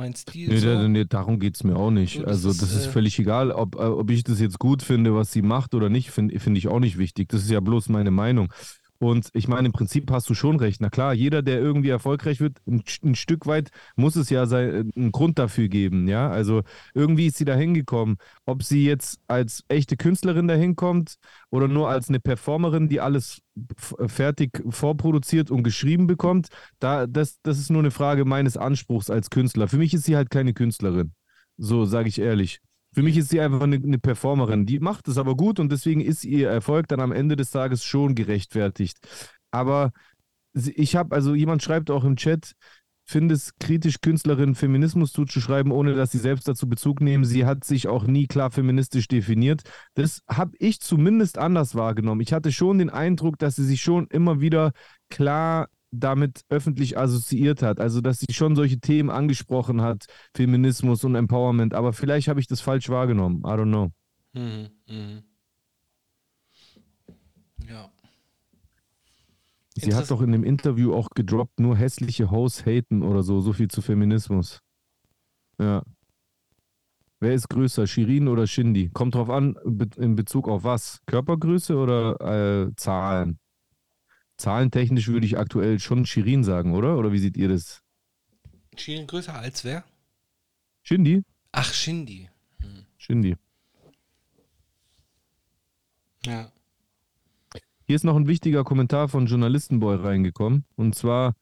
[0.00, 0.48] mein Stil.
[0.48, 0.88] Nee, so.
[0.88, 2.14] nee, darum geht es mir auch nicht.
[2.14, 4.58] So, das also, ist, das ist äh, völlig egal, ob, äh, ob ich das jetzt
[4.58, 7.28] gut finde, was sie macht oder nicht, finde find ich auch nicht wichtig.
[7.28, 8.52] Das ist ja bloß meine Meinung.
[9.02, 10.82] Und ich meine, im Prinzip hast du schon recht.
[10.82, 14.90] Na klar, jeder, der irgendwie erfolgreich wird, ein, ein Stück weit muss es ja sein,
[14.94, 16.06] einen Grund dafür geben.
[16.06, 18.18] Ja, also irgendwie ist sie da hingekommen.
[18.44, 21.14] Ob sie jetzt als echte Künstlerin da hinkommt
[21.48, 23.40] oder nur als eine Performerin, die alles
[23.78, 26.48] f- fertig vorproduziert und geschrieben bekommt,
[26.78, 29.66] da, das, das ist nur eine Frage meines Anspruchs als Künstler.
[29.68, 31.12] Für mich ist sie halt keine Künstlerin.
[31.56, 32.60] So sage ich ehrlich.
[32.92, 34.66] Für mich ist sie einfach eine, eine Performerin.
[34.66, 37.84] Die macht es aber gut und deswegen ist ihr Erfolg dann am Ende des Tages
[37.84, 38.98] schon gerechtfertigt.
[39.50, 39.92] Aber
[40.54, 42.54] ich habe, also jemand schreibt auch im Chat,
[43.04, 47.24] finde es kritisch, Künstlerin Feminismus zuzuschreiben, ohne dass sie selbst dazu Bezug nehmen.
[47.24, 49.62] Sie hat sich auch nie klar feministisch definiert.
[49.94, 52.20] Das habe ich zumindest anders wahrgenommen.
[52.20, 54.72] Ich hatte schon den Eindruck, dass sie sich schon immer wieder
[55.10, 57.80] klar damit öffentlich assoziiert hat.
[57.80, 61.74] Also, dass sie schon solche Themen angesprochen hat, Feminismus und Empowerment.
[61.74, 63.40] Aber vielleicht habe ich das falsch wahrgenommen.
[63.40, 63.90] I don't know.
[64.32, 65.22] Mhm, mhm.
[67.68, 67.90] Ja.
[69.76, 73.40] Sie hat doch in dem Interview auch gedroppt, nur hässliche Hoes haten oder so.
[73.40, 74.60] So viel zu Feminismus.
[75.58, 75.82] Ja.
[77.20, 78.90] Wer ist größer, Shirin oder Shindy?
[78.92, 79.56] Kommt drauf an,
[79.96, 81.00] in Bezug auf was?
[81.06, 83.38] Körpergröße oder äh, Zahlen?
[84.40, 86.96] Zahlentechnisch würde ich aktuell schon Shirin sagen, oder?
[86.98, 87.82] Oder wie seht ihr das?
[88.76, 89.84] Shirin größer als wer?
[90.82, 91.22] Shindy?
[91.52, 92.28] Ach, Shindy.
[92.96, 93.36] Shindy.
[96.24, 96.50] Ja.
[97.86, 100.64] Hier ist noch ein wichtiger Kommentar von Journalistenboy reingekommen.
[100.76, 101.34] Und zwar,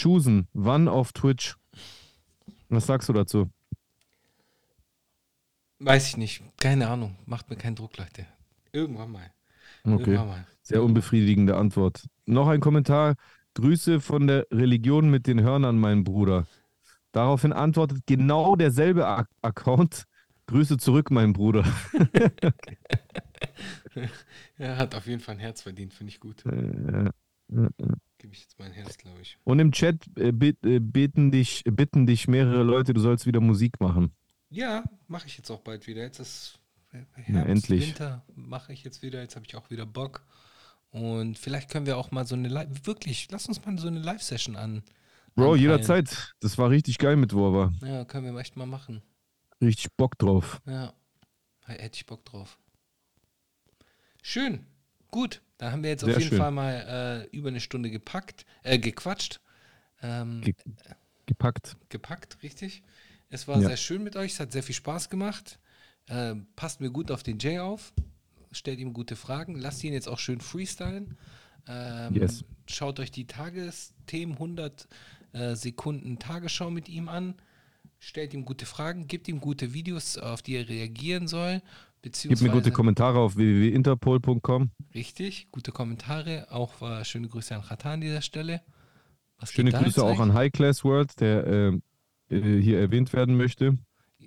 [0.00, 1.56] Choosen, wann auf Twitch?
[2.68, 3.50] Was sagst du dazu?
[5.78, 6.42] Weiß ich nicht.
[6.58, 7.16] Keine Ahnung.
[7.26, 8.26] Macht mir keinen Druck, Leute.
[8.72, 9.32] Irgendwann mal.
[9.84, 9.92] Okay.
[9.92, 10.46] Irgendwann mal.
[10.62, 12.06] Sehr unbefriedigende Antwort.
[12.30, 13.14] Noch ein Kommentar.
[13.54, 16.46] Grüße von der Religion mit den Hörnern, mein Bruder.
[17.12, 20.04] Daraufhin antwortet genau derselbe A Account.
[20.46, 21.64] Grüße zurück, mein Bruder.
[24.58, 26.44] Er hat auf jeden Fall ein Herz verdient, finde ich gut.
[26.46, 27.10] Äh,
[28.18, 29.38] Gebe ich jetzt mein Herz, glaube ich.
[29.44, 33.40] Und im Chat äh, bet- äh, beten, dich, bitten dich mehrere Leute, du sollst wieder
[33.40, 34.12] Musik machen.
[34.50, 36.02] Ja, mache ich jetzt auch bald wieder.
[36.02, 36.58] Jetzt ist
[36.90, 37.88] Herbst, Ja, endlich.
[37.88, 39.20] Winter mache ich jetzt wieder.
[39.22, 40.24] Jetzt habe ich auch wieder Bock.
[40.90, 44.00] Und vielleicht können wir auch mal so eine Live, wirklich, lass uns mal so eine
[44.00, 44.82] Live-Session an.
[45.36, 45.60] Bro, anpeilen.
[45.62, 46.34] jederzeit.
[46.40, 47.72] Das war richtig geil mit Wova.
[47.82, 49.02] Ja, können wir echt mal machen.
[49.60, 50.60] Richtig Bock drauf.
[50.66, 50.92] Ja,
[51.66, 52.58] hätte ich Bock drauf.
[54.22, 54.66] Schön,
[55.10, 55.42] gut.
[55.58, 56.38] Da haben wir jetzt Sehr auf jeden schön.
[56.38, 59.40] Fall mal äh, über eine Stunde gepackt, äh, gequatscht.
[60.02, 60.54] Ähm, Ge
[61.26, 61.76] gepackt.
[61.90, 62.82] gepackt, richtig.
[63.28, 63.68] Es war Ja.
[63.68, 65.58] sehr schön mit euch, es hat sehr viel Spaß gemacht.
[66.08, 67.92] Ähm, passt mir gut auf den Jay auf,
[68.52, 71.16] stellt ihm gute Fragen, lasst ihn jetzt auch schön freestylen.
[71.68, 72.44] Ähm, Yes.
[72.66, 74.88] Schaut euch die Tagesthemen 100
[75.32, 77.34] äh, Sekunden Tagesschau mit ihm an,
[77.98, 81.62] stellt ihm gute Fragen, gibt ihm gute Videos, auf die er reagieren soll.
[82.02, 84.70] Gib Beziehungsweise, mir gute Kommentare auf www.interpol.com.
[84.94, 86.46] Richtig, gute Kommentare.
[86.50, 88.62] Auch äh, schöne Grüße an Khatan an dieser Stelle.
[89.38, 91.80] Was Schöne Grüße auch an High Class World, der äh,
[92.30, 93.76] äh, hier erwähnt werden möchte.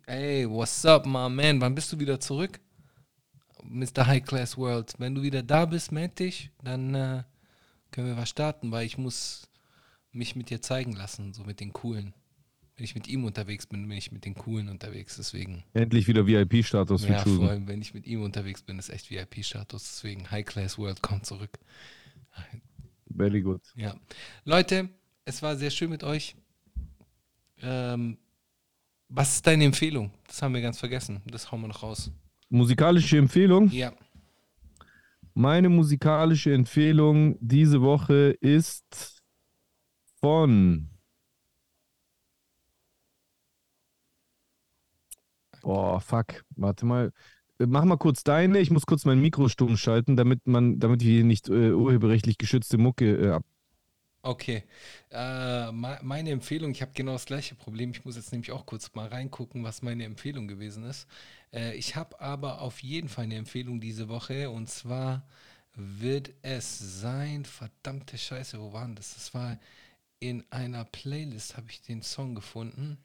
[0.06, 1.62] Ey, what's up, my man?
[1.62, 2.60] Wann bist du wieder zurück?
[3.64, 4.08] Mr.
[4.08, 4.94] High Class World.
[4.98, 6.52] Wenn du wieder da bist, meld dich.
[6.64, 7.24] Dann äh,
[7.94, 9.48] Können wir was starten, weil ich muss
[10.12, 12.16] mich mit dir zeigen lassen, so mit den Coolen.
[12.76, 15.64] Wenn ich mit ihm unterwegs bin, bin ich mit den Coolen unterwegs, deswegen.
[15.74, 19.12] Endlich wieder VIP-Status für Ja, vor allem, wenn ich mit ihm unterwegs bin, ist echt
[19.12, 21.60] VIP-Status, deswegen High Class World kommt zurück.
[23.16, 23.62] Very good.
[23.76, 23.96] Ja.
[24.44, 24.90] Leute,
[25.24, 26.36] es war sehr schön mit euch.
[27.62, 28.18] Ähm,
[29.08, 30.12] was ist deine Empfehlung?
[30.26, 31.22] Das haben wir ganz vergessen.
[31.28, 32.12] Das hauen wir noch raus.
[32.54, 33.70] Musikalische Empfehlung.
[33.70, 33.92] Ja.
[35.34, 39.24] Meine musikalische Empfehlung diese Woche ist
[40.22, 40.88] von.
[45.64, 46.46] Boah, fuck.
[46.56, 47.12] Warte mal.
[47.58, 48.60] Äh, Mach mal kurz deine.
[48.60, 52.38] Ich muss kurz mein Mikro stumm schalten, damit man, damit wir hier nicht äh, urheberrechtlich
[52.38, 53.44] geschützte Mucke äh, ab.
[54.26, 54.64] Okay.
[55.12, 57.92] Äh, me- meine Empfehlung, ich habe genau das gleiche Problem.
[57.92, 61.08] Ich muss jetzt nämlich auch kurz mal reingucken, was meine Empfehlung gewesen ist.
[61.52, 65.28] Äh, ich habe aber auf jeden Fall eine Empfehlung diese Woche und zwar
[65.76, 69.16] wird es sein, verdammte Scheiße, wo war denn das?
[69.16, 69.60] Das war
[70.20, 72.98] in einer Playlist, habe ich den Song gefunden.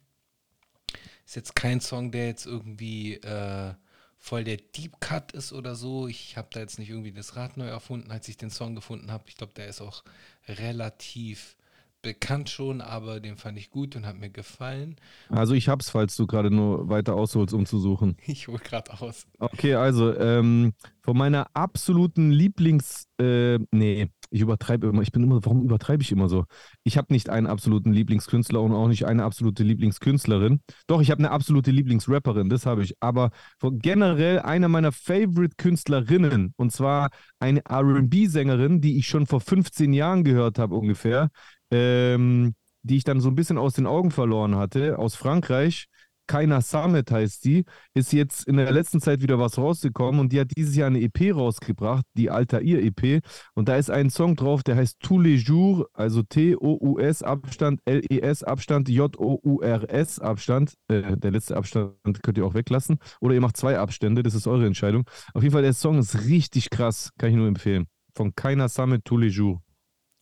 [1.27, 3.75] Ist jetzt kein Song, der jetzt irgendwie äh,
[4.19, 6.09] voll der Deep Cut ist oder so.
[6.09, 9.11] Ich habe da jetzt nicht irgendwie das Rad neu erfunden, als ich den Song gefunden
[9.11, 9.25] habe.
[9.29, 10.03] Ich glaube, der ist auch
[10.49, 11.57] relativ
[12.03, 14.97] bekannt schon, aber den fand ich gut und hat mir gefallen.
[15.29, 18.17] Also ich hab's, falls du gerade nur weiter ausholst, um zu suchen.
[18.27, 19.27] Ich hole gerade aus.
[19.39, 25.45] Okay, also ähm, von meiner absoluten Lieblings, äh, nee, ich übertreibe immer, ich bin immer,
[25.45, 26.45] warum übertreibe ich immer so?
[26.85, 30.61] Ich habe nicht einen absoluten Lieblingskünstler und auch nicht eine absolute Lieblingskünstlerin.
[30.87, 32.95] Doch, ich habe eine absolute Lieblingsrapperin, das habe ich.
[33.01, 33.31] Aber
[33.61, 37.09] generell eine meiner Favorite-Künstlerinnen und zwar
[37.39, 41.31] eine R&B-Sängerin, die ich schon vor 15 Jahren gehört habe ungefähr,
[41.71, 45.87] ähm, die ich dann so ein bisschen aus den Augen verloren hatte, aus Frankreich.
[46.29, 47.65] Kaina Samet heißt sie,
[47.95, 51.01] ist jetzt in der letzten Zeit wieder was rausgekommen und die hat dieses Jahr eine
[51.01, 53.23] EP rausgebracht, die Altair EP.
[53.55, 58.45] Und da ist ein Song drauf, der heißt Tous les jours, also T-O-U-S Abstand, L-E-S
[58.45, 60.75] Abstand, J-O-U-R-S Abstand.
[60.89, 62.99] Äh, der letzte Abstand könnt ihr auch weglassen.
[63.21, 65.09] Oder ihr macht zwei Abstände, das ist eure Entscheidung.
[65.33, 67.87] Auf jeden Fall, der Song ist richtig krass, kann ich nur empfehlen.
[68.15, 69.68] Von Kaina Samet Tous les jours.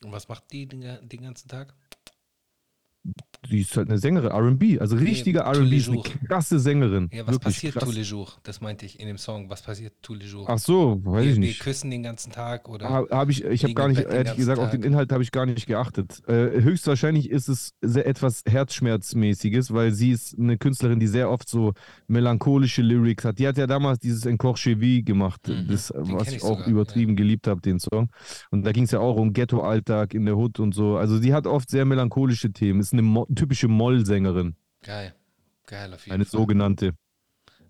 [0.02, 1.74] Und was macht die den, den ganzen Tag?
[3.50, 7.08] Die ist halt eine Sängerin, RB, also richtige tous RB, ist eine krasse Sängerin.
[7.12, 7.84] Ja, was Wirklich passiert krass.
[7.84, 8.38] tous les jours?
[8.42, 9.48] Das meinte ich in dem Song.
[9.50, 10.46] Was passiert tous les jours?
[10.48, 11.60] Ach so, weiß wir, ich wir nicht.
[11.60, 12.88] küssen den ganzen Tag oder?
[12.88, 14.90] Habe hab ich, ich habe gar nicht, ehrlich gesagt, auf den Tag.
[14.90, 16.22] Inhalt habe ich gar nicht geachtet.
[16.28, 18.42] Äh, höchstwahrscheinlich ist es sehr, etwas
[18.90, 21.72] Herzschmerzmäßiges, weil sie ist eine Künstlerin, die sehr oft so
[22.06, 23.38] melancholische Lyrics hat.
[23.38, 26.42] Die hat ja damals dieses Encore chez Vie gemacht, Mhm, das, den was ich ich
[26.42, 28.10] auch sogar, übertrieben geliebt habe, den Song.
[28.50, 30.96] Und da ging es ja auch um Ghetto-Alltag in der Hood und so.
[30.96, 35.14] Also sie hat oft sehr melancholische Themen, ist eine Mo typische Moll-Sängerin, Geil.
[35.66, 36.40] Geil auf jeden eine Fall.
[36.40, 36.94] sogenannte.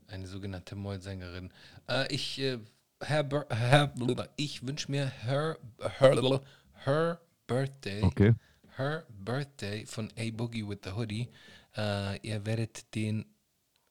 [0.08, 1.50] Eine sogenannte Mollsängerin.
[1.88, 2.58] Äh, ich, äh,
[3.00, 3.92] Herr, Bir- Herr,
[4.36, 5.58] ich wünsche mir her,
[5.98, 6.40] her,
[6.84, 8.02] her Birthday.
[8.02, 8.34] Okay.
[8.76, 11.28] Her Birthday von A Boogie with the Hoodie.
[11.76, 13.24] Äh, ihr werdet den,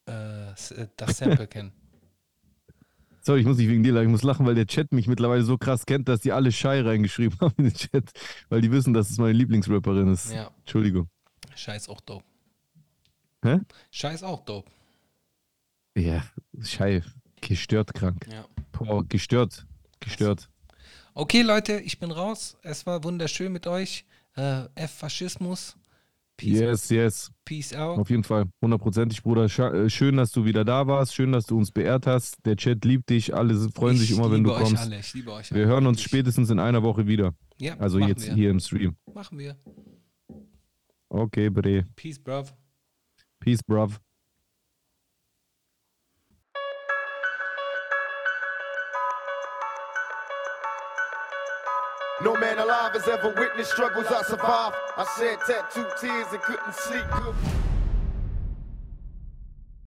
[0.08, 1.72] äh, äh, das Sample kennen.
[3.22, 4.06] Sorry, ich muss nicht wegen dir lachen.
[4.06, 6.82] Ich muss lachen, weil der Chat mich mittlerweile so krass kennt, dass die alle Schei
[6.82, 8.12] reingeschrieben haben in den Chat,
[8.50, 10.32] weil die wissen, dass es meine Lieblingsrapperin ist.
[10.32, 11.10] Ja, Entschuldigung.
[11.56, 12.24] Scheiß auch dope.
[13.44, 13.60] Hä?
[13.92, 14.70] Scheiß auch dope.
[15.98, 16.24] Ja,
[16.62, 17.02] Schei.
[17.42, 18.28] Gestört krank.
[18.32, 18.46] Ja.
[18.72, 19.66] Boah, gestört.
[20.00, 20.50] Gestört.
[21.14, 22.58] Okay, Leute, ich bin raus.
[22.64, 24.06] Es war wunderschön mit euch.
[24.36, 25.78] Äh, F Faschismus.
[26.38, 27.32] Peace, Yes, yes.
[27.46, 27.98] peace out.
[27.98, 28.46] Auf jeden Fall.
[28.62, 29.46] Hundertprozentig, Bruder.
[29.46, 31.16] Äh, schön, dass du wieder da warst.
[31.16, 32.46] Schön, dass du uns beehrt hast.
[32.46, 33.34] Der Chat liebt dich.
[33.34, 34.84] Alle freuen sich Ich immer, wenn du liebe euch kommst.
[34.84, 35.00] Alle.
[35.00, 37.34] Ich liebe euch Wir alle, hören uns spätestens in einer Woche wieder.
[37.58, 38.34] Ja, Also jetzt wir.
[38.34, 38.98] hier im Stream.
[39.14, 39.56] Machen wir.
[41.14, 41.82] Okay, Bre.
[41.96, 42.52] Peace, bruv.
[43.40, 44.00] Peace, bruv.
[52.24, 54.76] No man alive has ever witnessed struggles I survived.
[54.98, 57.65] I shed tattooed tears and couldn't sleep good.